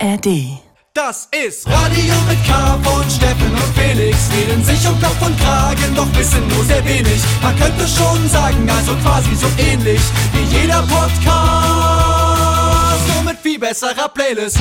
ARD. 0.00 0.58
Das 0.94 1.28
ist 1.46 1.66
Radio 1.68 2.14
mit 2.28 2.38
K 2.46 2.78
von 2.82 3.08
Steffen 3.10 3.50
und 3.52 3.74
Felix. 3.76 4.16
Reden 4.32 4.62
sich 4.64 4.86
um 4.88 5.00
Kopf 5.00 5.24
und 5.26 5.38
Kragen, 5.40 5.94
doch 5.94 6.06
wissen 6.18 6.46
nur 6.48 6.64
sehr 6.64 6.84
wenig. 6.84 7.20
Man 7.42 7.56
könnte 7.58 7.86
schon 7.86 8.28
sagen, 8.28 8.68
also 8.68 8.94
quasi 8.96 9.34
so 9.34 9.46
ähnlich 9.58 10.00
wie 10.32 10.56
jeder 10.60 10.82
Podcast. 10.82 11.28
Nur 13.14 13.22
mit 13.24 13.38
viel 13.38 13.58
besserer 13.58 14.08
Playlist. 14.08 14.58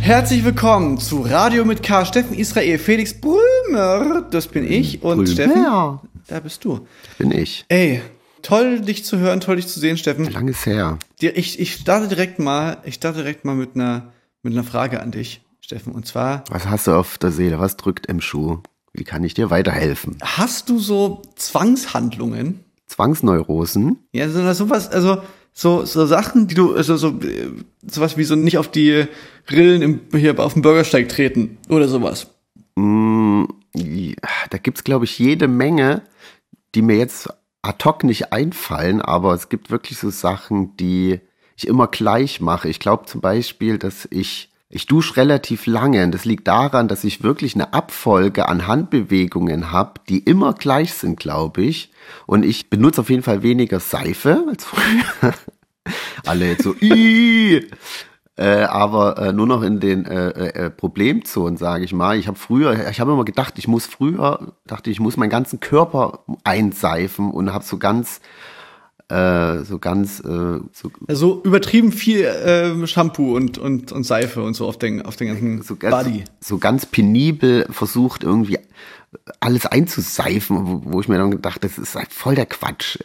Herzlich 0.00 0.44
willkommen 0.44 0.98
zu 0.98 1.22
Radio 1.22 1.64
mit 1.64 1.82
K. 1.82 2.04
Steffen 2.04 2.36
Israel, 2.36 2.78
Felix 2.78 3.14
Brümer, 3.20 4.22
das 4.30 4.46
bin 4.48 4.70
ich. 4.70 5.02
Und 5.02 5.16
Brümer. 5.24 5.26
Steffen, 5.30 5.64
da 6.28 6.40
bist 6.40 6.64
du. 6.64 6.86
Bin 7.18 7.30
ich. 7.30 7.64
Ey, 7.68 8.02
toll 8.42 8.80
dich 8.80 9.04
zu 9.04 9.18
hören, 9.18 9.38
toll 9.40 9.56
dich 9.56 9.68
zu 9.68 9.78
sehen, 9.78 9.96
Steffen. 9.96 10.28
Lang 10.32 10.48
ist 10.48 10.66
her. 10.66 10.98
Dir- 11.20 11.36
Ich, 11.36 11.60
ich 11.60 11.74
starte 11.74 12.08
direkt 12.08 12.40
mal, 12.40 12.78
ich 12.84 12.94
starte 12.94 13.18
direkt 13.18 13.44
mal 13.44 13.54
mit 13.54 13.76
einer, 13.76 14.12
mit 14.42 14.52
einer 14.52 14.64
Frage 14.64 15.00
an 15.00 15.10
dich, 15.10 15.42
Steffen. 15.60 15.92
Und 15.92 16.06
zwar, 16.06 16.44
Was 16.50 16.66
hast 16.66 16.86
du 16.86 16.92
auf 16.92 17.18
der 17.18 17.32
Seele? 17.32 17.58
Was 17.58 17.76
drückt 17.76 18.06
im 18.06 18.20
Schuh? 18.20 18.58
Wie 18.92 19.04
kann 19.04 19.24
ich 19.24 19.34
dir 19.34 19.50
weiterhelfen? 19.50 20.18
hast 20.22 20.68
du 20.68 20.78
so 20.78 21.22
Zwangshandlungen? 21.36 22.60
Zwangsneurosen? 22.86 23.98
Ja, 24.12 24.28
so 24.28 24.52
sowas, 24.52 24.88
also 24.90 25.22
so, 25.54 25.84
so 25.84 26.06
Sachen, 26.06 26.46
die 26.46 26.54
du, 26.54 26.74
also 26.74 26.96
so, 26.96 27.08
äh, 27.20 27.50
sowas 27.86 28.16
wie 28.16 28.24
so 28.24 28.34
nicht 28.34 28.58
auf 28.58 28.70
die 28.70 29.06
Rillen 29.50 29.82
im, 29.82 30.00
hier 30.14 30.38
auf 30.38 30.52
dem 30.54 30.62
Bürgersteig 30.62 31.08
treten 31.08 31.58
oder 31.68 31.88
sowas. 31.88 32.26
Mm, 32.76 33.44
ja, 33.74 34.14
da 34.50 34.58
gibt's 34.58 34.84
glaube 34.84 35.04
ich, 35.06 35.18
jede 35.18 35.48
Menge, 35.48 36.02
die 36.74 36.82
mir 36.82 36.96
jetzt 36.96 37.28
ad 37.62 37.84
hoc 37.84 38.04
nicht 38.04 38.32
einfallen, 38.32 39.00
aber 39.00 39.34
es 39.34 39.48
gibt 39.48 39.70
wirklich 39.70 39.98
so 39.98 40.10
Sachen, 40.10 40.76
die 40.76 41.20
ich 41.62 41.68
immer 41.68 41.86
gleich 41.86 42.40
mache. 42.40 42.68
Ich 42.68 42.80
glaube 42.80 43.06
zum 43.06 43.20
Beispiel, 43.20 43.78
dass 43.78 44.08
ich 44.10 44.48
ich 44.74 44.86
dusche 44.86 45.18
relativ 45.18 45.66
lange 45.66 46.02
und 46.02 46.12
das 46.12 46.24
liegt 46.24 46.48
daran, 46.48 46.88
dass 46.88 47.04
ich 47.04 47.22
wirklich 47.22 47.54
eine 47.54 47.74
Abfolge 47.74 48.48
an 48.48 48.66
Handbewegungen 48.66 49.70
habe, 49.70 50.00
die 50.08 50.20
immer 50.20 50.54
gleich 50.54 50.94
sind, 50.94 51.20
glaube 51.20 51.60
ich. 51.60 51.92
Und 52.26 52.42
ich 52.42 52.70
benutze 52.70 53.02
auf 53.02 53.10
jeden 53.10 53.22
Fall 53.22 53.42
weniger 53.42 53.80
Seife 53.80 54.46
als 54.48 54.64
früher. 54.64 55.34
Alle 56.24 56.48
jetzt 56.48 56.62
so, 56.62 56.74
äh, 56.80 58.62
aber 58.64 59.18
äh, 59.18 59.32
nur 59.34 59.46
noch 59.46 59.62
in 59.62 59.78
den 59.78 60.06
äh, 60.06 60.28
äh, 60.28 60.70
Problemzonen, 60.70 61.58
sage 61.58 61.84
ich 61.84 61.92
mal. 61.92 62.16
Ich 62.16 62.26
habe 62.26 62.38
früher, 62.38 62.88
ich 62.88 62.98
habe 62.98 63.12
immer 63.12 63.26
gedacht, 63.26 63.58
ich 63.58 63.68
muss 63.68 63.84
früher, 63.84 64.54
dachte 64.66 64.90
ich, 64.90 65.00
muss 65.00 65.18
meinen 65.18 65.28
ganzen 65.28 65.60
Körper 65.60 66.20
einseifen 66.44 67.30
und 67.30 67.52
habe 67.52 67.64
so 67.64 67.76
ganz, 67.76 68.22
äh, 69.08 69.64
so 69.64 69.78
ganz, 69.78 70.20
äh, 70.20 70.60
so, 70.72 70.90
Also 71.08 71.42
übertrieben 71.44 71.92
viel 71.92 72.30
ähm, 72.44 72.86
Shampoo 72.86 73.36
und, 73.36 73.58
und, 73.58 73.92
und 73.92 74.04
Seife 74.04 74.42
und 74.42 74.54
so 74.54 74.66
auf 74.66 74.78
den, 74.78 75.02
auf 75.02 75.16
den 75.16 75.28
ganzen 75.28 75.62
so 75.62 75.76
ganz, 75.76 76.04
Body. 76.04 76.24
so 76.40 76.58
ganz 76.58 76.86
penibel 76.86 77.66
versucht 77.70 78.24
irgendwie 78.24 78.58
alles 79.40 79.66
einzuseifen, 79.66 80.66
wo, 80.66 80.92
wo 80.92 81.00
ich 81.00 81.08
mir 81.08 81.18
dann 81.18 81.30
gedacht, 81.30 81.62
das 81.64 81.78
ist 81.78 81.94
halt 81.94 82.12
voll 82.12 82.34
der 82.34 82.46
Quatsch. 82.46 82.98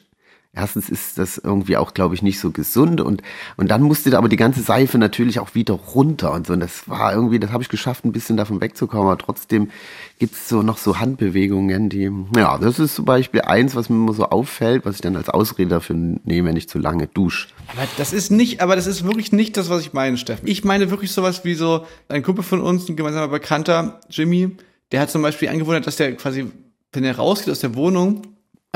Erstens 0.58 0.90
ist 0.90 1.20
das 1.20 1.38
irgendwie 1.38 1.78
auch, 1.78 1.94
glaube 1.94 2.16
ich, 2.16 2.24
nicht 2.24 2.40
so 2.40 2.50
gesund 2.50 3.00
und, 3.00 3.22
und 3.58 3.70
dann 3.70 3.84
musste 3.84 4.18
aber 4.18 4.28
die 4.28 4.38
ganze 4.38 4.62
Seife 4.62 4.98
natürlich 4.98 5.40
auch 5.40 5.54
wieder 5.54 5.76
runter 5.76 6.32
und 6.32 6.48
so. 6.48 6.54
Und 6.54 6.62
das 6.62 6.90
war 6.90 7.14
irgendwie, 7.14 7.38
das 7.38 7.52
habe 7.52 7.62
ich 7.62 7.70
geschafft, 7.70 8.06
ein 8.06 8.12
bisschen 8.12 8.38
davon 8.38 8.60
wegzukommen, 8.60 9.06
aber 9.06 9.20
trotzdem 9.20 9.70
gibt's 10.18 10.50
so 10.50 10.64
noch 10.64 10.80
so 10.80 11.00
Handbewegungen, 11.00 11.90
die, 11.90 12.10
ja, 12.36 12.58
das 12.58 12.80
ist 12.80 12.96
zum 12.96 13.06
Beispiel 13.06 13.42
eins, 13.42 13.76
was 13.76 13.90
mir 13.90 13.98
immer 13.98 14.14
so 14.14 14.26
auffällt, 14.26 14.84
was 14.84 14.96
ich 14.96 15.02
dann 15.02 15.16
als 15.16 15.30
Ausrede 15.30 15.70
dafür 15.70 15.96
nehme, 15.96 16.50
wenn 16.50 16.58
ich 16.58 16.68
zu 16.68 16.80
lange 16.80 17.06
dusche. 17.06 17.50
Das 17.98 18.12
ist 18.12 18.32
nicht, 18.32 18.60
aber 18.62 18.76
das 18.76 18.88
ist 18.88 19.04
wirklich 19.04 19.32
nicht 19.32 19.58
das, 19.58 19.70
was 19.70 19.82
ich 19.82 19.94
meine, 19.94 20.18
Steffen. 20.18 20.48
Ich 20.48 20.64
meine 20.64 20.90
wirklich 20.90 21.12
sowas 21.12 21.46
wie 21.46 21.54
so 21.54 21.86
ein 22.10 22.24
Kumpel 22.24 22.44
von 22.44 22.62
uns, 22.62 22.90
ein 22.90 22.96
gemeinsamer 22.96 23.28
Bekannter, 23.28 24.00
Jimmy, 24.10 24.58
der 24.92 25.02
hat 25.02 25.12
zum 25.12 25.22
Beispiel 25.22 25.50
angewundert, 25.50 25.86
dass 25.86 25.98
der 25.98 26.16
quasi, 26.16 26.48
wenn 26.94 27.04
er 27.04 27.18
rausgeht 27.18 27.52
aus 27.52 27.60
der 27.60 27.76
Wohnung, 27.76 28.24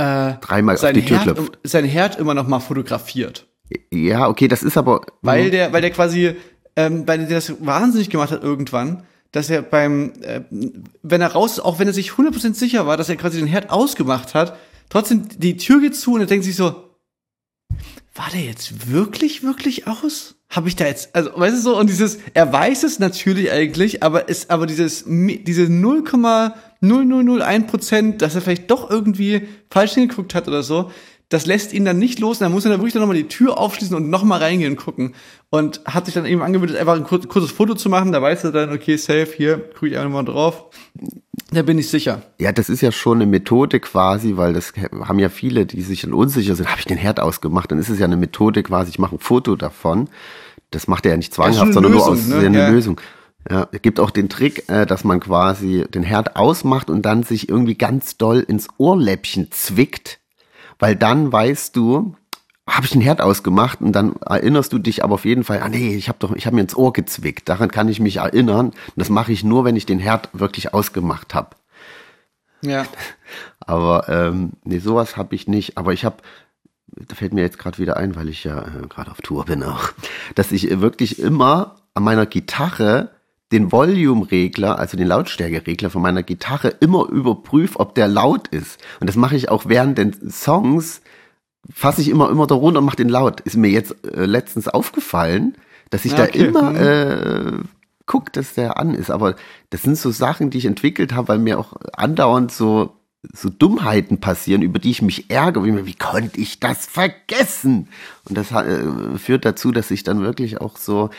äh, 0.01 0.33
Dreimal 0.41 0.75
auf 0.75 0.91
die 0.91 1.05
Tür 1.05 1.17
Herd, 1.17 1.35
klopft. 1.35 1.59
sein 1.63 1.85
Herd 1.85 2.17
immer 2.17 2.33
noch 2.33 2.47
mal 2.47 2.59
fotografiert. 2.59 3.47
Ja, 3.91 4.27
okay, 4.27 4.47
das 4.47 4.63
ist 4.63 4.77
aber, 4.77 5.01
Weil 5.21 5.51
der, 5.51 5.71
weil 5.71 5.81
der 5.81 5.91
quasi, 5.91 6.35
ähm, 6.75 7.07
weil 7.07 7.19
der 7.19 7.29
das 7.29 7.53
wahnsinnig 7.65 8.09
gemacht 8.09 8.31
hat 8.31 8.43
irgendwann, 8.43 9.03
dass 9.31 9.49
er 9.49 9.61
beim, 9.61 10.11
äh, 10.21 10.41
wenn 11.03 11.21
er 11.21 11.31
raus 11.31 11.59
auch 11.59 11.79
wenn 11.79 11.87
er 11.87 11.93
sich 11.93 12.11
100% 12.11 12.53
sicher 12.53 12.85
war, 12.85 12.97
dass 12.97 13.09
er 13.09 13.15
quasi 13.15 13.39
den 13.39 13.47
Herd 13.47 13.69
ausgemacht 13.69 14.33
hat, 14.33 14.57
trotzdem 14.89 15.27
die 15.37 15.55
Tür 15.57 15.79
geht 15.79 15.95
zu 15.95 16.13
und 16.13 16.21
er 16.21 16.27
denkt 16.27 16.45
sich 16.45 16.55
so, 16.55 16.90
war 18.13 18.29
der 18.31 18.41
jetzt 18.41 18.91
wirklich, 18.91 19.41
wirklich 19.43 19.87
aus? 19.87 20.35
Habe 20.49 20.67
ich 20.67 20.75
da 20.75 20.85
jetzt, 20.85 21.15
also 21.15 21.31
weißt 21.33 21.55
du 21.55 21.61
so, 21.61 21.79
und 21.79 21.89
dieses, 21.89 22.17
er 22.33 22.51
weiß 22.51 22.83
es 22.83 22.99
natürlich 22.99 23.49
eigentlich, 23.51 24.03
aber 24.03 24.27
ist, 24.27 24.51
aber 24.51 24.65
dieses, 24.65 25.05
diese 25.07 25.63
0,0001 25.63 27.67
Prozent, 27.67 28.21
dass 28.21 28.35
er 28.35 28.41
vielleicht 28.41 28.69
doch 28.69 28.89
irgendwie 28.89 29.47
falsch 29.69 29.93
hingeguckt 29.93 30.35
hat 30.35 30.49
oder 30.49 30.61
so, 30.61 30.91
das 31.31 31.45
lässt 31.45 31.71
ihn 31.73 31.85
dann 31.85 31.97
nicht 31.97 32.19
los 32.19 32.37
und 32.37 32.43
dann 32.45 32.51
muss 32.51 32.65
er 32.65 32.71
dann 32.71 32.79
wirklich 32.79 32.93
dann 32.93 33.01
nochmal 33.01 33.15
die 33.17 33.27
Tür 33.27 33.57
aufschließen 33.57 33.95
und 33.95 34.09
nochmal 34.09 34.39
reingehen 34.39 34.73
und 34.73 34.77
gucken. 34.77 35.15
Und 35.49 35.81
hat 35.85 36.05
sich 36.05 36.13
dann 36.13 36.25
eben 36.25 36.41
angewöhnt, 36.41 36.75
einfach 36.75 36.95
ein 36.95 37.03
kur- 37.03 37.25
kurzes 37.27 37.51
Foto 37.51 37.73
zu 37.73 37.89
machen, 37.89 38.11
da 38.11 38.21
weiß 38.21 38.43
er 38.43 38.51
dann, 38.51 38.71
okay, 38.71 38.97
safe, 38.97 39.29
hier, 39.35 39.57
gucke 39.57 39.87
ich 39.87 39.97
einfach 39.97 40.11
mal 40.11 40.23
drauf. 40.23 40.65
Da 41.51 41.61
bin 41.63 41.77
ich 41.79 41.89
sicher. 41.89 42.21
Ja, 42.39 42.51
das 42.51 42.69
ist 42.69 42.81
ja 42.81 42.91
schon 42.91 43.17
eine 43.17 43.25
Methode 43.25 43.79
quasi, 43.79 44.37
weil 44.37 44.53
das 44.53 44.73
haben 44.91 45.19
ja 45.19 45.29
viele, 45.29 45.65
die 45.65 45.81
sich 45.81 46.01
dann 46.01 46.13
unsicher 46.13 46.55
sind, 46.55 46.69
habe 46.69 46.79
ich 46.79 46.85
den 46.85 46.97
Herd 46.97 47.19
ausgemacht, 47.19 47.71
dann 47.71 47.79
ist 47.79 47.89
es 47.89 47.97
ja 47.99 48.05
eine 48.05 48.17
Methode 48.17 48.61
quasi, 48.63 48.91
ich 48.91 48.99
mache 48.99 49.15
ein 49.15 49.19
Foto 49.19 49.55
davon. 49.55 50.09
Das 50.69 50.87
macht 50.87 51.05
er 51.05 51.11
ja 51.11 51.17
nicht 51.17 51.33
zwanghaft, 51.33 51.73
sondern 51.73 51.91
nur 51.91 51.99
Lösung, 52.01 52.13
aus 52.13 52.27
ne? 52.27 52.45
eine 52.45 52.57
Ja. 52.57 52.69
Lösung. 52.69 53.01
Ja, 53.49 53.67
es 53.71 53.81
gibt 53.81 53.99
auch 53.99 54.11
den 54.11 54.29
Trick, 54.29 54.69
äh, 54.69 54.85
dass 54.85 55.03
man 55.03 55.19
quasi 55.19 55.85
den 55.93 56.03
Herd 56.03 56.35
ausmacht 56.35 56.89
und 56.89 57.01
dann 57.01 57.23
sich 57.23 57.49
irgendwie 57.49 57.75
ganz 57.75 58.15
doll 58.15 58.39
ins 58.39 58.67
Ohrläppchen 58.77 59.51
zwickt, 59.51 60.19
weil 60.81 60.95
dann 60.95 61.31
weißt 61.31 61.75
du, 61.75 62.15
habe 62.67 62.85
ich 62.85 62.91
den 62.91 63.01
Herd 63.01 63.21
ausgemacht 63.21 63.81
und 63.81 63.91
dann 63.93 64.15
erinnerst 64.17 64.73
du 64.73 64.79
dich 64.79 65.03
aber 65.03 65.13
auf 65.13 65.25
jeden 65.25 65.43
Fall, 65.43 65.61
ah 65.61 65.69
nee, 65.69 65.95
ich 65.95 66.09
habe 66.09 66.17
doch, 66.19 66.33
ich 66.33 66.45
habe 66.47 66.55
mir 66.55 66.63
ins 66.63 66.75
Ohr 66.75 66.91
gezwickt. 66.91 67.47
Daran 67.47 67.69
kann 67.69 67.87
ich 67.87 67.99
mich 67.99 68.17
erinnern. 68.17 68.67
Und 68.67 68.75
das 68.95 69.09
mache 69.09 69.31
ich 69.31 69.43
nur, 69.43 69.63
wenn 69.63 69.75
ich 69.75 69.85
den 69.85 69.99
Herd 69.99 70.29
wirklich 70.33 70.73
ausgemacht 70.73 71.33
habe. 71.35 71.55
Ja. 72.61 72.85
Aber 73.59 74.09
ähm, 74.09 74.53
nee, 74.63 74.79
sowas 74.79 75.17
habe 75.17 75.35
ich 75.35 75.47
nicht. 75.47 75.77
Aber 75.77 75.93
ich 75.93 76.03
habe, 76.03 76.17
da 76.87 77.15
fällt 77.15 77.33
mir 77.33 77.41
jetzt 77.41 77.59
gerade 77.59 77.77
wieder 77.77 77.97
ein, 77.97 78.15
weil 78.15 78.27
ich 78.27 78.43
ja 78.43 78.59
äh, 78.59 78.87
gerade 78.89 79.11
auf 79.11 79.21
Tour 79.21 79.45
bin 79.45 79.63
auch, 79.63 79.91
dass 80.35 80.51
ich 80.51 80.81
wirklich 80.81 81.19
immer 81.19 81.75
an 81.93 82.03
meiner 82.03 82.25
Gitarre 82.25 83.11
den 83.51 83.71
Volume-Regler, 83.71 84.79
also 84.79 84.97
den 84.97 85.07
Lautstärkeregler 85.07 85.89
von 85.89 86.01
meiner 86.01 86.23
Gitarre 86.23 86.69
immer 86.79 87.07
überprüfe, 87.09 87.79
ob 87.79 87.95
der 87.95 88.07
laut 88.07 88.47
ist. 88.49 88.79
Und 88.99 89.07
das 89.07 89.15
mache 89.15 89.35
ich 89.35 89.49
auch 89.49 89.65
während 89.67 89.97
den 89.97 90.29
Songs, 90.29 91.01
fasse 91.71 92.01
ich 92.01 92.09
immer 92.09 92.29
immer 92.29 92.47
darunter 92.47 92.79
und 92.79 92.85
mache 92.85 92.95
den 92.97 93.09
laut. 93.09 93.41
Ist 93.41 93.57
mir 93.57 93.69
jetzt 93.69 93.95
äh, 94.05 94.25
letztens 94.25 94.67
aufgefallen, 94.67 95.55
dass 95.89 96.05
ich 96.05 96.13
Ah, 96.13 96.17
da 96.17 96.23
okay. 96.23 96.45
immer 96.45 96.71
Mhm. 96.71 96.75
äh, 96.77 97.51
guck, 98.05 98.33
dass 98.33 98.53
der 98.55 98.77
an 98.77 98.93
ist. 98.95 99.11
Aber 99.11 99.35
das 99.69 99.83
sind 99.83 99.97
so 99.97 100.11
Sachen, 100.11 100.49
die 100.49 100.57
ich 100.57 100.65
entwickelt 100.65 101.13
habe, 101.13 101.27
weil 101.29 101.37
mir 101.39 101.59
auch 101.59 101.73
andauernd 101.93 102.51
so 102.51 102.93
so 103.33 103.49
Dummheiten 103.49 104.19
passieren, 104.19 104.63
über 104.63 104.79
die 104.79 104.89
ich 104.89 105.03
mich 105.03 105.29
ärgere. 105.29 105.63
Wie, 105.63 105.85
wie 105.85 105.93
konnte 105.93 106.41
ich 106.41 106.59
das 106.59 106.87
vergessen? 106.87 107.87
Und 108.27 108.35
das 108.35 108.51
äh, 108.51 108.83
führt 109.19 109.45
dazu, 109.45 109.71
dass 109.71 109.91
ich 109.91 110.01
dann 110.01 110.21
wirklich 110.21 110.59
auch 110.59 110.75
so, 110.75 111.11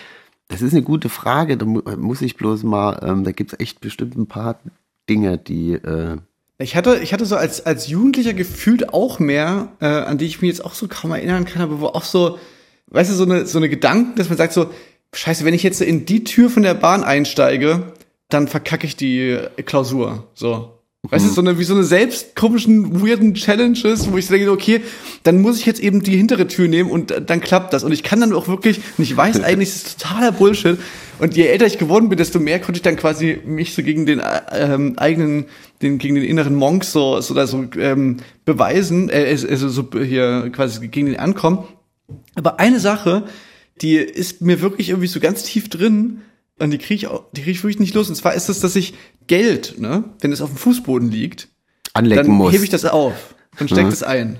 das 0.52 0.62
ist 0.62 0.72
eine 0.72 0.82
gute 0.82 1.08
Frage, 1.08 1.56
da 1.56 1.66
mu 1.66 1.80
muss 1.96 2.22
ich 2.22 2.36
bloß 2.36 2.62
mal, 2.62 3.00
ähm, 3.02 3.24
da 3.24 3.32
gibt's 3.32 3.54
echt 3.58 3.80
bestimmt 3.80 4.16
ein 4.16 4.26
paar 4.26 4.60
Dinge, 5.08 5.38
die, 5.38 5.72
äh, 5.72 6.18
Ich 6.58 6.76
hatte, 6.76 7.00
ich 7.02 7.12
hatte 7.12 7.26
so 7.26 7.36
als, 7.36 7.66
als 7.66 7.88
Jugendlicher 7.88 8.34
gefühlt 8.34 8.92
auch 8.92 9.18
mehr, 9.18 9.68
äh, 9.80 9.86
an 9.86 10.18
die 10.18 10.26
ich 10.26 10.40
mich 10.40 10.50
jetzt 10.50 10.64
auch 10.64 10.74
so 10.74 10.86
kaum 10.88 11.10
erinnern 11.12 11.44
kann, 11.44 11.62
aber 11.62 11.80
wo 11.80 11.86
auch 11.86 12.04
so, 12.04 12.38
weißt 12.88 13.10
du, 13.10 13.14
so 13.14 13.24
eine, 13.24 13.46
so 13.46 13.58
eine 13.58 13.68
Gedanken, 13.68 14.14
dass 14.16 14.28
man 14.28 14.38
sagt 14.38 14.52
so, 14.52 14.70
scheiße, 15.14 15.44
wenn 15.44 15.54
ich 15.54 15.62
jetzt 15.62 15.80
in 15.80 16.06
die 16.06 16.24
Tür 16.24 16.50
von 16.50 16.62
der 16.62 16.74
Bahn 16.74 17.02
einsteige, 17.02 17.92
dann 18.28 18.48
verkacke 18.48 18.86
ich 18.86 18.96
die 18.96 19.38
Klausur, 19.64 20.28
so. 20.34 20.78
Weißt 21.10 21.26
du, 21.26 21.30
so 21.30 21.40
eine, 21.40 21.58
wie 21.58 21.64
so 21.64 21.74
eine 21.74 21.82
selbst 21.82 22.36
komischen, 22.36 23.02
weirden 23.02 23.34
Challenges, 23.34 24.12
wo 24.12 24.18
ich 24.18 24.28
denke, 24.28 24.52
okay, 24.52 24.82
dann 25.24 25.40
muss 25.40 25.58
ich 25.58 25.66
jetzt 25.66 25.80
eben 25.80 26.00
die 26.04 26.16
hintere 26.16 26.46
Tür 26.46 26.68
nehmen 26.68 26.90
und 26.90 27.12
dann 27.26 27.40
klappt 27.40 27.72
das. 27.72 27.82
Und 27.82 27.90
ich 27.90 28.04
kann 28.04 28.20
dann 28.20 28.32
auch 28.32 28.46
wirklich, 28.46 28.80
und 28.96 29.02
ich 29.02 29.16
weiß 29.16 29.40
eigentlich, 29.42 29.70
das 29.70 29.82
ist 29.82 30.00
totaler 30.00 30.30
Bullshit. 30.30 30.78
Und 31.18 31.36
je 31.36 31.46
älter 31.46 31.66
ich 31.66 31.78
geworden 31.78 32.08
bin, 32.08 32.18
desto 32.18 32.38
mehr 32.38 32.60
konnte 32.60 32.78
ich 32.78 32.82
dann 32.82 32.94
quasi 32.94 33.40
mich 33.44 33.74
so 33.74 33.82
gegen 33.82 34.06
den 34.06 34.20
äh, 34.20 34.42
ähm, 34.52 34.96
eigenen, 34.96 35.46
den, 35.82 35.98
gegen 35.98 36.14
den 36.14 36.24
inneren 36.24 36.54
Monk 36.54 36.84
so, 36.84 37.20
so, 37.20 37.34
da 37.34 37.48
so 37.48 37.64
ähm, 37.78 38.18
beweisen, 38.44 39.10
äh, 39.10 39.24
also 39.28 39.68
so 39.68 39.88
hier 40.04 40.50
quasi 40.52 40.86
gegen 40.86 41.06
den 41.06 41.18
ankommen. 41.18 41.64
Aber 42.36 42.60
eine 42.60 42.78
Sache, 42.78 43.24
die 43.80 43.96
ist 43.96 44.40
mir 44.40 44.60
wirklich 44.60 44.90
irgendwie 44.90 45.08
so 45.08 45.18
ganz 45.18 45.42
tief 45.42 45.68
drin 45.68 46.20
und 46.62 46.70
die 46.70 46.78
kriege 46.78 46.94
ich 46.94 47.06
auch, 47.08 47.24
die 47.32 47.42
kriege 47.42 47.52
ich 47.52 47.62
wirklich 47.62 47.80
nicht 47.80 47.94
los. 47.94 48.08
Und 48.08 48.14
zwar 48.14 48.34
ist 48.34 48.48
es, 48.48 48.60
dass 48.60 48.76
ich 48.76 48.94
Geld, 49.26 49.78
ne, 49.78 50.04
wenn 50.20 50.32
es 50.32 50.40
auf 50.40 50.50
dem 50.50 50.56
Fußboden 50.58 51.10
liegt, 51.10 51.48
anlecken 51.92 52.26
dann 52.28 52.36
muss. 52.36 52.52
hebe 52.52 52.64
ich 52.64 52.70
das 52.70 52.84
auf 52.84 53.34
und 53.58 53.68
stecke 53.68 53.86
Mhm. 53.86 53.90
das 53.90 54.02
ein. 54.02 54.38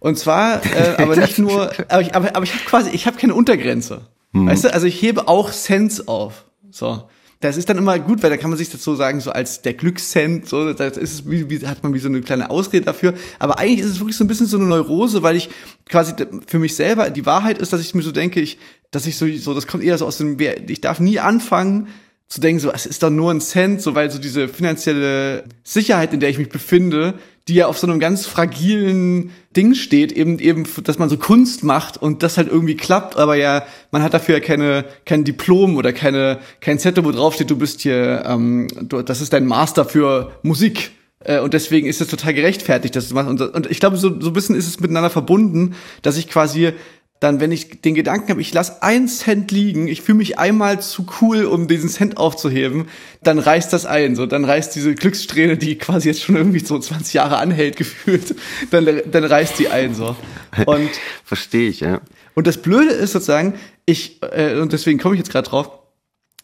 Und 0.00 0.18
zwar, 0.18 0.64
äh, 0.64 0.96
aber 0.98 1.16
nicht 1.16 1.38
nur, 1.38 1.72
aber 1.88 2.02
ich, 2.02 2.14
aber, 2.14 2.36
aber 2.36 2.44
ich 2.44 2.52
habe 2.54 2.64
quasi, 2.64 2.90
ich 2.90 3.06
habe 3.06 3.16
keine 3.16 3.34
Untergrenze. 3.34 4.02
Weißt 4.32 4.62
du, 4.64 4.72
also 4.72 4.86
ich 4.86 5.02
hebe 5.02 5.26
auch 5.26 5.50
Cents 5.50 6.06
auf. 6.06 6.44
So. 6.70 7.02
Das 7.40 7.56
ist 7.56 7.68
dann 7.70 7.78
immer 7.78 7.98
gut, 7.98 8.22
weil 8.22 8.28
da 8.30 8.36
kann 8.36 8.50
man 8.50 8.58
sich 8.58 8.68
das 8.70 8.84
so 8.84 8.94
sagen, 8.94 9.20
so 9.20 9.30
als 9.32 9.62
der 9.62 9.72
Glückscent, 9.72 10.46
so, 10.46 10.72
das 10.74 10.98
ist 10.98 11.12
es 11.14 11.30
wie, 11.30 11.48
wie, 11.48 11.66
hat 11.66 11.82
man 11.82 11.94
wie 11.94 11.98
so 11.98 12.08
eine 12.08 12.20
kleine 12.20 12.50
Ausrede 12.50 12.84
dafür. 12.84 13.14
Aber 13.38 13.58
eigentlich 13.58 13.80
ist 13.80 13.86
es 13.86 13.98
wirklich 13.98 14.16
so 14.16 14.22
ein 14.24 14.28
bisschen 14.28 14.46
so 14.46 14.58
eine 14.58 14.66
Neurose, 14.66 15.22
weil 15.22 15.36
ich 15.36 15.48
quasi 15.88 16.12
für 16.46 16.58
mich 16.58 16.76
selber, 16.76 17.08
die 17.10 17.24
Wahrheit 17.26 17.58
ist, 17.58 17.72
dass 17.72 17.80
ich 17.80 17.94
mir 17.94 18.02
so 18.02 18.12
denke, 18.12 18.40
ich, 18.40 18.58
dass 18.90 19.06
ich 19.06 19.16
so, 19.16 19.26
so, 19.36 19.54
das 19.54 19.66
kommt 19.66 19.84
eher 19.84 19.98
so 19.98 20.06
aus 20.06 20.18
dem, 20.18 20.38
ich 20.40 20.80
darf 20.80 21.00
nie 21.00 21.18
anfangen, 21.18 21.88
zu 22.30 22.40
denken, 22.40 22.60
so, 22.60 22.70
es 22.72 22.86
ist 22.86 23.02
doch 23.02 23.10
nur 23.10 23.32
ein 23.32 23.40
Cent, 23.40 23.82
so, 23.82 23.96
weil 23.96 24.10
so 24.10 24.20
diese 24.20 24.46
finanzielle 24.46 25.44
Sicherheit, 25.64 26.14
in 26.14 26.20
der 26.20 26.30
ich 26.30 26.38
mich 26.38 26.48
befinde, 26.48 27.14
die 27.48 27.54
ja 27.54 27.66
auf 27.66 27.76
so 27.76 27.88
einem 27.88 27.98
ganz 27.98 28.26
fragilen 28.26 29.32
Ding 29.56 29.74
steht, 29.74 30.12
eben, 30.12 30.38
eben, 30.38 30.64
dass 30.84 31.00
man 31.00 31.08
so 31.08 31.16
Kunst 31.16 31.64
macht 31.64 32.00
und 32.00 32.22
das 32.22 32.36
halt 32.36 32.46
irgendwie 32.46 32.76
klappt, 32.76 33.16
aber 33.16 33.34
ja, 33.34 33.64
man 33.90 34.04
hat 34.04 34.14
dafür 34.14 34.36
ja 34.36 34.40
keine, 34.40 34.84
kein 35.04 35.24
Diplom 35.24 35.76
oder 35.76 35.92
keine, 35.92 36.38
kein 36.60 36.78
Zettel, 36.78 37.04
wo 37.04 37.10
drauf 37.10 37.34
steht, 37.34 37.50
du 37.50 37.56
bist 37.56 37.80
hier, 37.80 38.22
ähm, 38.24 38.68
du, 38.80 39.02
das 39.02 39.20
ist 39.20 39.32
dein 39.32 39.46
Master 39.46 39.84
für 39.84 40.30
Musik. 40.42 40.92
Äh, 41.24 41.40
und 41.40 41.52
deswegen 41.52 41.88
ist 41.88 42.00
es 42.00 42.06
total 42.06 42.34
gerechtfertigt, 42.34 42.94
dass 42.94 43.08
du 43.08 43.14
machst. 43.14 43.28
Und, 43.28 43.40
und 43.40 43.70
ich 43.70 43.80
glaube, 43.80 43.96
so, 43.96 44.20
so 44.20 44.28
ein 44.28 44.32
bisschen 44.32 44.54
ist 44.54 44.68
es 44.68 44.78
miteinander 44.78 45.10
verbunden, 45.10 45.74
dass 46.02 46.16
ich 46.16 46.28
quasi 46.28 46.72
dann, 47.20 47.38
wenn 47.38 47.52
ich 47.52 47.82
den 47.82 47.94
Gedanken 47.94 48.30
habe, 48.30 48.40
ich 48.40 48.52
lasse 48.54 48.82
einen 48.82 49.06
Cent 49.06 49.50
liegen, 49.50 49.88
ich 49.88 50.00
fühle 50.00 50.16
mich 50.16 50.38
einmal 50.38 50.80
zu 50.80 51.04
cool, 51.20 51.44
um 51.44 51.68
diesen 51.68 51.90
Cent 51.90 52.16
aufzuheben, 52.16 52.88
dann 53.22 53.38
reißt 53.38 53.74
das 53.74 53.84
ein. 53.84 54.16
So, 54.16 54.24
dann 54.24 54.46
reißt 54.46 54.74
diese 54.74 54.94
Glückssträhne, 54.94 55.58
die 55.58 55.76
quasi 55.76 56.08
jetzt 56.08 56.22
schon 56.22 56.36
irgendwie 56.36 56.60
so 56.60 56.78
20 56.78 57.12
Jahre 57.12 57.36
anhält, 57.36 57.76
gefühlt, 57.76 58.34
dann, 58.70 59.02
dann 59.10 59.24
reißt 59.24 59.58
die 59.58 59.68
ein. 59.68 59.94
So. 59.94 60.16
Und 60.64 60.90
verstehe 61.24 61.68
ich, 61.68 61.80
ja. 61.80 62.00
Und 62.34 62.46
das 62.46 62.56
Blöde 62.56 62.92
ist 62.92 63.12
sozusagen, 63.12 63.54
ich, 63.84 64.22
äh, 64.22 64.58
und 64.58 64.72
deswegen 64.72 64.98
komme 64.98 65.14
ich 65.14 65.18
jetzt 65.18 65.30
gerade 65.30 65.48
drauf, 65.48 65.70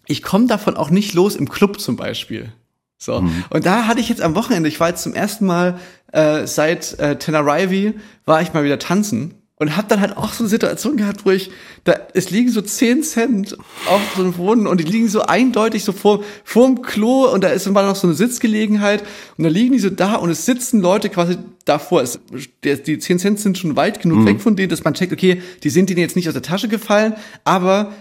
ich 0.07 0.23
komme 0.23 0.47
davon 0.47 0.77
auch 0.77 0.91
nicht 0.91 1.15
los 1.15 1.37
im 1.37 1.49
Club 1.49 1.81
zum 1.81 1.97
Beispiel. 1.97 2.53
So. 2.99 3.23
Mhm. 3.23 3.45
Und 3.49 3.65
da 3.65 3.87
hatte 3.87 4.01
ich 4.01 4.11
jetzt 4.11 4.21
am 4.21 4.35
Wochenende, 4.35 4.69
ich 4.69 4.79
war 4.79 4.91
jetzt 4.91 5.03
zum 5.03 5.15
ersten 5.15 5.47
Mal 5.47 5.81
äh, 6.13 6.47
seit 6.47 6.99
äh, 6.99 7.17
Tenerife, 7.17 7.95
war 8.27 8.43
ich 8.43 8.53
mal 8.53 8.63
wieder 8.63 8.79
tanzen 8.79 9.35
und 9.59 9.77
hab 9.77 9.89
dann 9.89 10.01
halt 10.01 10.17
auch 10.17 10.33
so 10.35 10.45
eine 10.45 10.51
Situation 10.51 10.97
gehabt, 10.97 11.25
wo 11.25 11.31
ich, 11.31 11.51
da, 11.85 11.95
es 12.13 12.31
liegen 12.31 12.51
so 12.51 12.61
10 12.61 13.03
Cent 13.03 13.57
auf 13.87 14.01
so 14.15 14.23
einem 14.23 14.35
Boden 14.35 14.67
und 14.67 14.81
die 14.81 14.85
liegen 14.85 15.09
so 15.09 15.23
eindeutig 15.23 15.85
so 15.85 15.93
vor, 15.93 16.23
vorm 16.45 16.83
Klo 16.83 17.33
und 17.33 17.43
da 17.43 17.49
ist 17.49 17.67
immer 17.67 17.83
noch 17.83 17.97
so 17.97 18.07
eine 18.07 18.15
Sitzgelegenheit 18.15 19.03
und 19.39 19.45
da 19.45 19.51
liegen 19.51 19.73
die 19.73 19.79
so 19.79 19.89
da 19.89 20.17
und 20.17 20.29
es 20.29 20.45
sitzen 20.45 20.81
Leute 20.81 21.09
quasi 21.09 21.39
davor. 21.65 22.03
Es, 22.03 22.21
die 22.63 22.99
10 22.99 23.19
Cent 23.19 23.41
sind 23.41 23.57
schon 23.57 23.77
weit 23.77 24.01
genug 24.03 24.19
mhm. 24.19 24.27
weg 24.27 24.41
von 24.43 24.57
denen, 24.57 24.69
dass 24.69 24.85
man 24.85 24.93
checkt, 24.93 25.13
okay, 25.13 25.41
die 25.63 25.71
sind 25.71 25.89
denen 25.89 26.01
jetzt 26.01 26.17
nicht 26.17 26.29
aus 26.29 26.35
der 26.35 26.43
Tasche 26.43 26.69
gefallen, 26.69 27.15
aber 27.45 27.95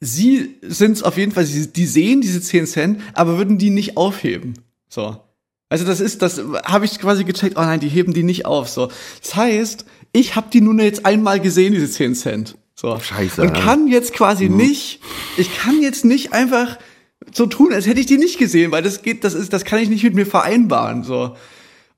sie 0.00 0.56
sind 0.62 1.04
auf 1.04 1.16
jeden 1.16 1.30
Fall, 1.30 1.44
die 1.44 1.86
sehen 1.86 2.20
diese 2.20 2.40
10 2.40 2.66
Cent, 2.66 3.00
aber 3.14 3.38
würden 3.38 3.56
die 3.56 3.70
nicht 3.70 3.96
aufheben. 3.96 4.54
So. 4.88 5.16
Also 5.68 5.86
das 5.86 6.00
ist, 6.00 6.20
das 6.20 6.42
habe 6.64 6.84
ich 6.84 6.98
quasi 6.98 7.24
gecheckt, 7.24 7.56
oh 7.56 7.62
nein, 7.62 7.80
die 7.80 7.88
heben 7.88 8.12
die 8.12 8.24
nicht 8.24 8.44
auf. 8.44 8.68
So. 8.68 8.90
Das 9.22 9.36
heißt, 9.36 9.86
ich 10.12 10.36
habe 10.36 10.48
die 10.52 10.60
nun 10.60 10.78
jetzt 10.78 11.06
einmal 11.06 11.40
gesehen, 11.40 11.72
diese 11.72 11.90
10 11.90 12.14
Cent. 12.14 12.58
So. 12.74 12.98
Scheiße. 12.98 13.42
Und 13.42 13.54
kann 13.54 13.88
jetzt 13.88 14.12
quasi 14.12 14.48
mhm. 14.48 14.56
nicht, 14.56 15.00
ich 15.36 15.56
kann 15.56 15.80
jetzt 15.80 16.04
nicht 16.04 16.32
einfach 16.32 16.78
so 17.32 17.46
tun, 17.46 17.72
als 17.72 17.86
hätte 17.86 18.00
ich 18.00 18.06
die 18.06 18.18
nicht 18.18 18.38
gesehen, 18.38 18.72
weil 18.72 18.82
das 18.82 19.02
geht, 19.02 19.24
das 19.24 19.34
ist, 19.34 19.52
das 19.52 19.64
kann 19.64 19.78
ich 19.78 19.88
nicht 19.88 20.02
mit 20.02 20.14
mir 20.14 20.26
vereinbaren. 20.26 21.04
So. 21.04 21.36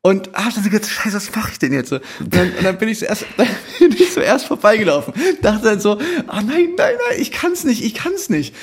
Und 0.03 0.31
ah, 0.35 0.51
dann 0.55 0.65
gedacht, 0.65 0.91
scheiße, 0.91 1.17
was 1.17 1.35
mache 1.35 1.53
ich 1.53 1.59
denn 1.59 1.73
jetzt? 1.73 1.93
Und 1.93 2.03
dann, 2.21 2.53
und 2.53 2.63
dann 2.63 2.77
bin 2.77 2.89
ich 2.89 2.99
zuerst, 2.99 3.25
dann 3.37 3.49
bin 3.81 3.93
ich 3.93 4.13
zuerst 4.13 4.47
vorbeigelaufen. 4.47 5.15
Dachte 5.41 5.65
dann 5.65 5.81
so, 5.81 5.99
ah 6.27 6.43
nein, 6.43 6.75
nein, 6.77 6.95
nein, 7.09 7.19
ich 7.19 7.33
kann's 7.33 7.65
nicht, 7.65 7.83
ich 7.83 7.95
kann's 7.95 8.29
nicht 8.29 8.55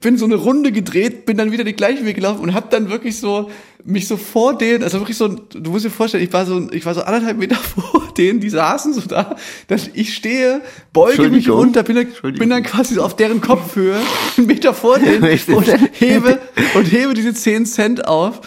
bin 0.00 0.16
so 0.16 0.24
eine 0.24 0.36
Runde 0.36 0.72
gedreht, 0.72 1.26
bin 1.26 1.36
dann 1.36 1.52
wieder 1.52 1.64
den 1.64 1.76
gleichen 1.76 2.06
Weg 2.06 2.16
gelaufen 2.16 2.40
und 2.40 2.54
hab 2.54 2.70
dann 2.70 2.88
wirklich 2.88 3.18
so 3.18 3.50
mich 3.84 4.08
so 4.08 4.16
vor 4.16 4.56
denen, 4.56 4.82
also 4.82 4.98
wirklich 5.00 5.16
so, 5.16 5.28
du 5.28 5.70
musst 5.70 5.84
dir 5.84 5.90
vorstellen, 5.90 6.24
ich 6.24 6.32
war 6.32 6.44
so, 6.44 6.70
ich 6.70 6.84
war 6.84 6.94
so 6.94 7.02
anderthalb 7.02 7.38
Meter 7.38 7.56
vor 7.56 8.12
denen, 8.16 8.40
die 8.40 8.50
saßen 8.50 8.94
so 8.94 9.02
da, 9.02 9.36
dass 9.68 9.88
ich 9.92 10.14
stehe, 10.14 10.62
beuge 10.92 11.28
mich 11.28 11.48
runter, 11.48 11.82
bin 11.82 11.96
dann, 11.96 12.34
bin 12.34 12.50
dann 12.50 12.62
quasi 12.62 12.94
so 12.94 13.02
auf 13.02 13.16
deren 13.16 13.40
Kopfhöhe, 13.40 13.96
einen 14.36 14.46
Meter 14.46 14.74
vor 14.74 14.98
denen 14.98 15.22
und 15.54 15.66
hebe 15.92 16.38
und 16.74 16.84
hebe 16.84 17.14
diese 17.14 17.34
10 17.34 17.66
Cent 17.66 18.06
auf 18.06 18.40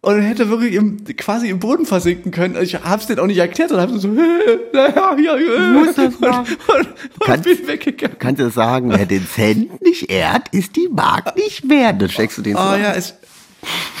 und 0.00 0.20
hätte 0.20 0.48
wirklich 0.48 0.74
im, 0.74 1.04
quasi 1.16 1.48
im 1.48 1.58
Boden 1.58 1.84
versinken 1.84 2.30
können. 2.30 2.56
Ich 2.62 2.74
hab's 2.76 3.06
denen 3.06 3.18
auch 3.18 3.26
nicht 3.26 3.38
erklärt 3.38 3.72
und 3.72 3.80
hab 3.80 3.90
so, 3.90 4.08
naja, 4.72 5.16
ja, 5.18 5.36
ja, 5.36 5.72
muss 5.72 5.94
das 5.94 6.20
machen. 6.20 6.56
Und, 6.68 6.74
und, 6.74 6.86
und 6.86 7.24
kannst, 7.24 7.44
bin 7.44 7.66
weggegangen. 7.66 8.16
Kannst 8.18 8.40
du 8.40 8.50
sagen, 8.50 8.90
wer 8.90 9.06
den 9.06 9.26
Cent 9.26 9.82
nicht 9.82 10.10
ehrt, 10.10 10.48
ist 10.52 10.76
die 10.76 10.88
Mark 10.88 11.36
nicht 11.36 11.68
wert. 11.68 12.00
Dann 12.00 12.08
steckst 12.08 12.38
du 12.38 12.42
den 12.42 12.56
so. 12.56 12.62
Oh 12.62 12.76
ja, 12.76 12.92
es, 12.92 13.14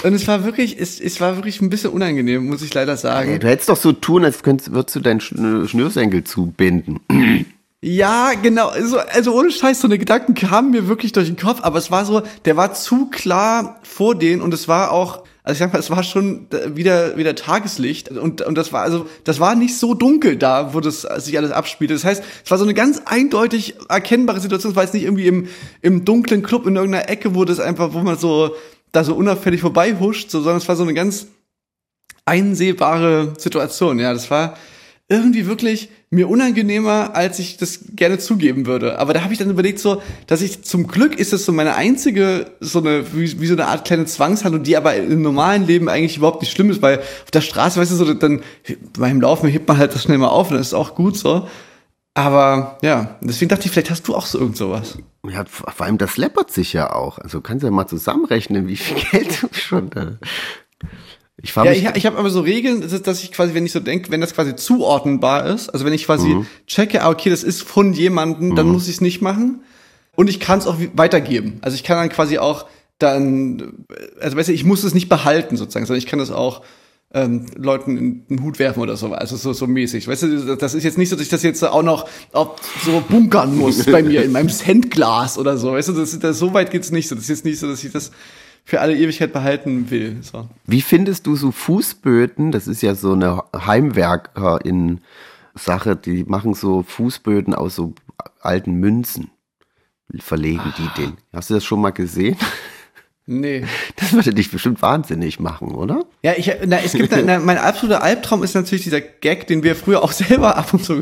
und 0.04 0.14
es 0.14 0.28
war 0.28 0.44
wirklich, 0.44 0.78
es, 0.78 1.00
es 1.00 1.20
war 1.20 1.36
wirklich 1.36 1.60
ein 1.60 1.70
bisschen 1.70 1.90
unangenehm, 1.90 2.46
muss 2.46 2.62
ich 2.62 2.72
leider 2.72 2.96
sagen. 2.96 3.32
Ja, 3.32 3.38
du 3.38 3.48
hättest 3.48 3.68
doch 3.68 3.76
so 3.76 3.92
tun, 3.92 4.24
als 4.24 4.42
könntest, 4.42 4.72
würdest 4.72 4.94
du 4.94 5.00
deinen 5.00 5.20
Schnürsenkel 5.20 6.22
zubinden. 6.22 7.00
Ja, 7.80 8.32
genau. 8.40 8.68
Also, 8.68 8.98
also 8.98 9.36
ohne 9.36 9.50
Scheiß, 9.50 9.80
so 9.80 9.88
eine 9.88 9.98
Gedanken 9.98 10.34
kamen 10.34 10.70
mir 10.70 10.88
wirklich 10.88 11.12
durch 11.12 11.26
den 11.26 11.36
Kopf, 11.36 11.60
aber 11.62 11.78
es 11.78 11.90
war 11.90 12.04
so, 12.04 12.22
der 12.44 12.56
war 12.56 12.74
zu 12.74 13.06
klar 13.06 13.80
vor 13.82 14.16
denen 14.16 14.42
und 14.42 14.54
es 14.54 14.68
war 14.68 14.92
auch, 14.92 15.24
also 15.48 15.56
ich 15.56 15.58
sag 15.60 15.72
mal, 15.72 15.78
es 15.78 15.88
war 15.88 16.02
schon 16.02 16.46
wieder, 16.74 17.16
wieder 17.16 17.34
Tageslicht 17.34 18.10
und, 18.10 18.42
und 18.42 18.54
das 18.58 18.70
war, 18.74 18.82
also, 18.82 19.06
das 19.24 19.40
war 19.40 19.54
nicht 19.54 19.78
so 19.78 19.94
dunkel 19.94 20.36
da, 20.36 20.74
wo 20.74 20.80
das 20.80 21.08
sich 21.16 21.38
alles 21.38 21.52
abspielte. 21.52 21.94
Das 21.94 22.04
heißt, 22.04 22.22
es 22.44 22.50
war 22.50 22.58
so 22.58 22.64
eine 22.64 22.74
ganz 22.74 23.00
eindeutig 23.06 23.76
erkennbare 23.88 24.40
Situation. 24.40 24.72
Es 24.72 24.76
war 24.76 24.82
jetzt 24.82 24.92
nicht 24.92 25.04
irgendwie 25.04 25.26
im, 25.26 25.48
im 25.80 26.04
dunklen 26.04 26.42
Club 26.42 26.66
in 26.66 26.76
irgendeiner 26.76 27.08
Ecke, 27.08 27.34
wo 27.34 27.46
das 27.46 27.60
einfach, 27.60 27.94
wo 27.94 28.00
man 28.00 28.18
so, 28.18 28.56
da 28.92 29.04
so 29.04 29.14
unauffällig 29.14 29.62
vorbeihuscht, 29.62 30.30
so, 30.30 30.42
sondern 30.42 30.58
es 30.58 30.68
war 30.68 30.76
so 30.76 30.82
eine 30.82 30.92
ganz 30.92 31.28
einsehbare 32.26 33.32
Situation. 33.38 33.98
Ja, 33.98 34.12
das 34.12 34.30
war 34.30 34.54
irgendwie 35.10 35.46
wirklich, 35.46 35.88
mir 36.10 36.28
unangenehmer, 36.28 37.14
als 37.14 37.38
ich 37.38 37.56
das 37.56 37.80
gerne 37.94 38.18
zugeben 38.18 38.66
würde. 38.66 38.98
Aber 38.98 39.14
da 39.14 39.22
habe 39.22 39.32
ich 39.32 39.38
dann 39.38 39.50
überlegt, 39.50 39.78
so, 39.78 40.02
dass 40.26 40.42
ich 40.42 40.62
zum 40.64 40.86
Glück 40.86 41.18
ist 41.18 41.32
das 41.32 41.46
so 41.46 41.52
meine 41.52 41.76
einzige, 41.76 42.50
so 42.60 42.80
eine, 42.80 43.04
wie, 43.14 43.40
wie 43.40 43.46
so 43.46 43.54
eine 43.54 43.66
Art 43.66 43.86
kleine 43.86 44.04
Zwangshandlung, 44.04 44.62
die 44.62 44.76
aber 44.76 44.96
im 44.96 45.22
normalen 45.22 45.66
Leben 45.66 45.88
eigentlich 45.88 46.18
überhaupt 46.18 46.42
nicht 46.42 46.52
schlimm 46.52 46.70
ist, 46.70 46.82
weil 46.82 46.98
auf 46.98 47.30
der 47.32 47.40
Straße, 47.40 47.80
weißt 47.80 47.90
du, 47.90 47.96
so, 47.96 48.14
dann 48.14 48.42
beim 48.98 49.20
Laufen 49.20 49.48
hebt 49.48 49.66
man 49.66 49.78
halt 49.78 49.94
das 49.94 50.02
schnell 50.02 50.18
mal 50.18 50.28
auf 50.28 50.50
und 50.50 50.58
das 50.58 50.68
ist 50.68 50.74
auch 50.74 50.94
gut 50.94 51.16
so. 51.16 51.48
Aber 52.12 52.78
ja, 52.82 53.16
deswegen 53.22 53.48
dachte 53.48 53.66
ich, 53.66 53.70
vielleicht 53.70 53.90
hast 53.90 54.08
du 54.08 54.14
auch 54.14 54.26
so 54.26 54.38
irgend 54.38 54.56
sowas. 54.56 54.98
Ja, 55.26 55.44
vor 55.46 55.86
allem 55.86 55.98
das 55.98 56.16
läppert 56.16 56.50
sich 56.50 56.72
ja 56.72 56.92
auch. 56.92 57.18
Also 57.18 57.40
kannst 57.40 57.62
du 57.62 57.68
ja 57.68 57.70
mal 57.70 57.86
zusammenrechnen, 57.86 58.66
wie 58.66 58.76
viel 58.76 58.96
Geld 59.10 59.42
du 59.42 59.48
schon 59.52 59.88
da 59.90 60.18
ich, 61.40 61.54
ja, 61.54 61.70
ich, 61.70 61.84
ich 61.84 62.06
habe 62.06 62.18
aber 62.18 62.30
so 62.30 62.40
Regeln, 62.40 62.84
dass 63.04 63.22
ich 63.22 63.30
quasi, 63.30 63.54
wenn 63.54 63.64
ich 63.64 63.72
so 63.72 63.78
denke, 63.78 64.10
wenn 64.10 64.20
das 64.20 64.34
quasi 64.34 64.56
zuordnenbar 64.56 65.46
ist, 65.46 65.68
also 65.68 65.84
wenn 65.84 65.92
ich 65.92 66.04
quasi 66.04 66.28
mhm. 66.28 66.46
checke, 66.66 67.02
ah, 67.02 67.10
okay, 67.10 67.30
das 67.30 67.44
ist 67.44 67.62
von 67.62 67.92
jemandem, 67.92 68.56
dann 68.56 68.66
mhm. 68.66 68.72
muss 68.72 68.88
ich 68.88 68.96
es 68.96 69.00
nicht 69.00 69.22
machen. 69.22 69.60
Und 70.16 70.28
ich 70.28 70.40
kann 70.40 70.58
es 70.58 70.66
auch 70.66 70.76
weitergeben. 70.94 71.58
Also 71.60 71.76
ich 71.76 71.84
kann 71.84 71.96
dann 71.96 72.08
quasi 72.08 72.38
auch 72.38 72.66
dann, 72.98 73.84
also 74.20 74.36
weißt 74.36 74.48
du, 74.48 74.52
ich 74.52 74.64
muss 74.64 74.82
es 74.82 74.94
nicht 74.94 75.08
behalten 75.08 75.56
sozusagen, 75.56 75.86
sondern 75.86 76.02
ich 76.02 76.06
kann 76.06 76.18
das 76.18 76.32
auch 76.32 76.62
ähm, 77.14 77.46
Leuten 77.56 77.96
in 77.96 78.26
den 78.26 78.42
Hut 78.42 78.58
werfen 78.58 78.80
oder 78.80 78.96
so, 78.96 79.12
also 79.12 79.36
so, 79.36 79.52
so 79.52 79.68
mäßig. 79.68 80.08
Weißt 80.08 80.24
du, 80.24 80.56
das 80.56 80.74
ist 80.74 80.82
jetzt 80.82 80.98
nicht 80.98 81.08
so, 81.08 81.14
dass 81.14 81.22
ich 81.22 81.30
das 81.30 81.44
jetzt 81.44 81.62
auch 81.62 81.84
noch 81.84 82.08
auch 82.32 82.56
so 82.84 83.00
bunkern 83.08 83.56
muss 83.56 83.86
bei 83.86 84.02
mir 84.02 84.24
in 84.24 84.32
meinem 84.32 84.48
Centglas 84.50 85.38
oder 85.38 85.56
so. 85.56 85.72
Weißt 85.72 85.88
du, 85.88 85.92
das, 85.92 86.18
das, 86.18 86.38
so 86.38 86.52
weit 86.52 86.72
geht's 86.72 86.90
nicht 86.90 87.08
so. 87.08 87.14
Das 87.14 87.22
ist 87.22 87.30
jetzt 87.30 87.44
nicht 87.44 87.60
so, 87.60 87.68
dass 87.68 87.82
ich 87.84 87.92
das 87.92 88.10
für 88.68 88.82
alle 88.82 88.94
Ewigkeit 88.94 89.32
behalten 89.32 89.88
will. 89.88 90.18
So. 90.20 90.46
Wie 90.66 90.82
findest 90.82 91.26
du 91.26 91.36
so 91.36 91.52
Fußböden? 91.52 92.52
Das 92.52 92.68
ist 92.68 92.82
ja 92.82 92.94
so 92.94 93.14
eine 93.14 93.42
Heimwerker 93.56 94.62
in 94.62 95.00
Sache, 95.54 95.96
die 95.96 96.24
machen 96.24 96.52
so 96.52 96.82
Fußböden 96.82 97.54
aus 97.54 97.76
so 97.76 97.94
alten 98.42 98.74
Münzen. 98.74 99.30
Verlegen 100.18 100.74
die 100.76 101.00
den. 101.00 101.16
Hast 101.32 101.48
du 101.48 101.54
das 101.54 101.64
schon 101.64 101.80
mal 101.80 101.92
gesehen? 101.92 102.36
Nee. 103.30 103.64
Das 103.96 104.14
würde 104.14 104.32
dich 104.32 104.50
bestimmt 104.50 104.80
wahnsinnig 104.80 105.38
machen, 105.38 105.74
oder? 105.74 106.04
Ja, 106.22 106.32
ich, 106.36 106.50
na, 106.66 106.78
es 106.82 106.92
gibt, 106.92 107.12
na, 107.26 107.38
mein 107.44 107.58
absoluter 107.58 108.02
Albtraum 108.02 108.42
ist 108.42 108.54
natürlich 108.54 108.84
dieser 108.84 109.02
Gag, 109.02 109.46
den 109.46 109.62
wir 109.62 109.76
früher 109.76 110.02
auch 110.02 110.12
selber 110.28 110.56
ab 110.56 110.72
und 110.72 110.82
zu 110.82 111.00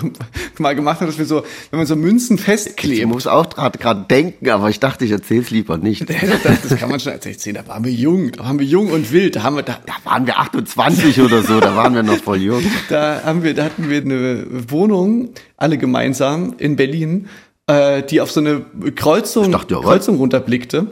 mal 0.59 0.75
gemacht 0.75 1.01
haben, 1.01 1.07
dass 1.07 1.19
wir 1.19 1.25
so, 1.25 1.45
wenn 1.71 1.79
man 1.79 1.87
so 1.87 1.95
Münzen 1.95 2.37
festklebt. 2.37 2.99
Ich 2.99 3.07
muss 3.07 3.29
auch 3.29 3.49
gerade 3.49 4.07
denken, 4.11 4.49
aber 4.49 4.71
ich 4.71 4.81
dachte, 4.81 5.05
ich 5.05 5.13
erzähl's 5.13 5.51
lieber 5.51 5.79
nicht. 5.79 6.09
Das, 6.11 6.63
das 6.69 6.79
kann 6.81 6.91
man 6.91 6.99
schon 6.99 7.13
erzählen. 7.13 7.55
Da 7.55 7.69
waren 7.69 7.85
wir 7.85 7.93
jung, 7.93 8.33
da 8.33 8.45
waren 8.45 8.59
wir 8.59 8.67
jung 8.67 8.91
und 8.91 9.13
wild, 9.13 9.37
da 9.37 9.45
haben 9.45 9.57
wir, 9.57 9.63
da, 9.63 9.79
da 9.87 9.95
waren 10.11 10.27
wir 10.27 10.39
28 10.39 11.21
oder 11.21 11.43
so, 11.43 11.61
da 11.61 11.77
waren 11.77 11.95
wir 11.95 12.03
noch 12.03 12.17
voll 12.17 12.39
jung. 12.39 12.65
Da 12.89 13.23
haben 13.25 13.45
wir, 13.45 13.55
da 13.55 13.65
hatten 13.65 13.89
wir 13.89 14.01
eine 14.01 14.47
Wohnung, 14.69 15.31
alle 15.57 15.79
gemeinsam 15.79 16.55
in 16.59 16.75
Berlin, 16.75 17.29
äh, 17.69 18.03
die 18.03 18.21
auf 18.21 18.33
so 18.33 18.41
eine 18.41 18.65
Kreuzung, 18.97 19.53
dachte, 19.53 19.77
Kreuzung 19.77 20.17
runterblickte. 20.17 20.87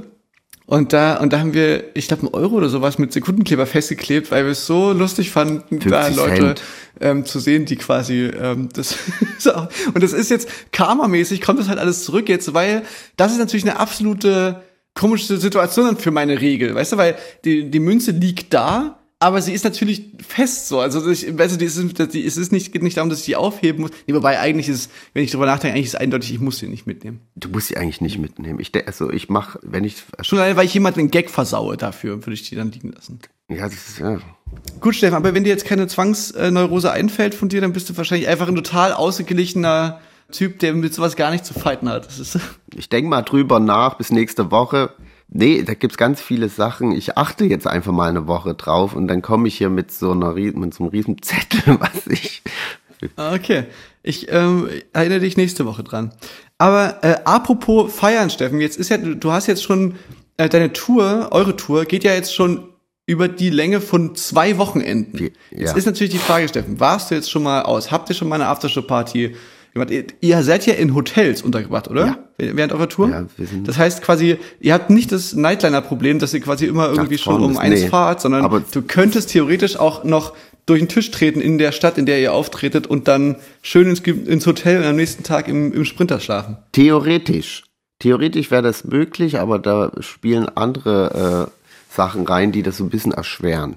Und 0.67 0.95
da, 0.95 1.19
und 1.19 1.33
da 1.33 1.41
haben 1.41 1.53
wir, 1.53 1.95
ich 1.95 2.09
glaube, 2.09 2.23
einen 2.23 2.35
Euro 2.35 2.55
oder 2.55 2.71
sowas 2.71 2.99
mit 2.99 3.13
Sekundenkleber 3.13 3.67
festgeklebt, 3.67 4.31
weil 4.31 4.45
wir 4.45 4.53
es 4.53 4.67
so 4.67 4.93
lustig 4.93 5.31
fanden, 5.31 5.79
da 5.81 6.05
50 6.05 6.17
Leute 6.17 6.55
ähm, 7.01 7.27
zu 7.27 7.39
sehen, 7.39 7.67
die 7.67 7.77
quasi 7.77 8.25
ähm, 8.25 8.71
das 8.73 8.97
so, 9.39 9.53
und 9.53 10.03
das 10.03 10.15
ist 10.15 10.31
jetzt 10.31 10.49
karmamäßig, 10.73 11.43
kommt 11.43 11.61
das 11.61 11.69
halt 11.69 11.79
alles 11.79 12.05
zurück 12.05 12.31
jetzt, 12.31 12.55
weil 12.55 12.83
das 13.17 13.33
ist 13.33 13.39
natürlich 13.39 13.65
eine 13.65 13.79
absolute 13.79 14.63
komische 14.95 15.37
Situation 15.37 15.99
für 15.99 16.11
meine 16.11 16.41
Regel, 16.41 16.75
weißt 16.75 16.93
du, 16.93 16.97
weil 16.97 17.17
die, 17.45 17.71
die 17.71 17.81
Münze 17.81 18.13
liegt 18.13 18.55
da, 18.55 19.04
aber 19.25 19.41
sie 19.41 19.55
ist 19.55 19.65
natürlich 19.65 20.11
fest 20.21 20.69
so. 20.69 20.81
Also 20.81 21.11
ich, 21.11 21.37
weißt 21.37 21.55
du, 21.55 21.59
die 21.59 21.65
ist, 21.65 22.13
die, 22.13 22.27
es 22.27 22.37
ist 22.37 22.53
nicht, 22.53 22.73
geht 22.73 22.83
nicht 22.83 22.99
darum, 22.99 23.09
dass 23.09 23.21
ich 23.21 23.25
die 23.25 23.37
aufheben 23.37 23.81
muss. 23.81 23.91
Nee, 24.07 24.15
wobei 24.15 24.39
eigentlich 24.39 24.69
ist, 24.69 24.91
wenn 25.15 25.25
ich 25.25 25.31
drüber 25.31 25.47
nachdenke, 25.47 25.75
eigentlich 25.75 25.87
ist 25.87 25.95
es 25.95 26.01
eindeutig, 26.01 26.35
ich 26.35 26.41
muss 26.41 26.59
sie 26.59 26.69
nicht 26.69 26.87
mitnehmen. 26.87 27.21
Du 27.35 27.49
musst 27.49 27.69
sie 27.69 27.79
eigentlich 27.79 28.03
nicht 28.03 28.19
mitnehmen. 28.19 28.61
Ich, 28.61 28.71
also 28.87 29.11
ich 29.11 29.31
mache, 29.31 29.59
wenn 29.63 29.83
ich, 29.83 30.05
Schon 30.21 30.39
allein, 30.41 30.57
weil 30.57 30.67
ich 30.67 30.75
jemand 30.75 30.99
den 30.99 31.11
Gag 31.11 31.31
versaue 31.31 31.79
dafür, 31.79 32.19
würde 32.19 32.35
ich 32.35 32.47
die 32.49 32.55
dann 32.55 32.71
liegen 32.71 32.93
lassen. 32.93 33.19
ja, 33.49 33.65
das 33.65 33.89
ist, 33.89 33.99
ja, 33.99 34.19
Gut, 34.81 34.95
Stefan, 34.95 35.17
aber 35.17 35.33
wenn 35.33 35.45
dir 35.45 35.51
jetzt 35.51 35.65
keine 35.65 35.87
Zwangsneurose 35.87 36.93
einfällt 36.93 37.35
von 37.35 37.49
dir, 37.49 37.63
dann 37.63 37.73
bist 37.73 37.89
du 37.89 37.97
wahrscheinlich 37.97 38.29
einfach 38.29 38.49
ein 38.49 38.55
total 38.55 38.93
ausgeglichener 38.93 40.01
Typ, 40.31 40.59
der 40.59 40.75
mit 40.75 40.93
sowas 40.93 41.17
gar 41.17 41.31
nicht 41.31 41.47
zu 41.47 41.55
fighten 41.55 41.89
hat. 41.89 42.09
Ich 42.77 42.89
denke 42.91 43.09
mal 43.09 43.23
drüber 43.23 43.59
nach 43.59 43.95
bis 43.95 44.11
nächste 44.11 44.51
Woche. 44.51 44.91
Nee, 45.29 45.63
da 45.63 45.75
gibt's 45.75 45.97
ganz 45.97 46.21
viele 46.21 46.49
Sachen. 46.49 46.93
Ich 46.93 47.17
achte 47.17 47.45
jetzt 47.45 47.67
einfach 47.67 47.93
mal 47.93 48.09
eine 48.09 48.27
Woche 48.27 48.55
drauf 48.55 48.95
und 48.95 49.09
dann 49.09 49.23
komme 49.23 49.49
ich 49.49 49.57
hier 49.59 49.71
mit 49.71 49.91
so 49.91 50.13
einer 50.13 50.33
mit 50.35 50.75
so 50.75 50.85
einem 50.85 50.91
riesen 50.91 51.21
Zettel, 51.23 51.63
was 51.81 52.07
ich. 52.09 52.43
Ah, 53.17 53.35
okay. 53.35 53.65
Ich 54.03 54.31
ähm, 54.31 54.69
erinnere 54.93 55.21
dich 55.21 55.37
nächste 55.37 55.67
Woche 55.67 55.83
dran. 55.83 56.13
Aber 56.59 57.03
äh, 57.03 57.17
apropos 57.25 57.93
feiern, 57.95 58.31
Steffen, 58.31 58.61
jetzt 58.61 58.79
ist 58.79 58.89
ja, 58.91 58.97
du 58.99 59.33
hast 59.33 59.47
jetzt 59.47 59.63
schon 59.63 59.97
äh, 60.37 60.49
deine 60.49 60.73
Tour, 60.73 61.29
eure 61.33 61.57
Tour, 61.57 61.85
geht 61.85 62.05
ja 62.05 62.13
jetzt 62.15 62.35
schon 62.35 62.69
über 63.07 63.29
die 63.29 63.51
Länge 63.51 63.81
von 63.81 64.15
zwei 64.15 64.57
Wochenenden. 64.57 65.17
Die- 65.19 65.33
Jetzt 65.51 65.73
ja. 65.73 65.77
ist 65.77 65.85
natürlich 65.87 66.13
die 66.13 66.19
Frage, 66.19 66.49
Steffen, 66.49 66.81
warst 66.81 67.11
du 67.11 67.15
jetzt 67.15 67.31
schon 67.31 67.43
mal 67.43 67.63
aus? 67.63 67.91
Habt 67.91 68.09
ihr 68.09 68.15
schon 68.15 68.29
mal 68.29 68.37
eine 68.37 68.47
Aftershow-Party? 68.49 69.37
Ihr, 69.77 70.05
ihr 70.21 70.43
seid 70.45 70.67
ja 70.67 70.75
in 70.75 70.95
Hotels 70.95 71.43
untergebracht, 71.43 71.89
oder? 71.89 72.07
Ja. 72.07 72.19
Während 72.39 72.73
eurer 72.73 72.89
Tour? 72.89 73.09
Ja, 73.09 73.27
wir 73.37 73.47
sind- 73.47 73.67
das 73.67 73.77
heißt 73.77 74.03
quasi, 74.03 74.37
ihr 74.61 74.73
habt 74.73 74.91
nicht 74.91 75.11
das 75.11 75.35
Nightliner-Problem, 75.35 76.19
dass 76.21 76.33
ihr 76.33 76.41
quasi 76.41 76.67
immer 76.67 76.89
irgendwie 76.91 77.19
schon 77.19 77.43
um 77.43 77.59
eins 77.59 77.83
nee. 77.83 77.89
fahrt, 77.89 78.21
sondern 78.21 78.45
Aber- 78.45 78.61
du 78.71 78.83
könntest 78.83 79.31
theoretisch 79.31 79.77
auch 79.77 80.05
noch 80.05 80.33
durch 80.67 80.81
den 80.81 80.89
Tisch 80.89 81.11
treten 81.11 81.41
in 81.41 81.59
der 81.59 81.73
Stadt, 81.73 81.99
in 81.99 82.07
der 82.07 82.21
ihr 82.21 82.33
auftretet 82.33 82.87
und 82.87 83.09
dann 83.09 83.37
schön 83.63 83.89
ins, 83.89 84.01
ins 84.01 84.47
Hotel 84.47 84.79
und 84.79 84.85
am 84.85 84.97
nächsten 84.97 85.23
Tag 85.25 85.49
im, 85.49 85.73
im 85.73 85.85
Sprinter 85.85 86.21
schlafen. 86.21 86.57
Theoretisch. 86.73 87.65
Theoretisch 87.99 88.51
wäre 88.51 88.63
das 88.63 88.85
möglich, 88.85 89.39
aber 89.39 89.59
da 89.59 89.91
spielen 90.01 90.49
andere 90.55 91.49
äh, 91.51 91.95
Sachen 91.95 92.27
rein, 92.27 92.51
die 92.53 92.63
das 92.63 92.77
so 92.79 92.85
ein 92.85 92.91
bisschen 92.91 93.13
erschweren. 93.13 93.77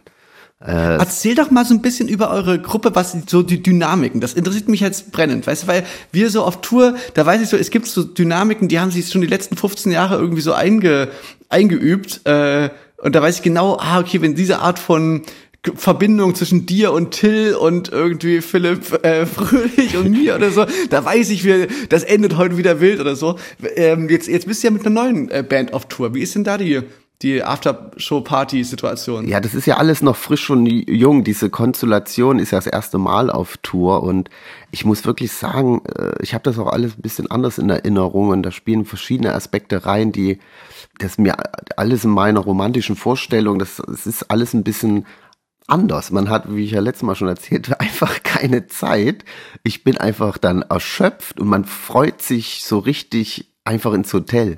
Erzähl 0.59 1.35
doch 1.35 1.51
mal 1.51 1.65
so 1.65 1.75
ein 1.75 1.83
bisschen 1.83 2.07
über 2.07 2.31
eure 2.31 2.59
Gruppe, 2.59 2.95
was 2.95 3.15
so 3.27 3.43
die 3.43 3.61
Dynamiken, 3.61 4.21
das 4.21 4.33
interessiert 4.33 4.67
mich 4.69 4.79
jetzt 4.79 5.11
brennend, 5.11 5.45
weißt 5.45 5.63
du, 5.63 5.67
weil 5.67 5.83
wir 6.11 6.31
so 6.31 6.43
auf 6.43 6.61
Tour, 6.61 6.95
da 7.13 7.27
weiß 7.27 7.43
ich 7.43 7.49
so, 7.49 7.57
es 7.57 7.69
gibt 7.69 7.85
so 7.85 8.03
Dynamiken, 8.03 8.67
die 8.67 8.79
haben 8.79 8.89
sich 8.89 9.07
schon 9.07 9.21
die 9.21 9.27
letzten 9.27 9.55
15 9.55 9.91
Jahre 9.91 10.15
irgendwie 10.15 10.41
so 10.41 10.53
einge, 10.53 11.09
eingeübt 11.49 12.21
äh, 12.25 12.71
und 13.03 13.13
da 13.13 13.21
weiß 13.21 13.35
ich 13.35 13.43
genau, 13.43 13.77
ah, 13.79 13.99
okay, 13.99 14.19
wenn 14.23 14.33
diese 14.33 14.57
Art 14.59 14.79
von 14.79 15.21
Verbindung 15.75 16.35
zwischen 16.35 16.65
dir 16.65 16.91
und 16.91 17.11
Till 17.11 17.53
und 17.55 17.89
irgendwie 17.91 18.41
Philipp 18.41 19.03
äh, 19.03 19.25
Fröhlich 19.27 19.95
und 19.97 20.11
mir 20.11 20.35
oder 20.35 20.51
so, 20.51 20.65
da 20.89 21.03
weiß 21.03 21.29
ich, 21.29 21.43
wir, 21.43 21.67
das 21.89 22.03
endet 22.03 22.37
heute 22.37 22.57
wieder 22.57 22.79
wild 22.79 22.99
oder 22.99 23.15
so. 23.15 23.37
Ähm, 23.75 24.09
jetzt, 24.09 24.27
jetzt 24.27 24.47
bist 24.47 24.63
du 24.63 24.67
ja 24.67 24.71
mit 24.71 24.85
einer 24.85 25.01
neuen 25.01 25.29
äh, 25.29 25.43
Band 25.47 25.73
auf 25.73 25.87
Tour. 25.87 26.13
Wie 26.13 26.21
ist 26.21 26.35
denn 26.35 26.43
da 26.43 26.57
die, 26.57 26.81
die 27.21 27.43
Aftershow-Party-Situation? 27.43 29.27
Ja, 29.27 29.39
das 29.39 29.55
ist 29.55 29.65
ja 29.65 29.77
alles 29.77 30.01
noch 30.01 30.15
frisch 30.15 30.49
und 30.49 30.67
jung. 30.67 31.23
Diese 31.23 31.49
Konstellation 31.49 32.37
ist 32.37 32.51
ja 32.51 32.59
das 32.59 32.67
erste 32.67 32.99
Mal 32.99 33.31
auf 33.31 33.57
Tour 33.57 34.03
und 34.03 34.29
ich 34.71 34.85
muss 34.85 35.05
wirklich 35.05 35.31
sagen, 35.31 35.81
äh, 35.85 36.13
ich 36.21 36.33
habe 36.33 36.43
das 36.43 36.59
auch 36.59 36.67
alles 36.67 36.97
ein 36.97 37.01
bisschen 37.01 37.31
anders 37.31 37.57
in 37.57 37.69
Erinnerung 37.69 38.29
und 38.29 38.43
da 38.43 38.51
spielen 38.51 38.85
verschiedene 38.85 39.33
Aspekte 39.33 39.85
rein, 39.85 40.11
die 40.11 40.39
das 40.99 41.17
mir 41.17 41.35
alles 41.75 42.03
in 42.03 42.11
meiner 42.11 42.39
romantischen 42.39 42.95
Vorstellung, 42.95 43.59
das, 43.59 43.81
das 43.85 44.05
ist 44.05 44.29
alles 44.29 44.53
ein 44.53 44.63
bisschen 44.63 45.05
anders. 45.67 46.11
Man 46.11 46.29
hat, 46.29 46.55
wie 46.55 46.63
ich 46.63 46.71
ja 46.71 46.79
letztes 46.79 47.03
Mal 47.03 47.15
schon 47.15 47.27
erzählt, 47.27 47.79
einfach 47.79 48.23
keine 48.23 48.67
Zeit. 48.67 49.25
Ich 49.63 49.83
bin 49.83 49.97
einfach 49.97 50.37
dann 50.37 50.61
erschöpft 50.61 51.39
und 51.39 51.47
man 51.47 51.65
freut 51.65 52.21
sich 52.21 52.63
so 52.63 52.79
richtig 52.79 53.51
einfach 53.63 53.93
ins 53.93 54.13
Hotel. 54.13 54.57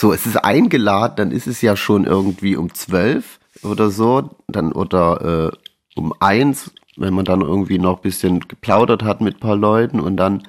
So, 0.00 0.12
es 0.12 0.26
ist 0.26 0.36
eingeladen, 0.36 1.16
dann 1.16 1.30
ist 1.32 1.48
es 1.48 1.60
ja 1.60 1.76
schon 1.76 2.04
irgendwie 2.04 2.54
um 2.54 2.72
zwölf 2.72 3.40
oder 3.64 3.90
so, 3.90 4.30
dann 4.46 4.70
oder 4.70 5.50
äh, 5.50 5.98
um 5.98 6.14
eins, 6.20 6.70
wenn 6.96 7.14
man 7.14 7.24
dann 7.24 7.40
irgendwie 7.40 7.80
noch 7.80 7.98
bisschen 7.98 8.38
geplaudert 8.46 9.02
hat 9.02 9.20
mit 9.20 9.40
paar 9.40 9.56
Leuten 9.56 9.98
und 9.98 10.16
dann 10.16 10.44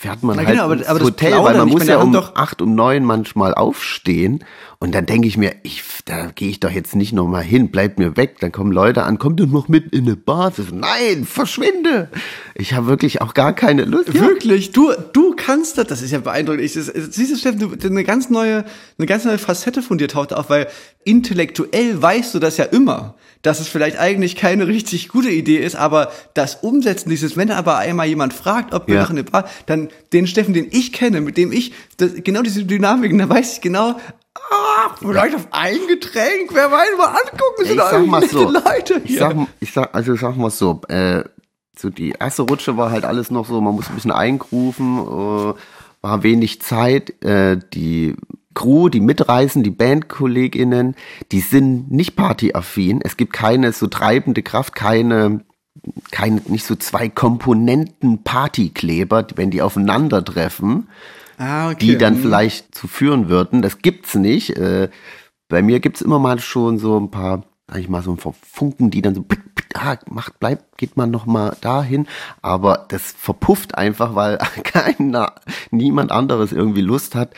fährt 0.00 0.22
man 0.22 0.36
Na 0.36 0.42
halt 0.44 0.52
genau, 0.52 0.64
aber- 0.64 0.76
ins 0.78 0.86
aber 0.86 1.00
Hotel, 1.00 1.32
weil 1.44 1.58
man 1.58 1.68
muss 1.68 1.86
ja 1.86 1.98
um 2.00 2.10
doch- 2.10 2.34
acht, 2.34 2.62
um 2.62 2.74
neun 2.74 3.04
manchmal 3.04 3.52
aufstehen 3.52 4.42
und 4.78 4.94
dann 4.94 5.04
denke 5.04 5.28
ich 5.28 5.36
mir, 5.36 5.56
ich, 5.62 5.82
da 6.06 6.30
gehe 6.34 6.48
ich 6.48 6.58
doch 6.58 6.70
jetzt 6.70 6.96
nicht 6.96 7.12
noch 7.12 7.26
mal 7.26 7.42
hin, 7.42 7.70
bleib 7.70 7.98
mir 7.98 8.16
weg. 8.16 8.36
Dann 8.40 8.50
kommen 8.50 8.72
Leute 8.72 9.02
an, 9.02 9.18
komm 9.18 9.36
doch 9.36 9.44
noch 9.46 9.68
mit 9.68 9.92
in 9.92 10.06
eine 10.06 10.16
Bar. 10.16 10.52
So, 10.56 10.62
Nein, 10.72 11.26
verschwinde. 11.26 12.08
Ich 12.54 12.72
habe 12.72 12.86
wirklich 12.86 13.20
auch 13.20 13.34
gar 13.34 13.52
keine 13.52 13.84
Lust. 13.84 14.08
Ja, 14.14 14.22
Wirklich, 14.22 14.72
du, 14.72 14.90
du 15.12 15.34
kannst 15.36 15.76
das, 15.76 15.86
das 15.88 16.00
ist 16.00 16.12
ja 16.12 16.18
beeindruckend. 16.20 16.62
Ich, 16.64 16.72
das, 16.72 16.86
siehst 16.86 17.30
du, 17.32 17.36
Steffen, 17.36 17.58
du, 17.58 17.86
eine 17.86 18.04
ganz 18.04 18.30
neue, 18.30 18.64
eine 18.96 19.06
ganz 19.06 19.26
neue 19.26 19.36
Facette 19.36 19.82
von 19.82 19.98
dir 19.98 20.08
taucht 20.08 20.32
auf, 20.32 20.48
weil 20.48 20.66
intellektuell 21.04 22.00
weißt 22.00 22.34
du 22.34 22.38
das 22.38 22.56
ja 22.56 22.64
immer, 22.64 23.14
dass 23.42 23.58
es 23.60 23.68
vielleicht 23.68 23.98
eigentlich 23.98 24.36
keine 24.36 24.66
richtig 24.66 25.08
gute 25.08 25.30
Idee 25.30 25.56
ist, 25.58 25.74
aber 25.76 26.10
das 26.34 26.56
Umsetzen 26.56 27.08
dieses, 27.08 27.36
wenn 27.36 27.50
aber 27.50 27.78
einmal 27.78 28.06
jemand 28.06 28.34
fragt, 28.34 28.74
ob 28.74 28.86
wir 28.86 28.96
Ja. 28.96 29.02
noch 29.02 29.10
eine 29.10 29.24
Bar, 29.24 29.48
dann 29.66 29.88
den 30.12 30.26
Steffen, 30.26 30.52
den 30.52 30.68
ich 30.70 30.92
kenne, 30.92 31.20
mit 31.22 31.36
dem 31.38 31.50
ich, 31.52 31.72
das, 31.96 32.12
genau 32.22 32.42
diese 32.42 32.64
Dynamiken, 32.64 33.18
da 33.18 33.28
weiß 33.28 33.54
ich 33.54 33.60
genau, 33.62 33.96
ah, 34.34 34.94
vielleicht 35.00 35.34
auf 35.36 35.48
ein 35.52 35.78
Getränk, 35.88 36.50
wer 36.52 36.70
weiß, 36.70 36.88
mal 36.98 37.06
angucken, 37.06 37.62
ich 37.62 37.68
sind 37.68 37.78
da 37.78 37.90
sag 37.90 38.06
mal 38.06 38.28
so. 38.28 38.50
Leute 38.50 39.00
Ich 39.04 39.12
hier. 39.12 39.18
sag, 39.20 39.36
ich 39.60 39.72
sag, 39.72 39.94
also 39.94 40.12
ich 40.12 40.20
sag 40.20 40.36
mal 40.36 40.50
so, 40.50 40.82
äh, 40.88 41.24
so 41.78 41.88
die 41.88 42.10
erste 42.20 42.42
Rutsche 42.42 42.76
war 42.76 42.90
halt 42.90 43.06
alles 43.06 43.30
noch 43.30 43.46
so, 43.46 43.58
man 43.62 43.74
muss 43.74 43.88
ein 43.88 43.94
bisschen 43.94 44.12
eingrufen, 44.12 44.98
äh, 44.98 45.54
war 46.02 46.22
wenig 46.22 46.60
Zeit, 46.60 47.22
äh, 47.24 47.58
die 47.72 48.16
Crew, 48.54 48.88
die 48.88 49.00
mitreisen, 49.00 49.62
die 49.62 49.70
BandkollegInnen, 49.70 50.96
die 51.30 51.40
sind 51.40 51.90
nicht 51.90 52.16
partyaffin. 52.16 53.00
Es 53.02 53.16
gibt 53.16 53.32
keine 53.32 53.72
so 53.72 53.86
treibende 53.86 54.42
Kraft, 54.42 54.74
keine, 54.74 55.44
keine, 56.10 56.42
nicht 56.46 56.64
so 56.64 56.74
zwei 56.74 57.08
Komponenten 57.08 58.24
Partykleber, 58.24 59.26
wenn 59.36 59.50
die 59.50 59.62
aufeinandertreffen, 59.62 60.88
ah, 61.38 61.70
okay. 61.70 61.86
die 61.86 61.98
dann 61.98 62.14
Mhm. 62.14 62.22
vielleicht 62.22 62.74
zu 62.74 62.88
führen 62.88 63.28
würden. 63.28 63.62
Das 63.62 63.78
gibt's 63.78 64.14
nicht. 64.16 64.56
Äh, 64.56 64.88
bei 65.48 65.62
mir 65.62 65.80
gibt's 65.80 66.02
immer 66.02 66.18
mal 66.18 66.40
schon 66.40 66.78
so 66.78 66.98
ein 66.98 67.10
paar, 67.10 67.44
sag 67.68 67.78
ich 67.78 67.88
mal, 67.88 68.02
so 68.02 68.10
ein 68.12 68.16
paar 68.16 68.34
Funken, 68.42 68.90
die 68.90 69.02
dann 69.02 69.14
so, 69.14 69.24
ah, 69.74 69.96
macht, 70.10 70.40
bleibt, 70.40 70.76
geht 70.76 70.96
man 70.96 71.12
noch 71.12 71.26
mal 71.26 71.56
dahin. 71.60 72.08
Aber 72.42 72.86
das 72.88 73.12
verpufft 73.16 73.76
einfach, 73.76 74.16
weil 74.16 74.38
keiner, 74.64 75.34
niemand 75.70 76.10
anderes 76.10 76.50
irgendwie 76.50 76.82
Lust 76.82 77.14
hat. 77.14 77.30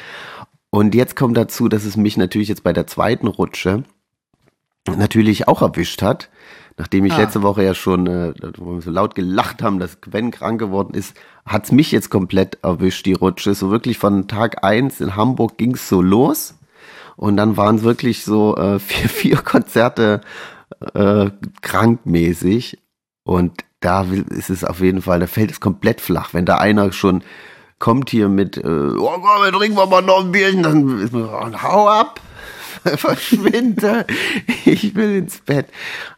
Und 0.75 0.95
jetzt 0.95 1.17
kommt 1.17 1.37
dazu, 1.37 1.69
dass 1.69 1.85
es 1.85 1.99
mich 1.99 2.17
natürlich 2.17 2.49
jetzt 2.49 2.65
bei 2.65 2.73
der 2.73 2.87
zweiten 2.87 3.27
Rutsche 3.27 3.85
natürlich 4.89 5.47
auch 5.47 5.61
erwischt 5.61 6.01
hat. 6.01 6.31
Nachdem 6.79 7.05
ich 7.05 7.13
Ah. 7.13 7.19
letzte 7.19 7.43
Woche 7.43 7.63
ja 7.63 7.75
schon 7.75 8.07
äh, 8.07 8.33
so 8.81 8.91
laut 8.91 9.15
gelacht 9.15 9.63
haben, 9.63 9.79
dass 9.79 10.01
Gwen 10.01 10.31
krank 10.31 10.59
geworden 10.59 10.95
ist, 10.95 11.15
hat's 11.45 11.73
mich 11.73 11.93
jetzt 11.93 12.09
komplett 12.09 12.57
erwischt, 12.63 13.05
die 13.05 13.13
Rutsche. 13.13 13.55
So 13.55 13.71
wirklich 13.71 13.99
von 13.99 14.27
Tag 14.29 14.65
eins 14.65 15.03
in 15.03 15.15
Hamburg 15.15 15.59
ging's 15.59 15.91
so 15.91 16.01
los. 16.01 16.55
Und 17.17 17.37
dann 17.37 17.59
waren 17.59 17.77
es 17.77 17.83
wirklich 17.83 18.25
so 18.25 18.57
äh, 18.57 18.79
vier, 18.79 19.11
vier 19.11 19.37
Konzerte 19.37 20.23
äh, 20.95 21.31
krankmäßig. 21.61 22.79
Und 23.25 23.53
da 23.81 24.05
ist 24.05 24.49
es 24.49 24.65
auf 24.65 24.81
jeden 24.81 25.03
Fall, 25.03 25.21
da 25.21 25.27
fällt 25.27 25.51
es 25.51 25.61
komplett 25.61 26.01
flach. 26.01 26.33
Wenn 26.33 26.47
da 26.47 26.57
einer 26.57 26.93
schon 26.93 27.23
kommt 27.83 28.11
hier 28.11 28.29
mit, 28.29 28.57
äh, 28.59 28.61
oh 28.65 29.19
komm, 29.21 29.53
trinken 29.59 29.77
wir 29.77 29.87
mal 29.87 30.03
noch 30.03 30.21
ein 30.25 30.31
Bierchen, 30.31 30.63
dann 30.63 31.09
so, 31.09 31.29
hau 31.33 31.89
ab, 31.89 32.21
verschwinde, 32.85 34.07
ich 34.65 34.95
will 34.95 35.17
ins 35.17 35.41
Bett. 35.41 35.67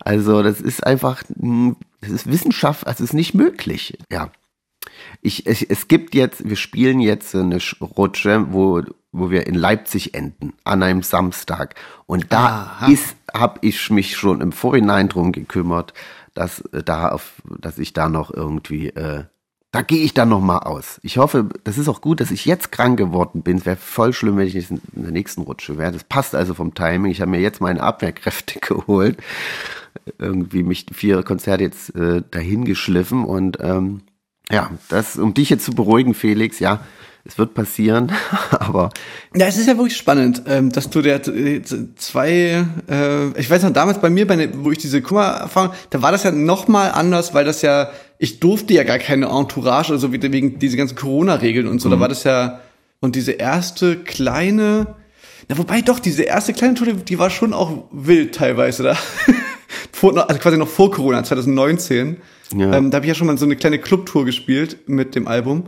Also 0.00 0.42
das 0.42 0.60
ist 0.60 0.86
einfach, 0.86 1.22
mh, 1.34 1.74
das 2.02 2.10
ist 2.10 2.30
Wissenschaft, 2.30 2.86
also 2.86 3.02
es 3.02 3.10
ist 3.10 3.14
nicht 3.14 3.32
möglich, 3.32 3.96
ja. 4.12 4.28
Ich, 5.22 5.46
es, 5.46 5.62
es 5.62 5.88
gibt 5.88 6.14
jetzt, 6.14 6.46
wir 6.46 6.56
spielen 6.56 7.00
jetzt 7.00 7.34
eine 7.34 7.58
Sch- 7.60 7.82
Rutsche, 7.82 8.46
wo, 8.50 8.82
wo 9.12 9.30
wir 9.30 9.46
in 9.46 9.54
Leipzig 9.54 10.12
enden, 10.14 10.52
an 10.64 10.82
einem 10.82 11.02
Samstag. 11.02 11.76
Und 12.04 12.26
da 12.30 12.78
habe 13.32 13.58
ich 13.62 13.88
mich 13.88 14.18
schon 14.18 14.42
im 14.42 14.52
Vorhinein 14.52 15.08
drum 15.08 15.32
gekümmert, 15.32 15.94
dass 16.34 16.60
äh, 16.72 16.82
da 16.82 17.08
auf, 17.08 17.40
dass 17.58 17.78
ich 17.78 17.94
da 17.94 18.10
noch 18.10 18.30
irgendwie 18.34 18.88
äh, 18.90 19.24
da 19.74 19.82
gehe 19.82 20.04
ich 20.04 20.14
dann 20.14 20.28
noch 20.28 20.40
mal 20.40 20.58
aus. 20.58 21.00
Ich 21.02 21.18
hoffe, 21.18 21.48
das 21.64 21.78
ist 21.78 21.88
auch 21.88 22.00
gut, 22.00 22.20
dass 22.20 22.30
ich 22.30 22.44
jetzt 22.44 22.70
krank 22.70 22.96
geworden 22.96 23.42
bin. 23.42 23.58
Es 23.58 23.66
wäre 23.66 23.74
voll 23.76 24.12
schlimm, 24.12 24.36
wenn 24.36 24.46
ich 24.46 24.54
jetzt 24.54 24.70
in 24.70 24.80
der 24.94 25.10
nächsten 25.10 25.40
Rutsche 25.40 25.76
wäre. 25.76 25.90
Das 25.90 26.04
passt 26.04 26.36
also 26.36 26.54
vom 26.54 26.74
Timing. 26.74 27.10
Ich 27.10 27.20
habe 27.20 27.32
mir 27.32 27.40
jetzt 27.40 27.60
meine 27.60 27.82
Abwehrkräfte 27.82 28.60
geholt. 28.60 29.18
Irgendwie 30.16 30.62
mich 30.62 30.86
vier 30.92 31.24
Konzerte 31.24 31.64
jetzt 31.64 31.92
äh, 31.96 32.22
dahin 32.30 32.64
geschliffen 32.64 33.24
und 33.24 33.58
ähm, 33.60 34.02
ja, 34.48 34.70
das, 34.90 35.16
um 35.16 35.34
dich 35.34 35.50
jetzt 35.50 35.64
zu 35.64 35.72
beruhigen, 35.72 36.14
Felix, 36.14 36.60
ja, 36.60 36.78
es 37.26 37.38
wird 37.38 37.54
passieren, 37.54 38.12
aber. 38.50 38.90
Ja, 39.34 39.46
es 39.46 39.56
ist 39.56 39.66
ja 39.66 39.76
wirklich 39.76 39.96
spannend, 39.96 40.42
ähm, 40.46 40.70
dass 40.70 40.90
du 40.90 41.00
der 41.00 41.26
äh, 41.26 41.62
zwei, 41.96 42.66
äh, 42.88 43.40
ich 43.40 43.48
weiß 43.48 43.62
noch, 43.62 43.72
damals 43.72 44.00
bei 44.00 44.10
mir, 44.10 44.26
ne, 44.26 44.50
wo 44.56 44.70
ich 44.70 44.78
diese 44.78 45.00
Kummer-Erfahrung, 45.00 45.72
da 45.90 46.02
war 46.02 46.12
das 46.12 46.24
ja 46.24 46.30
noch 46.30 46.68
mal 46.68 46.90
anders, 46.90 47.32
weil 47.32 47.46
das 47.46 47.62
ja, 47.62 47.90
ich 48.18 48.40
durfte 48.40 48.74
ja 48.74 48.82
gar 48.84 48.98
keine 48.98 49.26
Entourage, 49.26 49.92
also 49.92 50.12
wegen 50.12 50.58
diese 50.58 50.76
ganzen 50.76 50.96
Corona-Regeln 50.96 51.66
und 51.66 51.80
so, 51.80 51.88
mhm. 51.88 51.92
da 51.92 52.00
war 52.00 52.08
das 52.08 52.24
ja, 52.24 52.60
und 53.00 53.16
diese 53.16 53.32
erste 53.32 53.96
kleine, 53.96 54.94
na, 55.48 55.58
wobei 55.58 55.80
doch, 55.80 55.98
diese 55.98 56.24
erste 56.24 56.52
kleine 56.52 56.74
Tour, 56.74 56.92
die 56.92 57.18
war 57.18 57.30
schon 57.30 57.54
auch 57.54 57.84
wild 57.90 58.34
teilweise, 58.34 58.82
da. 58.82 58.96
vor, 59.92 60.28
also 60.28 60.40
quasi 60.40 60.58
noch 60.58 60.68
vor 60.68 60.90
Corona, 60.90 61.24
2019. 61.24 62.18
Ja. 62.56 62.74
Ähm, 62.74 62.90
da 62.90 62.96
habe 62.96 63.06
ich 63.06 63.08
ja 63.08 63.14
schon 63.14 63.26
mal 63.26 63.38
so 63.38 63.46
eine 63.46 63.56
kleine 63.56 63.78
Clubtour 63.78 64.24
gespielt 64.24 64.88
mit 64.88 65.14
dem 65.14 65.26
Album. 65.26 65.64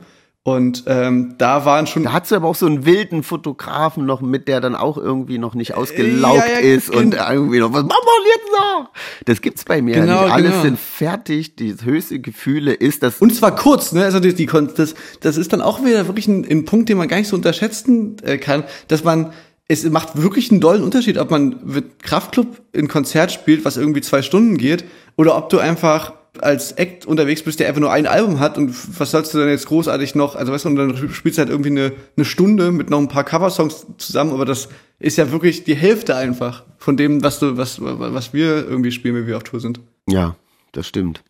Und 0.46 0.84
ähm, 0.86 1.34
da 1.38 1.64
waren 1.64 1.88
schon. 1.88 2.04
Da 2.04 2.12
hat 2.12 2.28
sie 2.28 2.36
aber 2.36 2.46
auch 2.46 2.54
so 2.54 2.66
einen 2.66 2.86
wilden 2.86 3.24
Fotografen 3.24 4.06
noch 4.06 4.20
mit, 4.20 4.46
der 4.46 4.60
dann 4.60 4.76
auch 4.76 4.96
irgendwie 4.96 5.38
noch 5.38 5.56
nicht 5.56 5.74
ausgelaugt 5.74 6.38
ja, 6.38 6.60
ja, 6.60 6.74
ist 6.76 6.88
und 6.88 7.14
irgendwie 7.14 7.58
noch, 7.58 7.72
was 7.72 7.82
machen 7.82 7.98
wir 8.04 8.32
jetzt 8.32 8.52
noch? 8.56 8.90
Das 9.24 9.40
gibt's 9.40 9.64
bei 9.64 9.82
mir 9.82 9.96
genau, 9.96 10.22
nicht. 10.22 10.32
Alles 10.32 10.50
genau. 10.52 10.62
sind 10.62 10.78
fertig. 10.78 11.56
Die 11.56 11.74
höchste 11.82 12.20
Gefühle 12.20 12.74
ist 12.74 13.02
das. 13.02 13.18
Und 13.18 13.34
zwar 13.34 13.56
kurz, 13.56 13.90
ne? 13.90 14.04
Also 14.04 14.20
die, 14.20 14.34
die 14.34 14.46
das, 14.46 14.94
das 15.18 15.36
ist 15.36 15.52
dann 15.52 15.60
auch 15.60 15.84
wieder 15.84 16.06
wirklich 16.06 16.28
ein, 16.28 16.46
ein 16.48 16.64
Punkt, 16.64 16.90
den 16.90 16.98
man 16.98 17.08
gar 17.08 17.16
nicht 17.16 17.26
so 17.26 17.34
unterschätzen 17.34 18.18
äh, 18.22 18.38
kann, 18.38 18.62
dass 18.86 19.02
man 19.02 19.32
es 19.66 19.82
macht 19.90 20.22
wirklich 20.22 20.52
einen 20.52 20.60
dollen 20.60 20.84
Unterschied, 20.84 21.18
ob 21.18 21.32
man 21.32 21.56
mit 21.64 22.04
Kraftclub 22.04 22.62
ein 22.72 22.86
Konzert 22.86 23.32
spielt, 23.32 23.64
was 23.64 23.76
irgendwie 23.76 24.00
zwei 24.00 24.22
Stunden 24.22 24.58
geht, 24.58 24.84
oder 25.16 25.36
ob 25.36 25.48
du 25.48 25.58
einfach 25.58 26.12
als 26.42 26.72
Act 26.72 27.06
unterwegs 27.06 27.42
bist, 27.42 27.60
der 27.60 27.68
einfach 27.68 27.80
nur 27.80 27.92
ein 27.92 28.06
Album 28.06 28.40
hat 28.40 28.58
und 28.58 28.74
was 28.98 29.10
sollst 29.10 29.34
du 29.34 29.38
denn 29.38 29.48
jetzt 29.48 29.66
großartig 29.66 30.14
noch, 30.14 30.36
also 30.36 30.52
weißt 30.52 30.64
du, 30.64 30.68
und 30.70 30.76
dann 30.76 30.96
spielst 31.12 31.38
du 31.38 31.42
halt 31.42 31.50
irgendwie 31.50 31.70
eine, 31.70 31.92
eine 32.16 32.24
Stunde 32.24 32.72
mit 32.72 32.90
noch 32.90 32.98
ein 32.98 33.08
paar 33.08 33.24
Coversongs 33.24 33.86
zusammen, 33.98 34.32
aber 34.32 34.44
das 34.44 34.68
ist 34.98 35.18
ja 35.18 35.30
wirklich 35.30 35.64
die 35.64 35.76
Hälfte 35.76 36.16
einfach 36.16 36.64
von 36.78 36.96
dem, 36.96 37.22
was 37.22 37.38
du, 37.38 37.56
was, 37.56 37.80
was 37.80 38.32
wir 38.32 38.66
irgendwie 38.68 38.92
spielen, 38.92 39.14
wenn 39.14 39.26
wir 39.26 39.36
auf 39.36 39.44
Tour 39.44 39.60
sind. 39.60 39.80
Ja, 40.08 40.36
das 40.72 40.86
stimmt. 40.86 41.22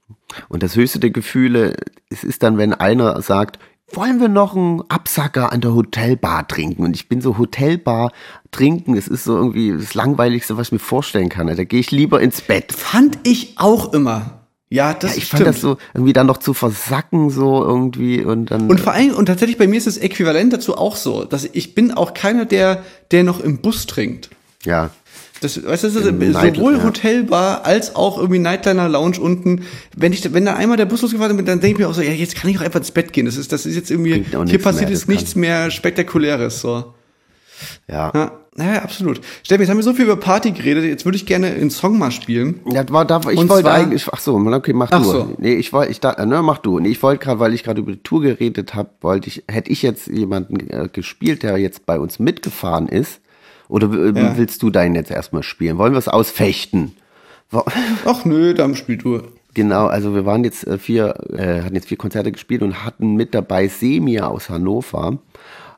Und 0.49 0.63
das 0.63 0.77
höchste 0.77 0.99
der 0.99 1.11
Gefühle, 1.11 1.75
es 2.11 2.25
ist 2.25 2.43
dann, 2.43 2.59
wenn 2.59 2.75
einer 2.75 3.21
sagt, 3.23 3.59
wollen 3.93 4.21
wir 4.21 4.29
noch 4.29 4.57
einen 4.57 4.83
Absacker 4.89 5.53
an 5.53 5.61
der 5.61 5.75
Hotelbar 5.75 6.49
trinken? 6.49 6.85
Und 6.85 6.97
ich 6.97 7.09
bin 7.09 7.21
so 7.21 7.39
Hotelbar 7.39 8.13
trinken, 8.51 8.97
es 8.97 9.07
ist 9.07 9.25
so 9.25 9.37
irgendwie 9.37 9.73
das 9.73 9.95
Langweiligste, 9.95 10.57
was 10.57 10.69
ich 10.69 10.73
mir 10.73 10.79
vorstellen 10.79 11.29
kann. 11.29 11.47
Da 11.47 11.65
gehe 11.65 11.81
ich 11.81 11.91
lieber 11.91 12.21
ins 12.21 12.41
Bett. 12.41 12.73
Fand 12.73 13.19
ich 13.23 13.55
auch 13.57 13.93
immer. 13.93 14.46
Ja, 14.69 14.95
das 14.95 15.13
ja, 15.13 15.19
ich 15.19 15.25
stimmt. 15.27 15.45
fand 15.45 15.55
das 15.55 15.61
so 15.61 15.79
irgendwie 15.95 16.13
dann 16.13 16.27
noch 16.27 16.39
zu 16.39 16.53
versacken 16.53 17.31
so 17.31 17.65
irgendwie 17.65 18.25
und 18.25 18.51
dann 18.51 18.69
und 18.69 18.81
vor 18.81 18.93
allem 18.93 19.15
und 19.15 19.27
tatsächlich 19.27 19.59
bei 19.59 19.69
mir 19.69 19.77
ist 19.77 19.87
das 19.87 19.97
Äquivalent 19.97 20.53
dazu 20.53 20.77
auch 20.77 20.97
so, 20.97 21.25
dass 21.25 21.49
ich 21.53 21.75
bin 21.75 21.93
auch 21.93 22.15
keiner 22.15 22.47
der 22.47 22.83
der 23.13 23.23
noch 23.23 23.41
im 23.41 23.59
Bus 23.59 23.87
trinkt. 23.87 24.31
Ja. 24.65 24.91
Das, 25.41 25.63
weißt 25.63 25.85
du, 25.85 25.89
das 25.89 25.97
ist 25.97 26.05
sowohl 26.05 26.79
ja. 26.79 26.83
Hotelbar 26.83 27.67
als 27.67 27.95
auch 27.95 28.17
irgendwie 28.17 28.39
Nightliner 28.39 28.89
Lounge 28.89 29.21
unten. 29.21 29.65
Wenn 29.95 30.15
ich, 30.15 30.33
wenn 30.33 30.47
da 30.47 30.55
einmal 30.55 30.79
der 30.79 30.87
Bus 30.87 31.03
losgefahren 31.03 31.39
ist, 31.39 31.47
dann 31.47 31.61
denke 31.61 31.75
ich 31.75 31.79
mir 31.79 31.89
auch 31.89 31.95
so, 31.95 32.01
ja, 32.01 32.11
jetzt 32.11 32.37
kann 32.37 32.51
ich 32.51 32.59
auch 32.59 32.63
einfach 32.63 32.81
ins 32.81 32.91
Bett 32.91 33.13
gehen. 33.13 33.27
Das 33.27 33.37
ist, 33.37 33.53
das 33.53 33.67
ist 33.67 33.77
jetzt 33.77 33.91
irgendwie, 33.91 34.25
hier 34.47 34.63
passiert 34.63 34.89
jetzt 34.89 35.09
nichts 35.09 35.37
mehr 35.37 35.71
Spektakuläres, 35.71 36.63
so. 36.63 36.95
Ja. 37.87 38.13
ja. 38.15 38.33
Ja, 38.59 38.83
absolut. 38.83 39.21
Steffi, 39.43 39.63
jetzt 39.63 39.71
haben 39.71 39.77
wir 39.77 39.85
so 39.85 39.93
viel 39.93 40.07
über 40.07 40.17
Party 40.17 40.53
geredet, 40.53 40.85
jetzt 40.85 41.05
würde 41.05 41.17
ich 41.17 41.27
gerne 41.27 41.49
einen 41.49 41.71
Song 41.71 41.99
mal 41.99 42.11
spielen. 42.11 42.61
Ja, 42.71 42.89
war 42.91 43.05
da, 43.05 43.21
ich 43.31 43.49
wollte 43.49 43.71
eigentlich, 43.71 44.07
ach 44.11 44.21
so, 44.21 44.35
okay, 44.37 44.73
mach 44.73 44.91
ach 44.91 45.03
du. 45.03 45.05
So. 45.05 45.35
Nee, 45.39 45.55
ich 45.55 45.73
wollte, 45.73 45.91
ich 45.91 46.01
da, 46.01 46.25
ne, 46.25 46.43
mach 46.43 46.59
du. 46.59 46.79
Nee, 46.79 46.89
ich 46.89 47.03
wollte 47.03 47.25
gerade, 47.25 47.39
weil 47.39 47.55
ich 47.55 47.65
gerade 47.65 47.81
über 47.81 47.93
die 47.93 48.03
Tour 48.03 48.23
geredet 48.23 48.75
habe, 48.75 48.91
wollte 49.01 49.29
ich, 49.29 49.45
hätte 49.49 49.71
ich 49.71 49.83
jetzt 49.83 50.07
jemanden 50.07 50.71
äh, 50.71 50.89
gespielt, 50.91 51.43
der 51.43 51.59
jetzt 51.59 51.87
bei 51.87 51.99
uns 51.99 52.19
mitgefahren 52.19 52.89
ist, 52.89 53.21
oder 53.69 53.89
ja. 53.89 54.37
willst 54.37 54.63
du 54.63 54.71
deinen 54.71 54.95
jetzt 54.95 55.11
erstmal 55.11 55.43
spielen? 55.43 55.79
Wollen 55.79 55.93
wir 55.93 55.99
es 55.99 56.09
ausfechten? 56.09 56.97
Ach 58.05 58.25
nö, 58.25 58.55
dann 58.55 58.75
spiel 58.75 58.97
du. 58.97 59.23
Genau, 59.55 59.87
also 59.87 60.15
wir 60.15 60.27
waren 60.27 60.45
jetzt 60.45 60.67
äh, 60.67 60.79
vier, 60.79 61.15
äh, 61.33 61.63
hatten 61.63 61.75
jetzt 61.75 61.89
vier 61.89 61.97
Konzerte 61.97 62.31
gespielt 62.31 62.63
und 62.63 62.85
hatten 62.85 63.15
mit 63.15 63.35
dabei 63.35 63.69
Semia 63.69 64.27
aus 64.27 64.51
Hannover. 64.51 65.19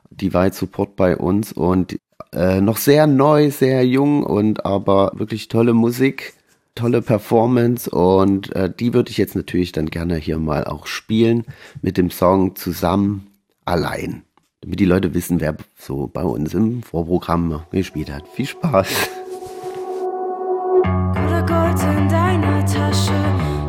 Die 0.09 0.33
war 0.33 0.45
jetzt 0.45 0.57
Support 0.57 0.95
bei 0.95 1.15
uns 1.15 1.53
und 1.53 1.97
äh, 2.33 2.61
noch 2.61 2.77
sehr 2.77 3.07
neu, 3.07 3.51
sehr 3.51 3.85
jung 3.85 4.23
und 4.23 4.65
aber 4.65 5.11
wirklich 5.15 5.47
tolle 5.47 5.73
Musik, 5.73 6.33
tolle 6.75 7.01
Performance 7.01 7.89
und 7.89 8.55
äh, 8.55 8.71
die 8.71 8.93
würde 8.93 9.11
ich 9.11 9.17
jetzt 9.17 9.35
natürlich 9.35 9.71
dann 9.71 9.87
gerne 9.87 10.15
hier 10.15 10.39
mal 10.39 10.63
auch 10.65 10.87
spielen 10.87 11.45
mit 11.81 11.97
dem 11.97 12.11
Song 12.11 12.55
zusammen 12.55 13.27
allein 13.65 14.23
damit 14.61 14.79
die 14.79 14.85
Leute 14.85 15.13
wissen, 15.13 15.39
wer 15.39 15.55
so 15.77 16.07
bei 16.07 16.23
uns 16.23 16.53
im 16.53 16.83
Vorprogramm 16.83 17.61
gespielt 17.71 18.11
hat. 18.11 18.27
Viel 18.33 18.45
Spaß. 18.47 18.87
Oder 20.83 21.45
Gold 21.45 21.81
in 21.97 22.09
deiner 22.09 22.65
Tasche, 22.65 23.13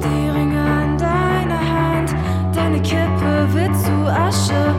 die 0.02 0.28
Ringe 0.30 0.60
an 0.60 0.98
deiner 0.98 1.60
Hand, 1.60 2.14
deine 2.54 2.82
Kippe 2.82 3.48
wird 3.52 3.76
zu 3.76 3.92
Asche. 4.10 4.69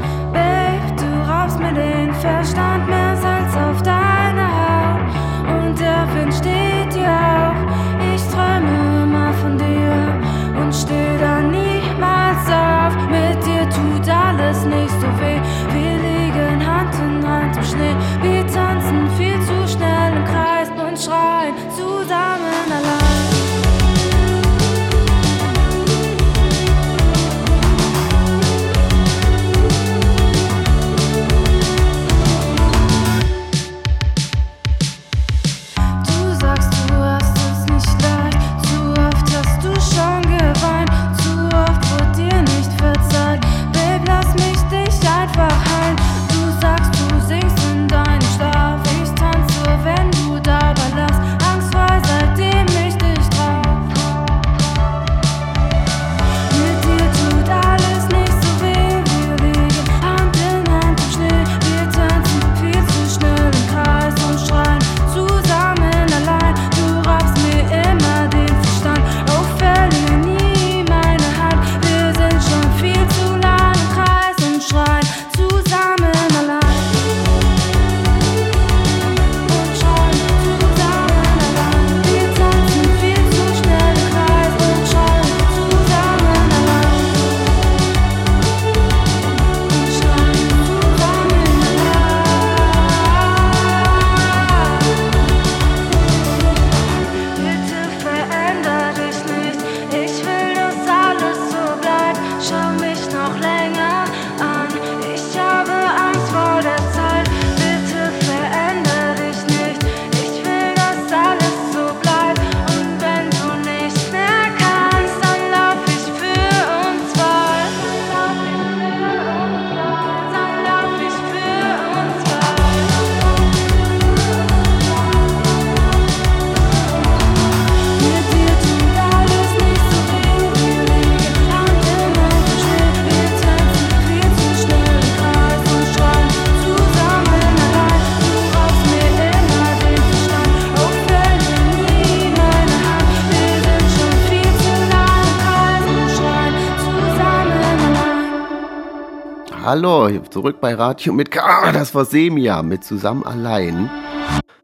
Hallo, 149.71 150.09
zurück 150.29 150.59
bei 150.59 150.73
Radio 150.73 151.13
mit 151.13 151.31
K. 151.31 151.39
Ah, 151.41 151.71
das 151.71 151.95
war 151.95 152.03
Semia 152.03 152.61
mit 152.61 152.83
Zusammen 152.83 153.23
allein. 153.23 153.89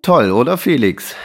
Toll, 0.01 0.31
oder 0.31 0.57
Felix? 0.57 1.15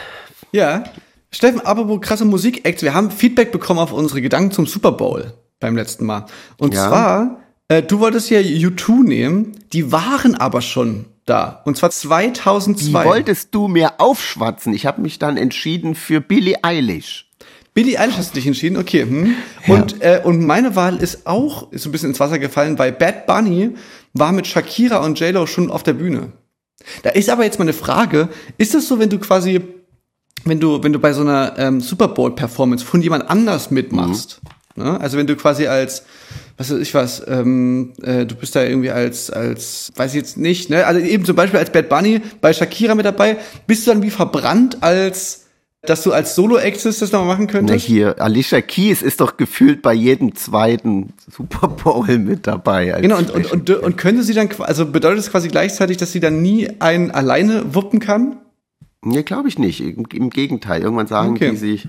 Ja. 0.53 0.85
Steffen, 1.31 1.59
apropos 1.59 1.99
krasse 1.99 2.23
Musik-Acts, 2.23 2.81
wir 2.81 2.93
haben 2.93 3.11
Feedback 3.11 3.51
bekommen 3.51 3.81
auf 3.81 3.91
unsere 3.91 4.21
Gedanken 4.21 4.51
zum 4.51 4.67
Super 4.67 4.93
Bowl 4.93 5.33
beim 5.59 5.75
letzten 5.75 6.05
Mal. 6.05 6.27
Und 6.57 6.73
Ja. 6.73 6.87
zwar, 6.87 7.39
äh, 7.67 7.81
du 7.83 7.99
wolltest 7.99 8.29
ja 8.29 8.39
U2 8.39 9.03
nehmen, 9.03 9.51
die 9.73 9.91
waren 9.91 10.35
aber 10.35 10.61
schon 10.61 11.07
da. 11.25 11.61
Und 11.65 11.75
zwar 11.75 11.89
Die 11.89 11.95
2002. 11.95 13.03
wolltest 13.03 13.53
du 13.53 13.67
mir 13.67 13.99
aufschwatzen. 13.99 14.73
Ich 14.73 14.85
habe 14.85 15.01
mich 15.01 15.19
dann 15.19 15.35
entschieden 15.35 15.95
für 15.95 16.21
Billie 16.21 16.55
Eilish. 16.63 17.22
Billie 17.73 17.99
Eilish 17.99 18.17
hast 18.17 18.31
du 18.31 18.35
dich 18.35 18.45
entschieden, 18.45 18.77
okay. 18.77 19.01
Hm. 19.01 19.35
Und, 19.67 20.01
äh, 20.01 20.21
und 20.23 20.45
meine 20.45 20.75
Wahl 20.75 20.97
ist 20.97 21.25
auch 21.25 21.71
ist 21.71 21.83
so 21.83 21.89
ein 21.89 21.91
bisschen 21.91 22.09
ins 22.09 22.19
Wasser 22.19 22.37
gefallen, 22.37 22.77
weil 22.77 22.91
Bad 22.91 23.25
Bunny 23.25 23.71
war 24.13 24.31
mit 24.31 24.45
Shakira 24.45 24.97
und 24.97 25.19
J-Lo 25.19 25.47
schon 25.47 25.71
auf 25.71 25.81
der 25.83 25.93
Bühne. 25.93 26.33
Da 27.01 27.09
ist 27.11 27.29
aber 27.29 27.43
jetzt 27.43 27.59
mal 27.59 27.65
eine 27.65 27.73
Frage, 27.73 28.29
ist 28.57 28.73
das 28.73 28.87
so, 28.87 28.99
wenn 28.99 29.09
du 29.09 29.17
quasi, 29.17 29.61
wenn 30.43 30.59
du, 30.59 30.83
wenn 30.83 30.93
du 30.93 30.99
bei 30.99 31.13
so 31.13 31.21
einer 31.21 31.55
ähm, 31.57 31.81
Super 31.81 32.09
Bowl-Performance 32.09 32.85
von 32.85 33.01
jemand 33.01 33.29
anders 33.29 33.71
mitmachst, 33.71 34.41
ne? 34.75 34.99
also 34.99 35.17
wenn 35.17 35.25
du 35.25 35.35
quasi 35.35 35.65
als, 35.67 36.03
was 36.57 36.71
weiß 36.71 36.79
ich 36.79 36.93
was, 36.93 37.23
ähm, 37.27 37.93
äh, 38.03 38.25
du 38.25 38.35
bist 38.35 38.55
da 38.55 38.63
irgendwie 38.63 38.91
als, 38.91 39.29
als, 39.29 39.93
weiß 39.95 40.11
ich 40.11 40.17
jetzt 40.17 40.37
nicht, 40.37 40.69
ne? 40.69 40.85
also 40.85 40.99
eben 40.99 41.25
zum 41.25 41.35
Beispiel 41.35 41.59
als 41.59 41.71
Bad 41.71 41.89
Bunny 41.89 42.21
bei 42.41 42.53
Shakira 42.53 42.93
mit 42.93 43.05
dabei, 43.05 43.37
bist 43.65 43.87
du 43.87 43.91
dann 43.91 44.03
wie 44.03 44.11
verbrannt 44.11 44.83
als, 44.83 45.42
dass 45.85 46.03
du 46.03 46.13
als 46.13 46.35
Solo-Act 46.35 46.85
das 46.85 47.01
nochmal 47.01 47.25
machen 47.25 47.45
Na 47.47 47.51
könntest? 47.51 47.85
hier, 47.85 48.21
Alicia 48.21 48.61
Keys 48.61 49.01
ist 49.01 49.19
doch 49.19 49.35
gefühlt 49.37 49.81
bei 49.81 49.93
jedem 49.93 50.33
zweiten 50.35 51.13
Super 51.29 51.67
Bowl 51.67 52.17
mit 52.17 52.47
dabei. 52.47 52.97
Genau, 53.01 53.17
und, 53.17 53.29
und, 53.31 53.51
und, 53.51 53.69
und 53.69 53.97
könnte 53.97 54.23
sie 54.23 54.33
dann, 54.33 54.49
also 54.59 54.85
bedeutet 54.85 55.19
es 55.19 55.31
quasi 55.31 55.49
gleichzeitig, 55.49 55.97
dass 55.97 56.11
sie 56.13 56.21
dann 56.21 56.41
nie 56.41 56.69
einen 56.79 57.11
alleine 57.11 57.75
wuppen 57.75 57.99
kann? 57.99 58.37
Nee, 59.01 59.23
glaube 59.23 59.49
ich 59.49 59.59
nicht. 59.59 59.81
Im, 59.81 60.05
Im 60.13 60.29
Gegenteil. 60.29 60.81
Irgendwann 60.81 61.07
sagen 61.07 61.31
Okay. 61.31 61.51
die 61.51 61.57
sich, 61.57 61.87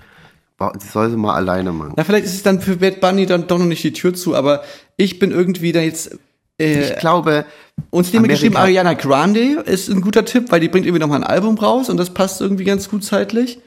sie 0.78 0.88
soll 0.88 1.10
sie 1.10 1.16
mal 1.16 1.34
alleine 1.34 1.72
machen. 1.72 1.94
Na, 1.96 2.02
vielleicht 2.02 2.24
ist 2.24 2.34
es 2.34 2.42
dann 2.42 2.60
für 2.60 2.76
Bad 2.78 3.00
Bunny 3.00 3.26
dann 3.26 3.46
doch 3.46 3.58
noch 3.58 3.66
nicht 3.66 3.84
die 3.84 3.92
Tür 3.92 4.12
zu, 4.14 4.34
aber 4.34 4.62
ich 4.96 5.20
bin 5.20 5.30
irgendwie 5.30 5.70
da 5.70 5.80
jetzt. 5.80 6.18
Äh, 6.58 6.80
Ich 6.90 6.96
glaube, 6.98 7.44
uns 7.90 8.12
nehmen 8.12 8.26
geschrieben, 8.26 8.56
Ariana 8.56 8.94
Grande 8.94 9.60
ist 9.64 9.88
ein 9.88 10.00
guter 10.00 10.24
Tipp, 10.24 10.46
weil 10.50 10.58
die 10.58 10.68
bringt 10.68 10.86
irgendwie 10.86 11.00
noch 11.00 11.08
mal 11.08 11.16
ein 11.16 11.24
Album 11.24 11.56
raus 11.58 11.88
und 11.88 11.96
das 11.96 12.10
passt 12.10 12.40
irgendwie 12.40 12.64
ganz 12.64 12.88
gut 12.88 13.04
zeitlich. 13.04 13.60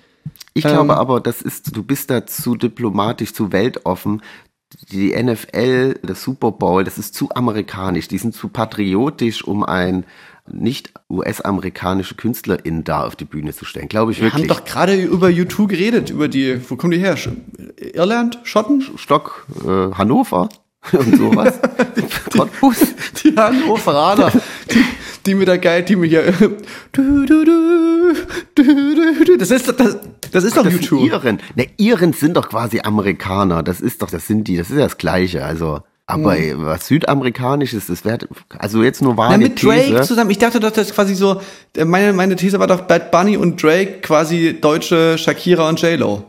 Ich 0.57 0.65
Ähm. 0.65 0.71
glaube 0.71 0.97
aber, 0.97 1.19
das 1.21 1.41
ist, 1.41 1.75
du 1.75 1.83
bist 1.83 2.09
da 2.09 2.25
zu 2.25 2.55
diplomatisch, 2.55 3.33
zu 3.33 3.51
weltoffen. 3.51 4.21
Die 4.91 5.11
NFL, 5.15 5.99
das 6.03 6.21
Super 6.21 6.51
Bowl, 6.51 6.83
das 6.83 6.97
ist 6.97 7.15
zu 7.15 7.29
amerikanisch. 7.33 8.07
Die 8.09 8.17
sind 8.17 8.35
zu 8.35 8.49
patriotisch, 8.49 9.43
um 9.43 9.63
ein 9.63 10.05
nicht 10.49 10.93
US-amerikanische 11.09 12.15
Künstlerin 12.15 12.83
da 12.83 13.05
auf 13.05 13.15
die 13.15 13.25
Bühne 13.25 13.53
zu 13.53 13.65
stellen. 13.65 13.89
Glaube 13.89 14.11
ich 14.11 14.21
Wir 14.21 14.31
haben 14.31 14.41
wirklich. 14.41 14.57
doch 14.57 14.65
gerade 14.65 14.95
über 15.01 15.27
U2 15.27 15.67
geredet, 15.67 16.09
über 16.09 16.27
die, 16.27 16.59
wo 16.69 16.75
kommen 16.75 16.91
die 16.91 16.99
her? 16.99 17.17
Irland? 17.93 18.39
Schotten? 18.43 18.81
Stock, 18.97 19.45
äh, 19.65 19.91
Hannover 19.93 20.49
und 20.93 21.17
sowas. 21.17 21.59
Cottbus. 22.31 22.79
Die 23.23 23.35
Hannoveraner, 23.35 24.31
die, 24.71 24.83
die 25.25 25.35
mit 25.35 25.47
der 25.47 25.57
geil, 25.57 25.83
die 25.83 25.95
mit 25.95 26.09
hier. 26.09 26.33
Das 29.37 29.51
ist 29.51 29.67
das, 29.79 29.97
das 30.31 30.43
ist 30.43 30.57
doch 30.57 30.63
Das 30.63 30.73
sind 30.73 30.85
U2. 30.85 31.05
Iren. 31.07 31.39
Ne, 31.55 31.67
Iren 31.77 32.13
sind 32.13 32.35
doch 32.35 32.49
quasi 32.49 32.79
Amerikaner. 32.81 33.63
Das 33.63 33.81
ist 33.81 34.01
doch, 34.01 34.09
das 34.09 34.27
sind 34.27 34.47
die, 34.47 34.57
das 34.57 34.69
ist 34.69 34.77
ja 34.77 34.83
das 34.83 34.97
Gleiche. 34.97 35.43
Also, 35.45 35.81
aber 36.05 36.35
was 36.55 36.87
Südamerikanisches, 36.87 37.87
das 37.87 38.05
wäre, 38.05 38.19
also 38.57 38.81
jetzt 38.81 39.01
nur. 39.01 39.13
Na, 39.15 39.29
vage 39.29 39.37
mit 39.39 39.61
Drake 39.61 39.87
These. 39.87 40.01
zusammen. 40.03 40.29
Ich 40.31 40.37
dachte 40.37 40.59
doch, 40.59 40.71
das 40.71 40.87
ist 40.87 40.95
quasi 40.95 41.15
so, 41.15 41.41
äh, 41.75 41.83
meine, 41.85 42.13
meine 42.13 42.35
These 42.35 42.59
war 42.59 42.67
doch 42.67 42.81
Bad 42.81 43.11
Bunny 43.11 43.35
und 43.35 43.61
Drake 43.61 43.99
quasi 44.01 44.57
deutsche 44.59 45.17
Shakira 45.17 45.67
und 45.67 45.81
J-Lo. 45.81 46.23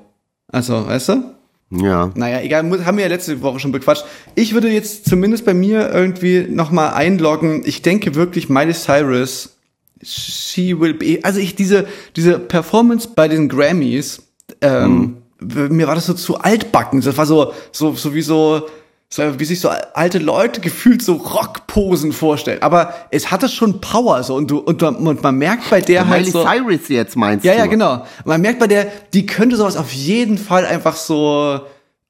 Also, 0.50 0.86
weißt 0.86 1.10
du? 1.10 1.22
Ja. 1.70 2.10
Naja, 2.14 2.40
egal, 2.40 2.64
haben 2.86 2.96
wir 2.96 3.04
ja 3.04 3.10
letzte 3.10 3.42
Woche 3.42 3.60
schon 3.60 3.72
bequatscht. 3.72 4.04
Ich 4.34 4.54
würde 4.54 4.68
jetzt 4.70 5.08
zumindest 5.08 5.44
bei 5.44 5.52
mir 5.54 5.90
irgendwie 5.92 6.46
nochmal 6.48 6.94
einloggen. 6.94 7.62
Ich 7.66 7.82
denke 7.82 8.14
wirklich, 8.14 8.48
Miley 8.48 8.72
Cyrus, 8.72 9.57
she 10.02 10.78
will 10.78 10.94
be, 10.94 11.18
also 11.22 11.40
ich, 11.40 11.54
diese, 11.56 11.86
diese 12.16 12.38
Performance 12.38 13.08
bei 13.14 13.28
den 13.28 13.48
Grammys, 13.48 14.22
ähm, 14.60 15.18
w- 15.40 15.68
mir 15.68 15.86
war 15.88 15.94
das 15.94 16.06
so 16.06 16.14
zu 16.14 16.38
altbacken. 16.38 17.00
Das 17.00 17.16
war 17.16 17.26
so, 17.26 17.52
so, 17.72 17.94
so 17.94 18.14
wie 18.14 18.22
so, 18.22 18.66
so 19.10 19.22
wie 19.40 19.44
sich 19.44 19.60
so 19.60 19.70
alte 19.94 20.18
Leute 20.18 20.60
gefühlt 20.60 21.02
so 21.02 21.14
Rockposen 21.14 22.12
vorstellen. 22.12 22.60
Aber 22.62 22.92
es 23.10 23.30
hatte 23.30 23.48
schon 23.48 23.80
Power, 23.80 24.22
so, 24.22 24.34
und 24.34 24.50
du, 24.50 24.58
und, 24.58 24.82
und 24.82 25.22
man 25.22 25.36
merkt 25.38 25.70
bei 25.70 25.80
der 25.80 26.06
halt 26.08 26.20
Miley 26.26 26.30
so. 26.32 26.44
Cyrus 26.44 26.88
jetzt 26.88 27.16
meinst 27.16 27.44
Ja, 27.44 27.52
du? 27.52 27.58
ja, 27.58 27.66
genau. 27.66 28.04
Man 28.24 28.40
merkt 28.40 28.58
bei 28.58 28.66
der, 28.66 28.86
die 29.14 29.24
könnte 29.26 29.56
sowas 29.56 29.76
auf 29.76 29.92
jeden 29.92 30.36
Fall 30.38 30.66
einfach 30.66 30.94
so 30.96 31.60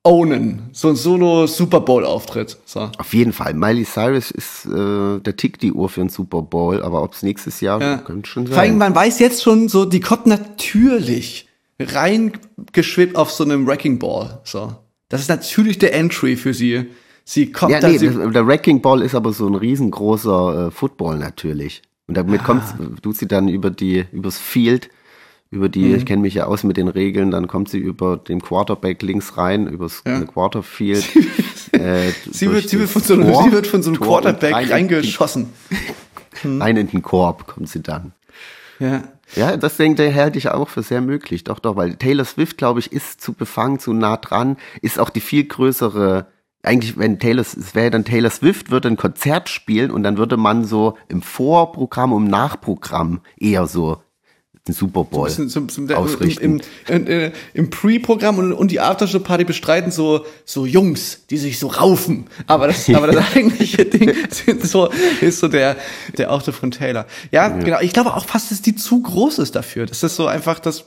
ownen. 0.09 0.63
So 0.73 0.89
ein 0.89 0.97
Solo-Super 0.97 1.81
Bowl-Auftritt. 1.81 2.59
So. 2.65 2.91
Auf 2.99 3.13
jeden 3.15 3.33
Fall. 3.33 3.53
Miley 3.55 3.85
Cyrus 3.85 4.31
ist 4.31 4.65
äh, 4.67 5.21
der 5.21 5.37
Tick 5.37 5.59
die 5.61 5.73
Uhr 5.73 5.89
für 5.89 6.01
einen 6.01 6.11
Super 6.11 6.43
Bowl, 6.43 6.83
aber 6.83 7.03
ob 7.03 7.13
es 7.13 7.23
nächstes 7.23 7.61
Jahr 7.61 7.81
Ja. 7.81 7.97
könnte 7.99 8.29
schon 8.29 8.47
Vor 8.47 8.57
allem, 8.59 8.71
sein. 8.73 8.79
man 8.79 8.95
weiß 8.95 9.19
jetzt 9.19 9.43
schon 9.43 9.69
so, 9.69 9.85
die 9.85 10.01
kommt 10.01 10.27
natürlich 10.27 11.47
reingeschwebt 11.79 13.17
auf 13.17 13.31
so 13.31 13.45
einem 13.45 13.67
Wrecking 13.67 13.99
Ball. 13.99 14.41
So. 14.45 14.73
Das 15.09 15.21
ist 15.21 15.29
natürlich 15.29 15.79
der 15.79 15.95
Entry 15.95 16.37
für 16.37 16.55
sie. 16.55 16.87
Sie 17.25 17.53
kommt 17.53 17.73
Ja, 17.73 17.81
da, 17.81 17.89
nee, 17.89 17.99
das, 17.99 18.15
der 18.33 18.47
Wrecking 18.47 18.81
Ball 18.81 19.03
ist 19.03 19.15
aber 19.15 19.33
so 19.33 19.47
ein 19.47 19.55
riesengroßer 19.55 20.69
äh, 20.69 20.71
Football 20.71 21.19
natürlich. 21.19 21.83
Und 22.07 22.17
damit 22.17 22.43
kommt, 22.43 22.63
Ah. 22.63 22.79
tut 23.03 23.17
sie 23.17 23.29
dann 23.29 23.49
über 23.49 23.71
die, 23.71 24.07
übers 24.13 24.39
Field, 24.39 24.89
über 25.51 25.69
die, 25.69 25.85
Mhm. 25.87 25.95
ich 25.97 26.07
kenne 26.07 26.23
mich 26.23 26.35
ja 26.35 26.45
aus 26.47 26.63
mit 26.65 26.77
den 26.77 26.89
Regeln, 26.89 27.31
dann 27.31 27.47
kommt 27.49 27.69
sie 27.71 27.79
über 27.79 28.17
den 28.17 28.41
Quarterback 28.43 29.03
links 29.03 29.37
rein, 29.39 29.67
übers 29.67 30.03
Ja. 30.07 30.21
Quarterfield. 30.23 31.09
äh, 31.73 32.11
sie, 32.31 32.51
wird, 32.51 32.69
sie, 32.69 32.79
wird 32.79 32.91
von 32.91 33.03
so 33.03 33.15
einem, 33.15 33.33
Tor, 33.33 33.43
sie 33.45 33.53
wird 33.53 33.67
von 33.67 33.83
so 33.83 33.91
einem 33.91 33.99
Tor 33.99 34.07
Quarterback 34.21 34.55
rein 34.55 34.65
in- 34.67 34.73
reingeschossen. 34.73 35.53
Rein 36.45 36.77
in 36.77 36.87
den 36.89 37.03
Korb 37.03 37.49
kommt 37.49 37.69
sie 37.69 37.83
dann. 37.83 38.13
Ja. 38.79 39.03
Ja, 39.35 39.57
das 39.57 39.77
denke 39.77 40.07
ich, 40.07 40.15
halte 40.15 40.39
ich 40.39 40.49
auch 40.51 40.69
für 40.69 40.83
sehr 40.83 41.01
möglich. 41.01 41.43
Doch, 41.45 41.59
doch, 41.59 41.75
weil 41.77 41.97
Taylor 41.97 42.25
Swift, 42.25 42.57
glaube 42.59 42.79
ich, 42.81 42.93
ist 42.93 43.21
zu 43.21 43.33
befangen, 43.33 43.79
zu 43.81 43.93
nah 43.93 44.17
dran, 44.17 44.57
ist 44.81 45.01
auch 45.01 45.11
die 45.11 45.21
viel 45.21 45.45
größere, 45.45 46.27
eigentlich, 46.63 46.97
wenn 46.97 47.19
Taylor, 47.19 47.41
es 47.43 47.75
wäre 47.75 47.91
dann 47.91 48.05
Taylor 48.05 48.31
Swift, 48.31 48.71
würde 48.71 48.89
ein 48.89 48.97
Konzert 48.97 49.49
spielen 49.49 49.91
und 49.91 50.03
dann 50.05 50.17
würde 50.17 50.37
man 50.37 50.65
so 50.65 50.97
im 51.09 51.23
Vorprogramm 51.23 52.13
und 52.13 52.25
im 52.27 52.31
Nachprogramm 52.31 53.21
eher 53.37 53.67
so 53.67 54.01
den 54.69 54.75
Super 54.75 55.05
Bowl 55.05 55.29
Zum, 55.29 55.49
zum, 55.49 55.69
zum, 55.69 55.91
ausrichten. 55.91 56.45
Im, 56.45 56.61
im, 56.89 57.07
äh, 57.07 57.33
im 57.55 57.71
Pre-Programm 57.71 58.39
und, 58.39 58.53
und 58.53 58.71
die 58.71 58.81
Aftershow-Party 58.81 59.45
bestreiten 59.45 59.91
so, 59.91 60.25
so 60.45 60.67
Jungs, 60.67 61.27
die 61.31 61.39
sich 61.39 61.59
so 61.59 61.69
raufen. 61.69 62.27
Aber 62.47 62.69
das, 62.69 62.89
aber 62.95 63.09
das 63.09 63.35
eigentliche 63.35 63.85
Ding 63.87 64.13
sind 64.31 64.67
so, 64.67 64.91
ist 65.21 65.41
so 65.41 65.49
der, 65.49 65.77
der 66.17 66.31
Auftritt 66.31 66.55
von 66.55 66.71
Taylor. 66.71 67.07
Ja, 67.33 67.49
genau. 67.49 67.81
Ich 67.81 67.93
glaube 67.93 68.15
auch 68.15 68.27
fast, 68.27 68.51
dass 68.51 68.63
die 68.63 68.77
zu 68.77 69.03
groß 69.03 69.39
ist 69.39 69.57
dafür. 69.57 69.87
Das 69.87 70.03
ist 70.03 70.17
so 70.17 70.27
einfach, 70.27 70.59
das, 70.59 70.85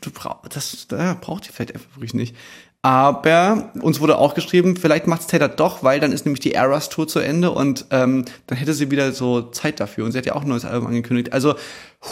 du 0.00 0.10
brauch, 0.10 0.46
das, 0.48 0.86
ja, 0.90 1.14
braucht 1.14 1.46
die 1.46 1.52
vielleicht 1.52 1.74
einfach 1.74 1.96
wirklich 1.96 2.14
nicht. 2.14 2.34
Aber 2.82 3.72
uns 3.82 3.98
wurde 3.98 4.16
auch 4.16 4.34
geschrieben, 4.34 4.76
vielleicht 4.76 5.08
macht's 5.08 5.26
Taylor 5.26 5.48
doch, 5.48 5.82
weil 5.82 5.98
dann 5.98 6.12
ist 6.12 6.24
nämlich 6.24 6.38
die 6.38 6.54
Eras 6.54 6.88
Tour 6.88 7.08
zu 7.08 7.18
Ende 7.18 7.50
und 7.50 7.86
ähm, 7.90 8.24
dann 8.46 8.56
hätte 8.58 8.74
sie 8.74 8.92
wieder 8.92 9.10
so 9.10 9.42
Zeit 9.42 9.80
dafür. 9.80 10.04
Und 10.04 10.12
sie 10.12 10.18
hat 10.18 10.26
ja 10.26 10.36
auch 10.36 10.42
ein 10.42 10.48
neues 10.48 10.64
Album 10.64 10.86
angekündigt. 10.86 11.32
Also, 11.32 11.56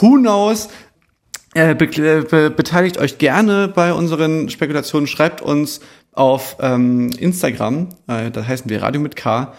who 0.01 0.15
knows? 0.17 0.67
Äh, 1.55 1.73
be 1.73 1.87
be 1.87 2.49
beteiligt 2.49 2.97
euch 2.97 3.17
gerne 3.17 3.69
bei 3.69 3.93
unseren 3.93 4.49
Spekulationen. 4.49 5.07
Schreibt 5.07 5.41
uns 5.41 5.79
auf 6.11 6.57
ähm, 6.59 7.11
Instagram, 7.17 7.89
äh, 8.07 8.29
da 8.29 8.45
heißen 8.45 8.69
wir 8.69 8.83
Radio 8.83 8.99
mit 8.99 9.15
K. 9.15 9.53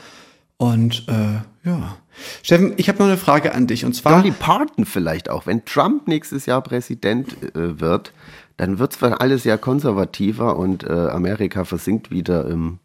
Und 0.59 1.06
äh, 1.09 1.66
ja. 1.66 1.96
Steffen, 2.42 2.74
ich 2.76 2.88
habe 2.90 2.98
noch 2.98 3.06
eine 3.06 3.16
Frage 3.16 3.54
an 3.54 3.66
dich. 3.66 3.87
Und 3.87 3.94
zwar. 3.94 4.20
Dolly 4.20 4.32
Parton 4.32 4.85
vielleicht 4.85 5.30
auch. 5.30 5.46
Wenn 5.46 5.64
Trump 5.64 6.06
nächstes 6.06 6.44
Jahr 6.44 6.61
Präsident 6.61 7.32
äh, 7.54 7.80
wird, 7.80 8.12
dann 8.59 8.78
wird's 8.78 8.98
dann 8.98 9.14
alles 9.14 9.44
ja 9.44 9.56
konservativer 9.56 10.59
und 10.59 10.85
äh, 10.85 10.92
Amerika 10.92 11.64
versinkt 11.64 12.11
wieder 12.11 12.46
im 12.46 12.78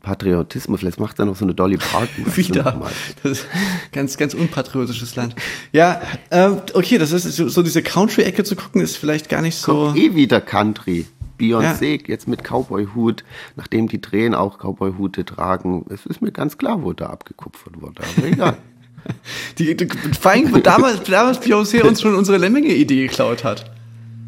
Patriotismus. 0.00 0.80
Vielleicht 0.80 1.00
macht 1.00 1.18
er 1.18 1.26
noch 1.26 1.36
so 1.36 1.44
eine 1.44 1.54
Dolly 1.54 1.76
Parton. 1.76 2.26
wieder. 2.36 2.90
Das 3.22 3.32
ist 3.32 3.46
ganz, 3.92 4.16
ganz 4.16 4.34
unpatriotisches 4.34 5.16
Land. 5.16 5.36
Ja, 5.72 6.00
ähm, 6.30 6.60
okay, 6.74 6.98
das 6.98 7.12
ist 7.12 7.36
so, 7.36 7.62
diese 7.62 7.82
Country-Ecke 7.82 8.44
zu 8.44 8.56
gucken, 8.56 8.80
ist 8.80 8.96
vielleicht 8.96 9.28
gar 9.28 9.42
nicht 9.42 9.56
so. 9.56 9.86
Kommt 9.86 9.98
eh 9.98 10.14
wieder 10.14 10.40
Country. 10.40 11.06
Beyoncé 11.38 12.00
jetzt 12.08 12.28
mit 12.28 12.42
Cowboy-Hut, 12.42 13.22
nachdem 13.56 13.88
die 13.88 14.00
Tränen 14.00 14.34
auch 14.34 14.58
Cowboy-Hute 14.58 15.24
tragen. 15.26 15.84
Es 15.90 16.06
ist 16.06 16.22
mir 16.22 16.32
ganz 16.32 16.56
klar, 16.56 16.82
wo 16.82 16.94
da 16.94 17.06
abgekupfert 17.06 17.80
wurde. 17.80 18.02
Aber 18.16 18.26
egal. 18.26 18.56
Die, 19.58 19.76
die, 19.76 19.86
vor 20.20 20.32
allem, 20.32 20.64
damals, 20.64 21.00
damals 21.04 21.40
Beyoncé 21.40 21.82
uns 21.82 22.00
schon 22.00 22.16
unsere 22.16 22.38
Lemminge-Idee 22.38 23.06
geklaut 23.06 23.44
hat. 23.44 23.70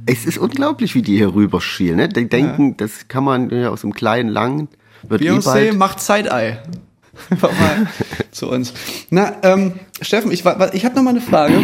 es 0.07 0.25
ist 0.25 0.39
unglaublich, 0.39 0.95
wie 0.95 1.03
die 1.03 1.17
hier 1.17 1.35
rüberschielen. 1.35 1.97
Ne? 1.97 2.09
Die 2.09 2.29
denken, 2.29 2.77
das 2.77 3.09
kann 3.09 3.25
man 3.25 3.51
ja 3.51 3.71
aus 3.71 3.83
einem 3.83 3.93
kleinen 3.93 4.29
Lang. 4.29 4.69
Wird 5.03 5.23
eh 5.23 5.31
Beyoncé 5.31 5.45
bald, 5.45 5.77
macht 5.77 6.01
Side-Eye. 6.01 6.59
Einfach 7.31 7.51
mal 7.53 7.87
zu 8.31 8.49
uns. 8.49 8.73
Na, 9.11 9.37
ähm, 9.43 9.75
Steffen, 10.01 10.31
ich, 10.31 10.45
ich 10.45 10.85
habe 10.85 10.95
noch 10.95 11.03
mal 11.03 11.11
eine 11.11 11.21
Frage. 11.21 11.61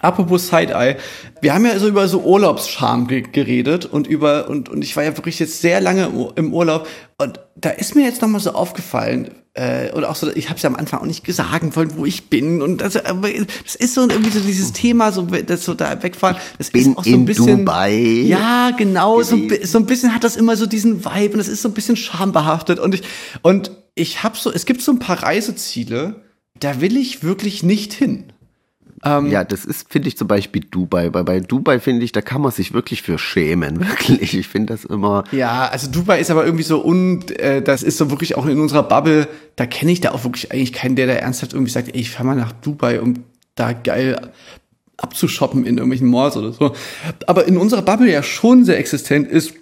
Apropos 0.00 0.48
Side-Eye. 0.48 0.96
Wir 1.40 1.54
haben 1.54 1.64
ja 1.64 1.78
so 1.78 1.88
über 1.88 2.08
so 2.08 2.20
Urlaubsscham 2.22 3.06
ge 3.06 3.22
geredet 3.22 3.86
und 3.86 4.06
über, 4.06 4.48
und, 4.48 4.68
und 4.68 4.82
ich 4.82 4.94
war 4.96 5.04
ja 5.04 5.16
wirklich 5.16 5.38
jetzt 5.38 5.60
sehr 5.60 5.80
lange 5.80 6.06
im 6.06 6.14
Ur- 6.16 6.32
im 6.36 6.52
Urlaub 6.54 6.86
und 7.18 7.40
da 7.56 7.70
ist 7.70 7.94
mir 7.94 8.04
jetzt 8.04 8.20
noch 8.20 8.28
mal 8.28 8.40
so 8.40 8.52
aufgefallen, 8.52 9.30
äh, 9.54 9.92
und 9.92 10.04
auch 10.04 10.16
so, 10.16 10.28
ich 10.34 10.48
habe 10.48 10.56
es 10.56 10.62
ja 10.62 10.68
am 10.68 10.74
Anfang 10.74 11.00
auch 11.00 11.06
nicht 11.06 11.22
gesagt 11.24 11.76
wollen, 11.76 11.96
wo 11.96 12.04
ich 12.04 12.28
bin 12.28 12.60
und 12.60 12.78
das, 12.80 12.94
das 12.94 13.74
ist 13.76 13.94
so 13.94 14.00
irgendwie 14.02 14.30
so 14.30 14.40
dieses 14.40 14.72
Thema, 14.72 15.12
so 15.12 15.22
das 15.22 15.64
so 15.64 15.74
da 15.74 16.02
wegfahren, 16.02 16.36
das 16.58 16.70
Bin 16.70 16.90
ist 16.92 16.98
auch 16.98 17.04
so 17.04 17.10
ein 17.10 17.14
in 17.14 17.24
bisschen, 17.24 17.58
Dubai. 17.58 17.94
ja 18.26 18.72
genau, 18.76 19.22
so, 19.22 19.38
so 19.62 19.78
ein 19.78 19.86
bisschen 19.86 20.12
hat 20.14 20.24
das 20.24 20.34
immer 20.36 20.56
so 20.56 20.66
diesen 20.66 21.04
Vibe 21.04 21.32
und 21.34 21.38
das 21.38 21.48
ist 21.48 21.62
so 21.62 21.68
ein 21.68 21.74
bisschen 21.74 21.96
schambehaftet 21.96 22.78
und 22.80 22.94
ich 22.96 23.02
und 23.42 23.70
ich 23.94 24.24
habe 24.24 24.36
so, 24.36 24.52
es 24.52 24.66
gibt 24.66 24.82
so 24.82 24.90
ein 24.90 24.98
paar 24.98 25.22
Reiseziele, 25.22 26.16
da 26.58 26.80
will 26.80 26.96
ich 26.96 27.22
wirklich 27.22 27.62
nicht 27.62 27.92
hin. 27.92 28.32
Ähm, 29.04 29.30
Ja, 29.30 29.44
das 29.44 29.64
ist, 29.64 29.90
finde 29.90 30.08
ich 30.08 30.16
zum 30.16 30.28
Beispiel 30.28 30.62
Dubai. 30.70 31.10
Bei, 31.10 31.22
bei 31.22 31.40
Dubai 31.40 31.80
finde 31.80 32.04
ich, 32.04 32.12
da 32.12 32.22
kann 32.22 32.40
man 32.40 32.52
sich 32.52 32.72
wirklich 32.72 33.02
für 33.02 33.18
schämen. 33.18 33.80
Wirklich. 33.88 34.34
Ich 34.34 34.48
finde 34.48 34.72
das 34.72 34.84
immer. 34.84 35.24
Ja, 35.32 35.66
also 35.66 35.90
Dubai 35.90 36.20
ist 36.20 36.30
aber 36.30 36.44
irgendwie 36.44 36.64
so 36.64 36.80
und 36.80 37.38
äh, 37.38 37.62
das 37.62 37.82
ist 37.82 37.98
so 37.98 38.10
wirklich 38.10 38.36
auch 38.36 38.46
in 38.46 38.60
unserer 38.60 38.82
Bubble, 38.82 39.28
da 39.56 39.66
kenne 39.66 39.92
ich 39.92 40.00
da 40.00 40.12
auch 40.12 40.24
wirklich 40.24 40.52
eigentlich 40.52 40.72
keinen, 40.72 40.96
der 40.96 41.06
da 41.06 41.12
ernsthaft 41.14 41.52
irgendwie 41.52 41.70
sagt, 41.70 41.88
ey, 41.88 42.00
ich 42.00 42.10
fahr 42.10 42.24
mal 42.24 42.34
nach 42.34 42.52
Dubai, 42.52 43.00
um 43.00 43.24
da 43.54 43.72
geil 43.72 44.30
abzushoppen 44.96 45.64
in 45.64 45.76
irgendwelchen 45.76 46.08
Malls 46.08 46.36
oder 46.36 46.52
so. 46.52 46.74
Aber 47.26 47.46
in 47.46 47.56
unserer 47.56 47.82
Bubble 47.82 48.10
ja 48.10 48.22
schon 48.22 48.64
sehr 48.64 48.78
existent 48.78 49.28
ist, 49.28 49.54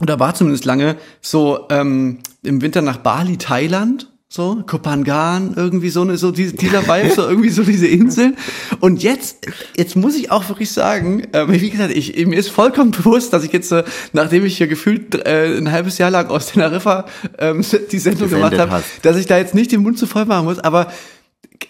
oder 0.00 0.20
war 0.20 0.34
zumindest 0.34 0.64
lange, 0.64 0.96
so 1.20 1.66
ähm, 1.70 2.18
im 2.42 2.60
Winter 2.62 2.82
nach 2.82 2.98
Bali, 2.98 3.38
Thailand, 3.38 4.10
so, 4.28 4.62
Kopangan, 4.66 5.54
irgendwie 5.54 5.88
so, 5.88 6.02
eine, 6.02 6.16
so 6.18 6.32
die, 6.32 6.54
dieser 6.54 6.86
Vibe, 6.86 7.14
so 7.14 7.28
irgendwie 7.28 7.48
so 7.48 7.62
diese 7.62 7.86
Inseln. 7.86 8.36
Und 8.80 9.02
jetzt, 9.02 9.46
jetzt 9.76 9.94
muss 9.94 10.16
ich 10.16 10.32
auch 10.32 10.48
wirklich 10.48 10.72
sagen, 10.72 11.28
ähm, 11.32 11.52
wie 11.52 11.70
gesagt, 11.70 11.94
ich, 11.94 12.26
mir 12.26 12.36
ist 12.36 12.50
vollkommen 12.50 12.90
bewusst, 12.90 13.32
dass 13.32 13.44
ich 13.44 13.52
jetzt, 13.52 13.70
äh, 13.70 13.84
nachdem 14.12 14.44
ich 14.44 14.56
hier 14.56 14.66
gefühlt 14.66 15.14
äh, 15.14 15.56
ein 15.56 15.70
halbes 15.70 15.98
Jahr 15.98 16.10
lang 16.10 16.26
aus 16.26 16.46
Teneriffa 16.46 17.06
ähm, 17.38 17.64
die 17.92 17.98
Sendung 17.98 18.28
gemacht 18.28 18.58
habe, 18.58 18.82
dass 19.02 19.16
ich 19.16 19.26
da 19.26 19.38
jetzt 19.38 19.54
nicht 19.54 19.70
den 19.70 19.82
Mund 19.82 19.98
zu 19.98 20.06
voll 20.06 20.24
machen 20.24 20.44
muss, 20.44 20.58
aber 20.58 20.88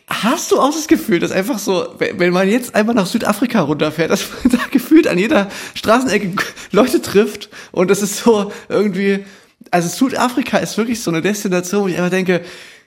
Hast 0.09 0.51
du 0.51 0.61
auch 0.61 0.73
das 0.73 0.89
Gefühl, 0.89 1.21
dass 1.21 1.31
einfach 1.31 1.59
so, 1.59 1.95
wenn 1.99 2.19
wenn 2.19 2.33
man 2.33 2.49
jetzt 2.49 2.75
einmal 2.75 2.95
nach 2.95 3.07
Südafrika 3.07 3.61
runterfährt, 3.61 4.11
dass 4.11 4.25
man 4.43 4.53
da 4.59 4.59
gefühlt 4.71 5.07
an 5.07 5.19
jeder 5.19 5.49
Straßenecke 5.75 6.33
Leute 6.73 7.03
trifft 7.03 7.51
und 7.71 7.91
das 7.91 8.03
ist 8.03 8.19
so 8.19 8.53
irgendwie, 8.69 9.25
also 9.73 9.89
Südafrika 9.89 10.59
ist 10.59 10.77
wirklich 10.79 11.01
so 11.01 11.11
eine 11.11 11.23
Destination, 11.23 11.85
wo 11.85 11.89
ich 11.89 11.97
einfach 11.97 12.11
denke, 12.11 12.43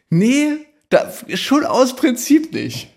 nee, 0.10 0.58
da 0.90 1.12
schon 1.36 1.66
aus 1.66 1.96
Prinzip 1.96 2.54
nicht. 2.54 2.90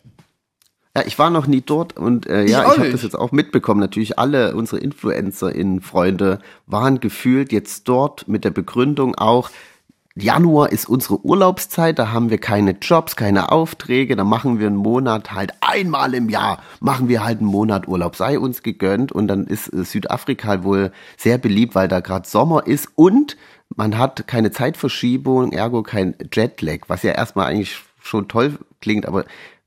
Ja, 0.96 1.04
ich 1.06 1.18
war 1.18 1.30
noch 1.30 1.46
nie 1.46 1.62
dort 1.62 1.96
und 1.96 2.26
äh, 2.26 2.44
Ich 2.44 2.50
ja, 2.50 2.66
auch 2.66 2.72
ich 2.72 2.78
habe 2.78 2.92
das 2.92 3.02
jetzt 3.02 3.18
auch 3.18 3.32
mitbekommen. 3.32 3.80
Natürlich 3.80 4.18
alle 4.18 4.54
unsere 4.54 4.78
InfluencerInnen-Freunde 4.80 6.40
waren 6.66 7.00
gefühlt 7.00 7.50
jetzt 7.50 7.88
dort 7.88 8.28
mit 8.28 8.44
der 8.44 8.50
Begründung 8.50 9.14
auch, 9.14 9.48
Januar 10.14 10.72
ist 10.72 10.90
unsere 10.90 11.24
Urlaubszeit, 11.24 11.98
da 11.98 12.12
haben 12.12 12.28
wir 12.28 12.36
keine 12.36 12.72
Jobs, 12.72 13.16
keine 13.16 13.50
Aufträge, 13.50 14.14
da 14.14 14.24
machen 14.24 14.58
wir 14.58 14.66
einen 14.66 14.76
Monat 14.76 15.32
halt 15.32 15.52
einmal 15.62 16.12
im 16.12 16.28
Jahr, 16.28 16.62
machen 16.80 17.08
wir 17.08 17.24
halt 17.24 17.38
einen 17.38 17.48
Monat 17.48 17.88
Urlaub, 17.88 18.16
sei 18.16 18.38
uns 18.38 18.62
gegönnt 18.62 19.10
und 19.10 19.26
dann 19.26 19.46
ist 19.46 19.72
äh, 19.72 19.84
Südafrika 19.84 20.64
wohl 20.64 20.92
sehr 21.16 21.38
beliebt, 21.38 21.74
weil 21.74 21.88
da 21.88 22.00
gerade 22.00 22.28
Sommer 22.28 22.66
ist 22.66 22.90
und 22.94 23.38
man 23.76 23.98
hat 23.98 24.26
keine 24.26 24.50
Zeitverschiebung, 24.50 25.52
ergo 25.52 25.82
kein 25.82 26.14
Jetlag, 26.32 26.80
was 26.88 27.02
ja 27.02 27.12
erstmal 27.12 27.46
eigentlich 27.46 27.78
schon 28.00 28.28
toll 28.28 28.58
klingt, 28.80 29.06
aber 29.06 29.24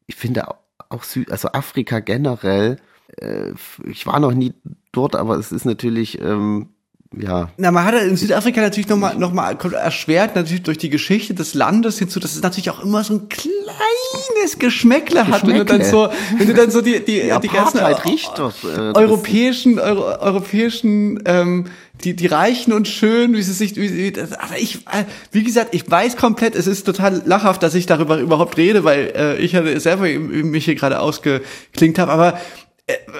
ich 0.07 0.15
finde 0.15 0.47
auch- 0.49 1.03
Süd, 1.03 1.31
also 1.31 1.49
Afrika 1.49 1.99
generell, 1.99 2.77
äh, 3.17 3.51
ich 3.85 4.05
war 4.05 4.19
noch 4.19 4.33
nie 4.33 4.53
dort, 4.91 5.15
aber 5.15 5.35
es 5.37 5.51
ist 5.51 5.65
natürlich, 5.65 6.21
ähm, 6.21 6.69
ja, 7.17 7.49
Na, 7.57 7.71
man 7.71 7.85
hat 7.85 7.93
ja 7.93 8.01
in 8.01 8.17
Südafrika 8.17 8.61
natürlich 8.61 8.89
nochmal 8.89 9.15
noch 9.15 9.31
mal 9.31 9.55
erschwert, 9.73 10.35
natürlich 10.35 10.63
durch 10.63 10.77
die 10.77 10.89
Geschichte 10.89 11.33
des 11.33 11.53
Landes 11.53 11.99
hinzu, 11.99 12.19
dass 12.19 12.35
es 12.35 12.41
natürlich 12.41 12.69
auch 12.69 12.83
immer 12.83 13.03
so 13.03 13.13
ein 13.13 13.29
kleines 13.29 14.59
Geschmäckle 14.59 15.27
hat, 15.27 15.47
wenn 15.47 15.55
du 15.55 15.65
dann 15.65 15.83
so, 15.83 16.09
wenn 16.37 16.47
du 16.47 16.53
dann 16.53 16.71
so 16.71 16.81
die, 16.81 16.99
die, 17.05 17.31
die 17.41 17.47
ganzen 17.47 17.79
riecht 17.79 18.37
doch. 18.37 18.51
Äh, 18.63 18.93
das 18.93 18.95
europäischen, 18.95 19.79
Euro, 19.79 20.03
europäischen, 20.19 21.21
ähm, 21.25 21.65
die, 22.03 22.15
die 22.15 22.27
Reichen 22.27 22.73
und 22.73 22.87
schön, 22.87 23.33
wie 23.33 23.41
sie 23.43 23.53
sich, 23.53 23.75
wie, 23.77 23.95
wie, 23.95 24.11
das, 24.11 24.33
aber 24.33 24.57
ich, 24.57 24.85
äh, 24.87 25.05
wie 25.31 25.43
gesagt, 25.43 25.73
ich 25.73 25.89
weiß 25.89 26.17
komplett, 26.17 26.55
es 26.55 26.67
ist 26.67 26.85
total 26.85 27.21
lachhaft, 27.25 27.63
dass 27.63 27.75
ich 27.75 27.85
darüber 27.85 28.17
überhaupt 28.17 28.57
rede, 28.57 28.83
weil 28.83 29.13
äh, 29.15 29.37
ich 29.37 29.53
ja 29.53 29.79
selber 29.79 30.07
mich 30.07 30.65
hier 30.65 30.75
gerade 30.75 30.99
ausgeklingt 30.99 31.97
habe, 31.99 32.11
aber 32.11 32.33
äh, 32.33 32.37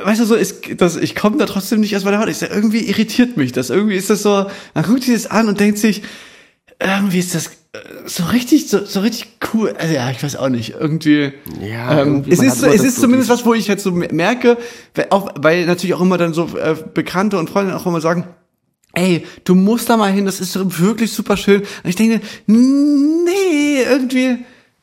weißt 0.04 0.22
du 0.22 0.26
so, 0.26 0.36
ist, 0.36 0.80
das, 0.80 0.96
ich 0.96 1.16
komme 1.16 1.38
da 1.38 1.46
trotzdem 1.46 1.80
nicht 1.80 1.96
aus 1.96 2.04
meiner 2.04 2.20
Haut. 2.20 2.30
Ich 2.30 2.38
sag, 2.38 2.52
irgendwie 2.52 2.88
irritiert 2.88 3.36
mich 3.36 3.52
das. 3.52 3.70
Irgendwie 3.70 3.96
ist 3.96 4.10
das 4.10 4.22
so, 4.22 4.46
man 4.74 4.84
guckt 4.84 5.04
sich 5.04 5.14
das 5.14 5.28
an 5.28 5.48
und 5.48 5.60
denkt 5.60 5.80
sich, 5.80 6.04
irgendwie 6.80 7.20
ist 7.20 7.34
das 7.34 7.48
äh, 7.48 7.80
so 8.06 8.26
richtig, 8.26 8.70
so, 8.70 8.86
so 8.86 9.00
richtig 9.00 9.28
cool. 9.54 9.74
Also 9.78 9.94
ja, 9.94 10.12
ich 10.12 10.22
weiß 10.22 10.36
auch 10.36 10.50
nicht. 10.50 10.76
Irgendwie. 10.80 11.34
Ja, 11.62 12.00
ähm, 12.00 12.08
irgendwie, 12.08 12.32
es 12.32 12.42
ist, 12.42 12.60
so, 12.60 12.68
es 12.68 12.84
ist 12.84 13.00
zumindest 13.00 13.30
was, 13.30 13.46
wo 13.46 13.54
ich 13.56 13.68
jetzt 13.68 13.84
so 13.84 13.92
merke, 13.92 14.58
weil, 14.94 15.08
auch, 15.10 15.32
weil 15.36 15.66
natürlich 15.66 15.96
auch 15.96 16.02
immer 16.02 16.20
dann 16.20 16.34
so 16.34 16.58
äh, 16.58 16.76
Bekannte 16.94 17.40
und 17.40 17.50
Freunde 17.50 17.76
auch 17.76 17.88
immer 17.88 18.02
sagen, 18.02 18.28
ey, 18.94 19.26
du 19.46 19.56
musst 19.56 19.90
da 19.90 19.98
mal 19.98 20.12
hin, 20.12 20.26
das 20.26 20.42
ist 20.42 20.80
wirklich 20.80 21.12
super 21.12 21.38
schön. 21.38 21.62
Und 21.62 21.90
ich 21.90 21.96
denke, 21.96 22.22
nee, 22.46 23.82
irgendwie 23.84 24.38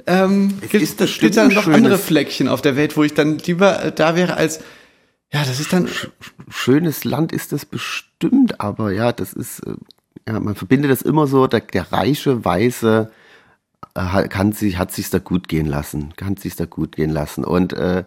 ähm, 0.07 0.59
gibt 0.71 0.83
es 0.83 0.97
dann 0.97 1.53
noch 1.53 1.65
schönes- 1.65 1.77
andere 1.77 1.99
Fleckchen 1.99 2.49
auf 2.49 2.63
der 2.63 2.77
Welt, 2.77 2.97
wo 2.97 3.03
ich 3.05 3.15
dann 3.15 3.39
lieber 3.39 3.83
äh, 3.85 3.93
da 3.93 4.17
wäre 4.17 4.37
als, 4.37 4.61
ja, 5.33 5.45
das 5.45 5.61
ist 5.61 5.73
dann, 5.73 5.89
schönes 6.49 7.05
Land 7.05 7.33
ist 7.33 7.53
das 7.53 7.65
bestimmt, 7.65 8.61
aber 8.61 8.93
ja, 8.93 9.13
das 9.13 9.33
ist, 9.33 9.61
äh, 9.61 9.75
ja, 10.29 10.39
man 10.41 10.55
verbindet 10.55 10.91
das 10.91 11.03
immer 11.03 11.27
so, 11.27 11.47
der, 11.47 11.61
der 11.61 11.93
reiche 11.93 12.45
Weiße 12.45 13.11
äh, 13.95 14.01
hat- 14.01 14.31
kann 14.31 14.53
sich, 14.53 14.79
hat 14.79 14.93
sich's 14.93 15.11
da 15.11 15.19
gut 15.19 15.49
gehen 15.49 15.67
lassen, 15.67 16.13
kann 16.17 16.37
sich's 16.37 16.57
da 16.57 16.65
gut 16.67 16.97
gehen 16.97 17.11
lassen 17.11 17.45
und 17.45 17.73
äh, 17.73 18.05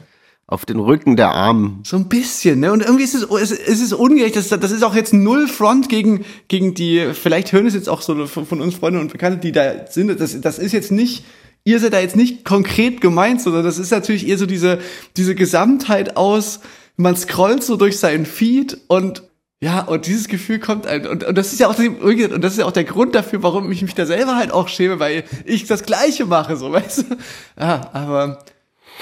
auf 0.48 0.64
den 0.64 0.78
Rücken 0.80 1.16
der 1.16 1.32
Armen. 1.32 1.80
So 1.84 1.98
ein 1.98 2.08
bisschen, 2.08 2.60
ne? 2.60 2.72
Und 2.72 2.82
irgendwie 2.84 3.04
ist 3.04 3.16
es, 3.16 3.24
es, 3.24 3.50
es 3.52 3.82
ist 3.82 3.94
ungerecht. 3.94 4.36
Das, 4.36 4.50
das 4.50 4.70
ist 4.70 4.84
auch 4.84 4.94
jetzt 4.94 5.12
null 5.12 5.48
Front 5.48 5.90
gegen, 5.90 6.24
gegen 6.48 6.76
die, 6.76 7.14
vielleicht 7.14 7.52
hören 7.52 7.66
es 7.66 7.74
jetzt 7.74 7.90
auch 7.90 8.04
so 8.04 8.28
von, 8.28 8.46
von 8.46 8.62
uns 8.62 8.76
Freunde 8.76 9.00
und 9.00 9.12
Bekannte, 9.12 9.40
die 9.40 9.52
da 9.52 9.88
sind. 9.90 10.20
Das, 10.20 10.40
das 10.40 10.60
ist 10.60 10.72
jetzt 10.72 10.92
nicht, 10.92 11.26
ihr 11.66 11.80
seid 11.80 11.94
da 11.94 12.00
jetzt 12.00 12.16
nicht 12.16 12.46
konkret 12.46 13.02
gemeint, 13.02 13.42
sondern 13.42 13.66
das 13.66 13.78
ist 13.78 13.92
natürlich 13.92 14.28
eher 14.28 14.38
so 14.38 14.46
diese, 14.46 14.80
diese 15.18 15.36
Gesamtheit 15.36 16.16
aus, 16.16 16.62
man 16.96 17.18
scrollt 17.18 17.64
so 17.64 17.76
durch 17.76 18.00
seinen 18.00 18.26
Feed 18.26 18.78
und 18.88 19.24
ja, 19.62 19.82
und 19.82 20.06
dieses 20.06 20.28
Gefühl 20.28 20.60
kommt 20.60 20.86
ein, 20.86 21.08
und, 21.08 21.24
und 21.24 21.38
das 21.38 21.52
ist 21.52 21.60
ja 21.60 21.68
auch 21.68 21.78
und 21.80 22.42
das 22.44 22.54
ist 22.54 22.60
ja 22.60 22.66
auch 22.66 22.72
der 22.72 22.84
Grund 22.84 23.16
dafür, 23.16 23.42
warum 23.42 23.72
ich 23.72 23.82
mich 23.82 23.96
da 23.96 24.06
selber 24.06 24.36
halt 24.36 24.52
auch 24.52 24.68
schäme, 24.68 25.00
weil 25.00 25.24
ich 25.46 25.66
das 25.66 25.84
Gleiche 25.84 26.26
mache, 26.26 26.56
so, 26.56 26.72
weißt 26.72 27.00
du? 27.10 27.18
Ja, 27.60 27.90
aber, 27.94 28.44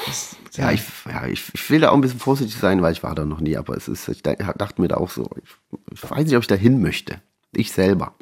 das, 0.06 0.36
Ja, 0.56 0.71
ich, 0.71 0.82
ja 1.12 1.28
ich, 1.28 1.43
ich 1.54 1.69
will 1.69 1.82
da 1.82 1.89
auch 1.89 1.95
ein 1.95 2.02
bisschen 2.02 2.19
vorsichtig 2.19 2.56
sein, 2.58 2.82
weil 2.82 2.93
ich 2.93 3.04
war 3.04 3.13
da 3.13 3.26
noch 3.26 3.41
nie, 3.41 3.58
aber 3.58 3.76
es 3.76 3.88
ist, 3.88 4.08
ich 4.08 4.23
da- 4.23 4.36
dachte 4.36 4.80
mir 4.80 4.88
da 4.88 4.97
auch 4.97 5.10
so, 5.10 5.28
ich, 5.43 5.80
ich 5.91 6.10
weiß 6.10 6.23
nicht, 6.26 6.36
ob 6.38 6.43
ich 6.43 6.47
da 6.47 6.56
hin 6.56 6.82
möchte. 6.82 7.19
Ich 7.52 7.71
selber. 7.71 8.13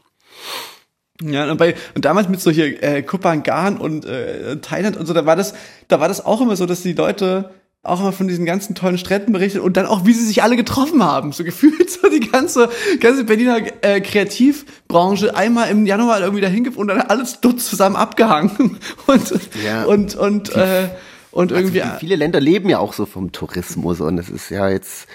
Ja, 1.23 1.51
und, 1.51 1.57
bei, 1.57 1.75
und 1.95 2.05
damals 2.05 2.29
mit 2.29 2.41
so 2.41 2.51
hier 2.51 2.81
äh, 2.83 3.01
Kupangan 3.03 3.77
und 3.77 4.05
äh, 4.05 4.57
Thailand 4.57 4.97
und 4.97 5.05
so, 5.05 5.13
da 5.13 5.25
war 5.25 5.35
das, 5.35 5.53
da 5.87 5.99
war 5.99 6.07
das 6.07 6.25
auch 6.25 6.41
immer 6.41 6.55
so, 6.55 6.65
dass 6.65 6.81
die 6.81 6.93
Leute 6.93 7.51
auch 7.83 7.99
immer 7.99 8.11
von 8.11 8.27
diesen 8.27 8.45
ganzen 8.45 8.75
tollen 8.75 8.99
Stränden 8.99 9.33
berichtet 9.33 9.61
und 9.61 9.75
dann 9.75 9.87
auch, 9.87 10.05
wie 10.05 10.13
sie 10.13 10.25
sich 10.25 10.43
alle 10.43 10.55
getroffen 10.55 11.03
haben. 11.03 11.31
So 11.31 11.43
gefühlt 11.45 11.89
so 11.89 12.09
die 12.09 12.19
ganze, 12.19 12.69
ganze 12.99 13.23
Berliner 13.23 13.57
äh, 13.81 14.01
Kreativbranche 14.01 15.35
einmal 15.35 15.69
im 15.69 15.85
Januar 15.85 16.21
irgendwie 16.21 16.41
dahin 16.41 16.67
und 16.69 16.87
dann 16.87 17.01
alles 17.01 17.39
dort 17.41 17.59
zusammen 17.59 17.95
abgehangen. 17.95 18.77
Und, 19.07 19.33
Ja. 19.65 19.83
und, 19.85 20.15
und, 20.15 20.55
äh, 20.55 20.89
und 21.31 21.51
irgendwie. 21.51 21.81
Also 21.81 21.97
viele 21.99 22.15
Länder 22.15 22.39
leben 22.39 22.69
ja 22.69 22.79
auch 22.79 22.93
so 22.93 23.05
vom 23.05 23.31
Tourismus 23.31 23.99
und 23.99 24.17
es 24.17 24.29
ist 24.29 24.49
ja 24.49 24.69
jetzt 24.69 25.07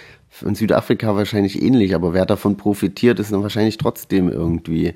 in 0.44 0.54
Südafrika 0.54 1.14
wahrscheinlich 1.14 1.62
ähnlich, 1.62 1.94
aber 1.94 2.12
wer 2.12 2.26
davon 2.26 2.56
profitiert, 2.56 3.20
ist 3.20 3.32
dann 3.32 3.42
wahrscheinlich 3.42 3.78
trotzdem 3.78 4.28
irgendwie 4.28 4.94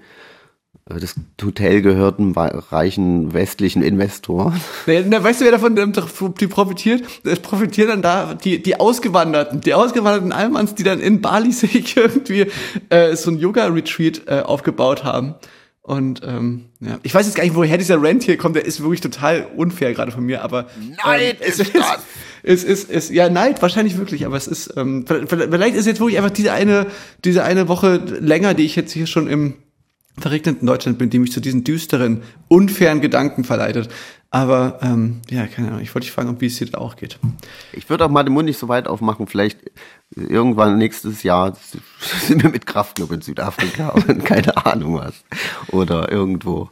das 0.99 1.15
Hotel 1.43 1.83
gehört 1.83 2.19
einem 2.19 2.33
reichen 2.33 3.33
westlichen 3.33 3.83
Investor. 3.83 4.55
Na, 4.87 5.23
weißt 5.23 5.41
du, 5.41 5.45
wer 5.45 5.53
davon 5.53 5.77
ähm, 5.77 5.93
die 6.41 6.47
profitiert? 6.49 7.05
Es 7.25 7.41
profitieren 7.41 7.89
dann 7.89 8.03
da 8.03 8.35
die, 8.35 8.63
die 8.63 8.79
Ausgewanderten, 8.81 9.61
die 9.61 9.75
ausgewanderten 9.75 10.33
Almans, 10.33 10.75
die 10.75 10.83
dann 10.83 11.01
in 11.01 11.21
Bali 11.21 11.53
sich 11.53 11.97
irgendwie 11.97 12.47
äh, 12.89 13.15
so 13.15 13.31
ein 13.31 13.39
Yoga-Retreat 13.39 14.23
äh, 14.27 14.41
aufgebaut 14.41 15.05
haben. 15.05 15.35
Und 15.83 16.23
ähm, 16.25 16.67
ja, 16.81 16.99
ich 17.03 17.15
weiß 17.15 17.27
jetzt 17.27 17.35
gar 17.35 17.45
nicht, 17.45 17.55
woher 17.55 17.79
dieser 17.79 18.03
Rant 18.03 18.23
hier 18.23 18.37
kommt. 18.37 18.55
Der 18.57 18.65
ist 18.65 18.81
wirklich 18.81 19.01
total 19.01 19.49
unfair 19.57 19.93
gerade 19.93 20.13
von 20.13 20.25
mir, 20.25 20.43
aber 20.43 20.67
Neid 21.05 21.39
es 21.41 21.59
ist 21.59 21.75
das. 21.75 21.99
Es 22.43 22.65
ist, 22.65 22.91
es, 22.91 23.11
ja, 23.11 23.29
Neid 23.29 23.61
wahrscheinlich 23.61 23.99
wirklich, 23.99 24.25
aber 24.25 24.37
es 24.37 24.47
ist, 24.47 24.75
ähm, 24.77 25.05
vielleicht 25.07 25.31
vielleicht 25.31 25.77
ist 25.77 25.87
jetzt 25.87 26.01
wirklich 26.01 26.17
einfach 26.17 26.31
diese 26.31 26.53
eine, 26.53 26.87
diese 27.25 27.45
eine 27.45 27.69
Woche 27.69 27.97
länger, 28.21 28.55
die 28.55 28.65
ich 28.65 28.77
jetzt 28.77 28.93
hier 28.93 29.07
schon 29.07 29.27
im 29.29 29.55
verregneten 30.19 30.67
Deutschland 30.67 30.99
bin, 30.99 31.11
die 31.11 31.19
mich 31.19 31.33
zu 31.33 31.41
diesen 31.41 31.65
düsteren, 31.65 32.23
unfairen 32.49 33.01
Gedanken 33.01 33.45
verleitet. 33.45 33.89
Aber 34.33 34.79
ähm, 34.81 35.23
ja, 35.29 35.47
keine 35.49 35.69
Ahnung, 35.69 35.81
ich 35.81 35.93
wollte 35.93 36.07
dich 36.07 36.13
fragen, 36.13 36.41
wie 36.41 36.47
es 36.47 36.57
dir 36.57 36.79
auch 36.79 36.95
geht. 36.95 37.19
Ich 37.73 37.91
würde 37.91 38.05
auch 38.05 38.11
mal 38.11 38.23
den 38.23 38.33
Mund 38.33 38.47
nicht 38.47 38.59
so 38.59 38.69
weit 38.69 38.87
aufmachen. 38.87 39.27
Vielleicht 39.27 39.59
irgendwann 40.15 40.79
nächstes 40.79 41.25
Jahr 41.25 41.57
sind 42.27 42.43
wir 42.43 42.51
mit 42.51 42.65
Kraftclub 42.65 43.11
in 43.11 43.23
Südafrika 43.23 43.89
und 44.09 44.25
keine 44.25 44.65
Ahnung 44.65 44.99
was. 44.99 45.25
Oder 45.69 46.13
irgendwo. 46.13 46.71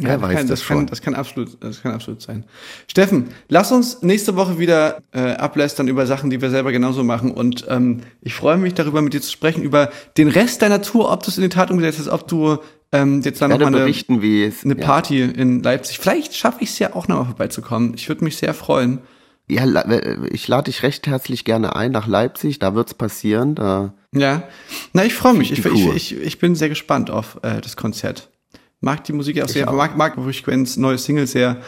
Wer 0.00 0.14
Ja, 0.14 0.22
weiß 0.22 0.36
kann, 0.36 0.48
das, 0.48 0.60
das, 0.60 0.62
schon. 0.62 0.76
kann, 0.78 0.86
das 0.86 1.02
kann 1.02 1.14
absolut, 1.14 1.62
das 1.62 1.82
kann 1.82 1.92
absolut 1.92 2.22
sein. 2.22 2.44
Steffen, 2.88 3.28
lass 3.48 3.70
uns 3.70 4.02
nächste 4.02 4.34
Woche 4.36 4.58
wieder 4.58 5.02
äh, 5.12 5.32
ablästern 5.32 5.88
über 5.88 6.06
Sachen, 6.06 6.30
die 6.30 6.40
wir 6.40 6.50
selber 6.50 6.72
genauso 6.72 7.04
machen. 7.04 7.30
Und 7.30 7.66
ähm, 7.68 8.00
ich 8.22 8.34
freue 8.34 8.56
mich 8.56 8.74
darüber, 8.74 9.02
mit 9.02 9.12
dir 9.12 9.20
zu 9.20 9.30
sprechen 9.30 9.62
über 9.62 9.90
den 10.16 10.28
Rest 10.28 10.62
deiner 10.62 10.82
Tour, 10.82 11.12
ob 11.12 11.22
du 11.22 11.30
es 11.30 11.36
in 11.36 11.42
die 11.42 11.48
Tat 11.50 11.70
umgesetzt 11.70 11.98
hast, 11.98 12.08
ob 12.08 12.26
du 12.26 12.58
ähm, 12.92 13.20
jetzt 13.22 13.40
dann 13.40 13.50
nochmal 13.50 13.74
eine, 13.74 13.84
eine 13.84 14.52
ja. 14.64 14.74
Party 14.74 15.22
in 15.22 15.62
Leipzig. 15.62 15.98
Vielleicht 15.98 16.34
schaffe 16.34 16.58
ich 16.62 16.70
es 16.70 16.78
ja 16.78 16.94
auch 16.94 17.06
nochmal 17.06 17.26
vorbeizukommen. 17.26 17.94
Ich 17.94 18.08
würde 18.08 18.24
mich 18.24 18.36
sehr 18.36 18.54
freuen. 18.54 19.00
Ja, 19.48 19.64
äh, 19.64 20.28
ich 20.30 20.48
lade 20.48 20.64
dich 20.64 20.82
recht 20.82 21.06
herzlich 21.06 21.44
gerne 21.44 21.76
ein 21.76 21.92
nach 21.92 22.06
Leipzig. 22.06 22.58
Da 22.58 22.74
wird's 22.74 22.94
passieren. 22.94 23.54
Da 23.54 23.94
Ja, 24.12 24.44
na, 24.92 25.04
ich 25.04 25.14
freue 25.14 25.34
mich. 25.34 25.52
Ich, 25.52 25.64
ich, 25.64 25.86
ich, 25.88 26.16
ich 26.16 26.38
bin 26.38 26.54
sehr 26.54 26.68
gespannt 26.68 27.10
auf 27.10 27.38
äh, 27.42 27.60
das 27.60 27.76
Konzert. 27.76 28.28
Mag 28.80 29.04
die 29.04 29.12
Musik 29.12 29.42
auch 29.42 29.48
sehr, 29.48 29.68
auch. 29.68 29.74
mag, 29.74 29.96
mag 29.96 30.14
Frequenz, 30.14 30.76
neue 30.76 30.98
Single 30.98 31.26
sehr. 31.26 31.58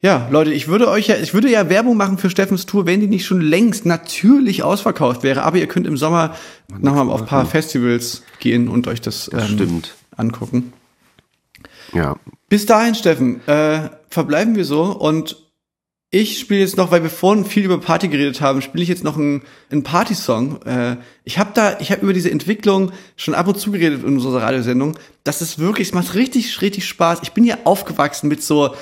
Ja, 0.00 0.28
Leute, 0.30 0.52
ich 0.52 0.66
würde 0.68 0.88
euch 0.88 1.08
ja, 1.08 1.16
ich 1.16 1.32
würde 1.32 1.48
ja 1.48 1.68
Werbung 1.68 1.96
machen 1.96 2.18
für 2.18 2.28
Steffens 2.28 2.66
Tour, 2.66 2.86
wenn 2.86 3.00
die 3.00 3.06
nicht 3.06 3.24
schon 3.24 3.40
längst 3.40 3.86
natürlich 3.86 4.62
ausverkauft 4.62 5.22
wäre. 5.22 5.42
Aber 5.42 5.58
ihr 5.58 5.68
könnt 5.68 5.86
im 5.86 5.96
Sommer 5.96 6.34
nochmal 6.78 7.08
auf 7.08 7.22
ein 7.22 7.26
paar 7.26 7.46
Festivals 7.46 8.22
gehen 8.40 8.68
und 8.68 8.88
euch 8.88 9.00
das, 9.00 9.30
ähm, 9.32 9.40
stimmt. 9.40 9.94
angucken. 10.16 10.72
Ja. 11.92 12.16
Bis 12.48 12.66
dahin, 12.66 12.94
Steffen, 12.94 13.46
äh, 13.46 13.90
verbleiben 14.08 14.56
wir 14.56 14.64
so 14.64 14.84
und 14.84 15.36
ich 16.14 16.38
spiele 16.38 16.60
jetzt 16.60 16.76
noch, 16.76 16.90
weil 16.90 17.02
wir 17.02 17.08
vorhin 17.08 17.46
viel 17.46 17.64
über 17.64 17.80
Party 17.80 18.06
geredet 18.08 18.42
haben, 18.42 18.60
spiele 18.60 18.82
ich 18.82 18.88
jetzt 18.90 19.02
noch 19.02 19.16
einen, 19.16 19.42
einen 19.70 19.82
Party-Song. 19.82 20.60
Äh, 20.66 20.98
ich 21.24 21.38
habe 21.38 21.52
da, 21.54 21.80
ich 21.80 21.90
habe 21.90 22.02
über 22.02 22.12
diese 22.12 22.30
Entwicklung 22.30 22.92
schon 23.16 23.32
ab 23.32 23.48
und 23.48 23.58
zu 23.58 23.72
geredet 23.72 24.04
in 24.04 24.16
unserer 24.16 24.42
Radiosendung. 24.42 24.98
Das 25.24 25.40
ist 25.40 25.58
wirklich, 25.58 25.88
es 25.88 25.94
macht 25.94 26.14
richtig, 26.14 26.60
richtig 26.60 26.86
Spaß. 26.86 27.20
Ich 27.22 27.32
bin 27.32 27.44
ja 27.44 27.56
aufgewachsen 27.64 28.28
mit 28.28 28.42
so, 28.42 28.74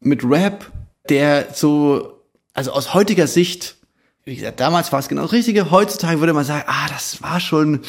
mit 0.00 0.24
Rap, 0.24 0.70
der 1.08 1.48
so, 1.54 2.20
also 2.52 2.72
aus 2.72 2.92
heutiger 2.92 3.28
Sicht, 3.28 3.76
wie 4.26 4.36
gesagt, 4.36 4.58
damals 4.58 4.90
war 4.90 5.00
es 5.00 5.08
genau 5.08 5.22
das 5.22 5.32
Richtige. 5.32 5.70
Heutzutage 5.70 6.18
würde 6.20 6.32
man 6.32 6.46
sagen, 6.46 6.64
ah, 6.66 6.88
das 6.88 7.22
war 7.22 7.40
schon, 7.40 7.80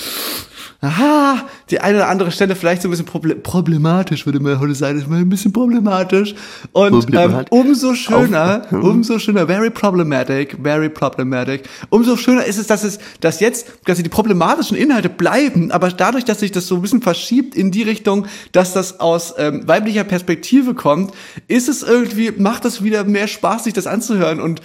aha, 0.82 1.46
die 1.70 1.80
eine 1.80 2.00
oder 2.00 2.10
andere 2.10 2.30
Stelle 2.30 2.58
vielleicht 2.58 2.82
so 2.82 2.90
ein 2.90 2.92
bisschen 2.92 3.06
proble 3.06 3.36
problematisch, 3.38 4.26
würde 4.26 4.42
man 4.42 4.60
heute 4.60 4.76
sagen, 4.76 4.96
das 4.96 5.04
ist 5.06 5.10
mal 5.10 5.20
ein 5.20 5.30
bisschen 5.30 5.54
problematisch. 5.54 6.36
Und 6.74 7.08
ähm, 7.16 7.46
umso 7.52 7.94
schöner, 7.96 8.64
Auf- 8.66 8.84
umso 8.84 9.18
schöner, 9.18 9.48
very 9.48 9.70
problematic, 9.70 10.58
very 10.62 10.90
problematic. 10.90 11.70
Umso 11.90 12.18
schöner 12.18 12.44
ist 12.44 12.58
es, 12.58 12.68
dass 12.68 12.84
es, 12.84 13.00
dass 13.22 13.40
jetzt, 13.40 13.68
dass 13.86 14.04
die 14.04 14.10
problematischen 14.10 14.76
Inhalte 14.76 15.08
bleiben, 15.08 15.72
aber 15.72 15.88
dadurch, 15.90 16.26
dass 16.26 16.42
sich 16.42 16.52
das 16.52 16.68
so 16.68 16.76
ein 16.76 16.82
bisschen 16.82 17.02
verschiebt 17.02 17.56
in 17.56 17.72
die 17.72 17.84
Richtung, 17.84 18.28
dass 18.52 18.74
das 18.74 19.00
aus 19.00 19.36
ähm, 19.38 19.66
weiblicher 19.70 20.04
Perspektive 20.04 20.74
kommt, 20.74 21.14
ist 21.48 21.70
es 21.70 21.82
irgendwie, 21.82 22.32
macht 22.32 22.66
es 22.66 22.84
wieder 22.84 23.06
mehr 23.06 23.30
Spaß, 23.30 23.64
sich 23.64 23.74
das 23.74 23.88
anzuhören 23.88 24.42
und 24.42 24.60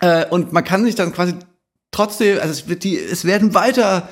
äh, 0.00 0.26
und 0.26 0.52
man 0.52 0.64
kann 0.64 0.84
sich 0.84 0.94
dann 0.94 1.12
quasi 1.12 1.34
trotzdem, 1.90 2.38
also 2.40 2.50
es 2.50 2.68
wird 2.68 2.84
die, 2.84 2.98
es 2.98 3.24
werden 3.24 3.54
weiter 3.54 4.08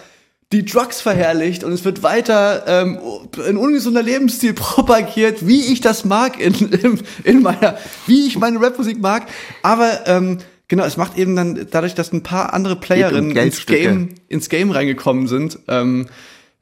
die 0.52 0.64
Drugs 0.64 1.00
verherrlicht 1.00 1.64
und 1.64 1.72
es 1.72 1.84
wird 1.84 2.02
weiter 2.02 2.64
ähm, 2.66 2.98
ein 3.46 3.56
ungesunder 3.56 4.02
Lebensstil 4.02 4.52
propagiert, 4.54 5.46
wie 5.46 5.72
ich 5.72 5.80
das 5.80 6.04
mag 6.04 6.38
in, 6.38 6.54
in, 6.54 7.00
in 7.24 7.42
meiner, 7.42 7.78
wie 8.06 8.26
ich 8.26 8.38
meine 8.38 8.60
Rapmusik 8.60 9.00
mag. 9.00 9.26
Aber 9.62 10.06
ähm, 10.06 10.38
genau, 10.68 10.84
es 10.84 10.96
macht 10.96 11.16
eben 11.16 11.34
dann 11.36 11.66
dadurch, 11.70 11.94
dass 11.94 12.12
ein 12.12 12.22
paar 12.22 12.52
andere 12.52 12.76
Playerinnen 12.76 13.34
ins. 13.34 13.64
Game, 13.66 14.10
ins 14.28 14.48
Game 14.50 14.70
reingekommen 14.70 15.26
sind, 15.26 15.58
ähm, 15.68 16.06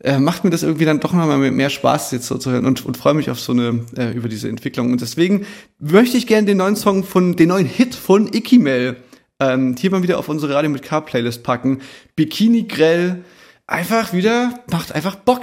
äh, 0.02 0.18
macht 0.18 0.44
mir 0.44 0.50
das 0.50 0.62
irgendwie 0.62 0.87
dann 0.87 1.00
doch 1.00 1.12
nochmal 1.12 1.38
mehr 1.38 1.68
Spaß 1.68 2.12
jetzt 2.12 2.26
so 2.26 2.38
zu 2.38 2.52
hören 2.52 2.64
und, 2.64 2.87
und 2.87 2.96
freue 2.96 3.14
mich 3.14 3.28
auf 3.28 3.38
so 3.40 3.52
eine, 3.52 3.85
äh, 3.96 4.12
über 4.12 4.28
diese 4.28 4.48
Entwicklung. 4.48 4.92
Und 4.92 5.00
deswegen 5.00 5.46
möchte 5.78 6.16
ich 6.16 6.26
gerne 6.26 6.46
den 6.46 6.59
neuen 6.59 6.76
Song 6.76 7.04
von, 7.04 7.37
den 7.37 7.48
neuen 7.48 7.66
Hit 7.66 7.96
von 7.96 8.33
Ikimel 8.33 8.96
ähm, 9.40 9.74
hier 9.79 9.90
mal 9.90 10.03
wieder 10.03 10.18
auf 10.18 10.29
unsere 10.29 10.55
Radio 10.55 10.70
mit 10.70 10.83
K 10.83 11.00
Playlist 11.00 11.42
packen. 11.42 11.81
Bikini 12.14 12.64
Grell, 12.64 13.24
einfach 13.66 14.12
wieder, 14.12 14.61
macht 14.70 14.94
einfach 14.94 15.16
Bock, 15.16 15.42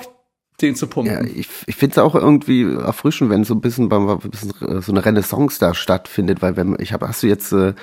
den 0.62 0.76
zu 0.76 0.88
pumpen. 0.88 1.14
Ja, 1.14 1.24
ich, 1.24 1.48
ich 1.66 1.76
finde 1.76 1.94
es 1.94 1.98
auch 1.98 2.16
irgendwie 2.16 2.64
erfrischend, 2.64 3.30
wenn 3.30 3.44
so 3.44 3.54
ein 3.54 3.62
bisschen, 3.62 3.92
ein 3.92 4.20
bisschen 4.20 4.52
äh, 4.62 4.82
so 4.82 4.92
eine 4.92 5.06
Renaissance 5.06 5.60
da 5.60 5.74
stattfindet, 5.74 6.42
weil 6.42 6.56
wenn 6.56 6.76
ich 6.80 6.94
habe, 6.94 7.08
hast 7.08 7.24
du 7.24 7.28
jetzt 7.28 7.52
äh, 7.52 7.74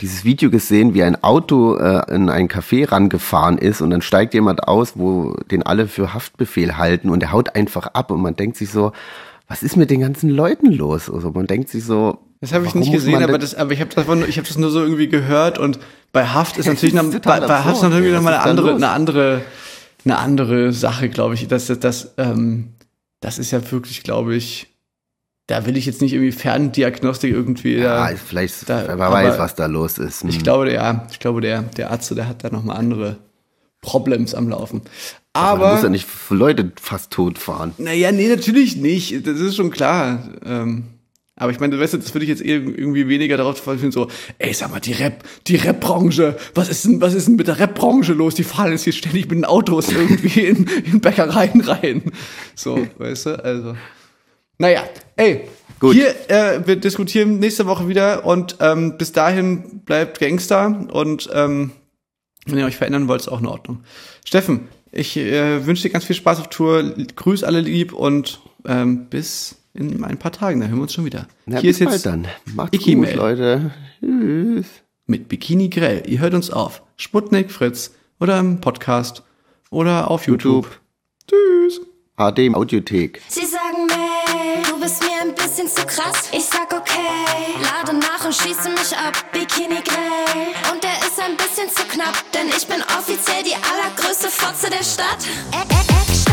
dieses 0.00 0.24
Video 0.24 0.50
gesehen, 0.50 0.94
wie 0.94 1.02
ein 1.02 1.22
Auto 1.22 1.76
äh, 1.76 2.02
in 2.12 2.28
ein 2.28 2.48
Café 2.48 2.90
rangefahren 2.90 3.58
ist 3.58 3.80
und 3.80 3.90
dann 3.90 4.02
steigt 4.02 4.34
jemand 4.34 4.66
aus, 4.66 4.96
wo 4.96 5.34
den 5.50 5.62
alle 5.62 5.86
für 5.86 6.14
Haftbefehl 6.14 6.76
halten 6.76 7.10
und 7.10 7.20
der 7.20 7.32
haut 7.32 7.54
einfach 7.54 7.86
ab 7.88 8.10
und 8.10 8.20
man 8.20 8.36
denkt 8.36 8.56
sich 8.56 8.70
so, 8.70 8.92
was 9.46 9.62
ist 9.62 9.76
mit 9.76 9.90
den 9.90 10.00
ganzen 10.00 10.30
Leuten 10.30 10.72
los? 10.72 11.10
Also 11.10 11.30
man 11.30 11.46
denkt 11.46 11.68
sich 11.68 11.84
so, 11.84 12.18
Das 12.44 12.52
habe 12.52 12.66
ich 12.66 12.74
nicht 12.74 12.92
gesehen, 12.92 13.22
aber 13.22 13.38
das, 13.38 13.54
aber 13.54 13.72
ich 13.72 13.80
habe 13.80 13.90
das, 13.94 14.06
nur- 14.06 14.28
ich 14.28 14.36
habe 14.36 14.46
das 14.46 14.58
nur 14.58 14.70
so 14.70 14.82
irgendwie 14.82 15.08
gehört 15.08 15.58
und 15.58 15.78
bei 16.12 16.26
Haft 16.26 16.58
ist 16.58 16.66
natürlich 16.66 16.94
noch, 16.94 17.04
bei, 17.20 17.40
bei 17.40 17.58
Haft 17.64 17.76
ist 17.76 17.82
natürlich 17.82 18.08
ey. 18.08 18.12
noch 18.12 18.22
mal 18.22 18.32
Was 18.34 18.40
eine 18.42 18.50
andere, 18.50 18.66
los? 18.72 18.76
eine 18.76 18.88
andere, 18.90 19.40
eine 20.04 20.18
andere 20.18 20.72
Sache, 20.72 21.08
glaube 21.08 21.34
ich. 21.34 21.48
Das, 21.48 21.66
das, 21.66 21.80
das, 21.80 22.14
ähm, 22.18 22.74
das 23.20 23.38
ist 23.38 23.50
ja 23.50 23.70
wirklich, 23.72 24.02
glaube 24.02 24.34
ich, 24.36 24.68
da 25.46 25.66
will 25.66 25.76
ich 25.76 25.86
jetzt 25.86 26.00
nicht 26.02 26.12
irgendwie 26.12 26.32
Ferndiagnostik 26.32 27.32
irgendwie. 27.32 27.76
ja, 27.76 28.10
da, 28.10 28.16
vielleicht, 28.16 28.68
da- 28.68 28.84
wer 28.86 28.98
weiß, 28.98 29.34
aber 29.34 29.38
was 29.38 29.54
da 29.54 29.66
los 29.66 29.98
ist. 29.98 30.24
Ich 30.24 30.36
Hm. 30.36 30.42
glaube, 30.42 30.66
der, 30.66 31.06
ich 31.10 31.18
glaube, 31.18 31.40
der, 31.40 31.62
der 31.62 31.90
Arzt, 31.90 32.10
der 32.16 32.28
hat 32.28 32.44
da 32.44 32.50
noch 32.50 32.62
mal 32.64 32.74
andere 32.74 33.16
Problems 33.80 34.34
am 34.34 34.48
Laufen. 34.48 34.82
man 35.34 35.42
Aber 35.44 35.72
muss 35.74 35.82
ja 35.82 35.88
nicht 35.90 36.06
für 36.06 36.34
Leute 36.34 36.72
fast 36.80 37.10
tot 37.10 37.38
fahren. 37.38 37.72
naja, 37.78 38.12
nee, 38.12 38.28
natürlich 38.28 38.76
nicht. 38.76 39.26
Das 39.26 39.38
ist 39.40 39.56
schon 39.56 39.70
klar. 39.70 40.22
Ähm, 40.46 40.84
aber 41.36 41.50
ich 41.50 41.58
meine, 41.58 41.74
du 41.74 41.82
weißt, 41.82 41.94
das 41.94 42.14
würde 42.14 42.24
ich 42.24 42.28
jetzt 42.28 42.42
irgendwie 42.42 43.08
weniger 43.08 43.36
darauf 43.36 43.58
verfallen, 43.58 43.90
so, 43.90 44.08
ey, 44.38 44.54
sag 44.54 44.70
mal, 44.70 44.78
die 44.78 44.92
Rap, 44.92 45.24
die 45.48 45.56
Rap-Branche, 45.56 46.36
was 46.54 46.68
ist 46.68 46.84
denn, 46.84 47.00
was 47.00 47.12
ist 47.14 47.26
denn 47.26 47.34
mit 47.34 47.48
der 47.48 47.58
Rap-Branche 47.58 48.12
los? 48.12 48.36
Die 48.36 48.44
fahren 48.44 48.70
jetzt 48.70 48.84
hier 48.84 48.92
ständig 48.92 49.24
mit 49.24 49.38
den 49.38 49.44
Autos 49.44 49.90
irgendwie 49.90 50.40
in, 50.40 50.68
in 50.84 51.00
Bäckereien 51.00 51.60
rein. 51.62 52.12
So, 52.54 52.86
weißt 52.98 53.26
du, 53.26 53.44
also. 53.44 53.76
Naja, 54.58 54.84
ey, 55.16 55.48
Gut. 55.80 55.94
hier, 55.94 56.14
äh, 56.30 56.64
wir 56.66 56.76
diskutieren 56.76 57.40
nächste 57.40 57.66
Woche 57.66 57.88
wieder 57.88 58.24
und 58.24 58.58
ähm, 58.60 58.96
bis 58.96 59.10
dahin 59.10 59.80
bleibt 59.84 60.20
Gangster 60.20 60.86
und 60.92 61.28
ähm, 61.32 61.72
wenn 62.46 62.58
ihr 62.58 62.66
euch 62.66 62.76
verändern 62.76 63.08
wollt, 63.08 63.22
ist 63.22 63.28
auch 63.28 63.40
in 63.40 63.46
Ordnung. 63.46 63.82
Steffen, 64.24 64.68
ich 64.92 65.16
äh, 65.16 65.66
wünsche 65.66 65.82
dir 65.82 65.90
ganz 65.90 66.04
viel 66.04 66.14
Spaß 66.14 66.38
auf 66.38 66.48
Tour. 66.48 66.94
Grüß 67.16 67.42
alle 67.42 67.60
lieb 67.60 67.92
und 67.92 68.40
ähm, 68.66 69.06
bis 69.06 69.63
in 69.74 70.02
ein 70.04 70.18
paar 70.18 70.32
Tagen. 70.32 70.60
Da 70.60 70.66
hören 70.66 70.78
wir 70.78 70.82
uns 70.82 70.94
schon 70.94 71.04
wieder. 71.04 71.26
Na, 71.46 71.58
Hier 71.58 71.70
bis 71.70 71.76
ist 71.76 71.80
jetzt 71.80 72.04
bald 72.04 72.06
dann. 72.06 72.28
Macht's 72.54 72.76
Iki 72.76 72.94
gut, 72.94 73.02
Mail. 73.04 73.16
Leute. 73.16 73.70
Tschüss. 74.00 74.66
mit 75.06 75.28
Bikini 75.28 75.68
Grell. 75.68 76.02
Ihr 76.06 76.20
hört 76.20 76.34
uns 76.34 76.50
auf 76.50 76.82
Sputnik, 76.96 77.50
Fritz 77.50 77.92
oder 78.20 78.38
im 78.38 78.60
Podcast 78.60 79.22
oder 79.70 80.10
auf 80.10 80.26
YouTube. 80.26 80.64
YouTube. 80.64 80.80
Tschüss. 81.28 81.80
HD 82.16 82.54
Audiothek. 82.54 83.20
Sie 83.28 83.44
sagen, 83.44 83.88
nee, 83.88 84.62
du 84.68 84.80
bist 84.80 85.02
mir 85.02 85.20
ein 85.22 85.34
bisschen 85.34 85.66
zu 85.66 85.84
krass. 85.84 86.28
Ich 86.32 86.44
sag 86.44 86.72
okay, 86.72 87.10
lade 87.60 87.96
nach 87.98 88.24
und 88.24 88.34
schieße 88.34 88.70
mich 88.70 88.96
ab. 88.96 89.14
Bikini 89.32 89.82
Grell. 89.82 90.72
Und 90.72 90.84
der 90.84 90.96
ist 91.00 91.18
ein 91.20 91.36
bisschen 91.36 91.68
zu 91.68 91.82
knapp, 91.92 92.14
denn 92.32 92.48
ich 92.56 92.66
bin 92.68 92.80
offiziell 92.96 93.42
die 93.42 93.54
allergrößte 93.54 94.28
Fotze 94.28 94.70
der 94.70 94.84
Stadt. 94.84 95.26
E 95.52 95.56
e 95.56 96.23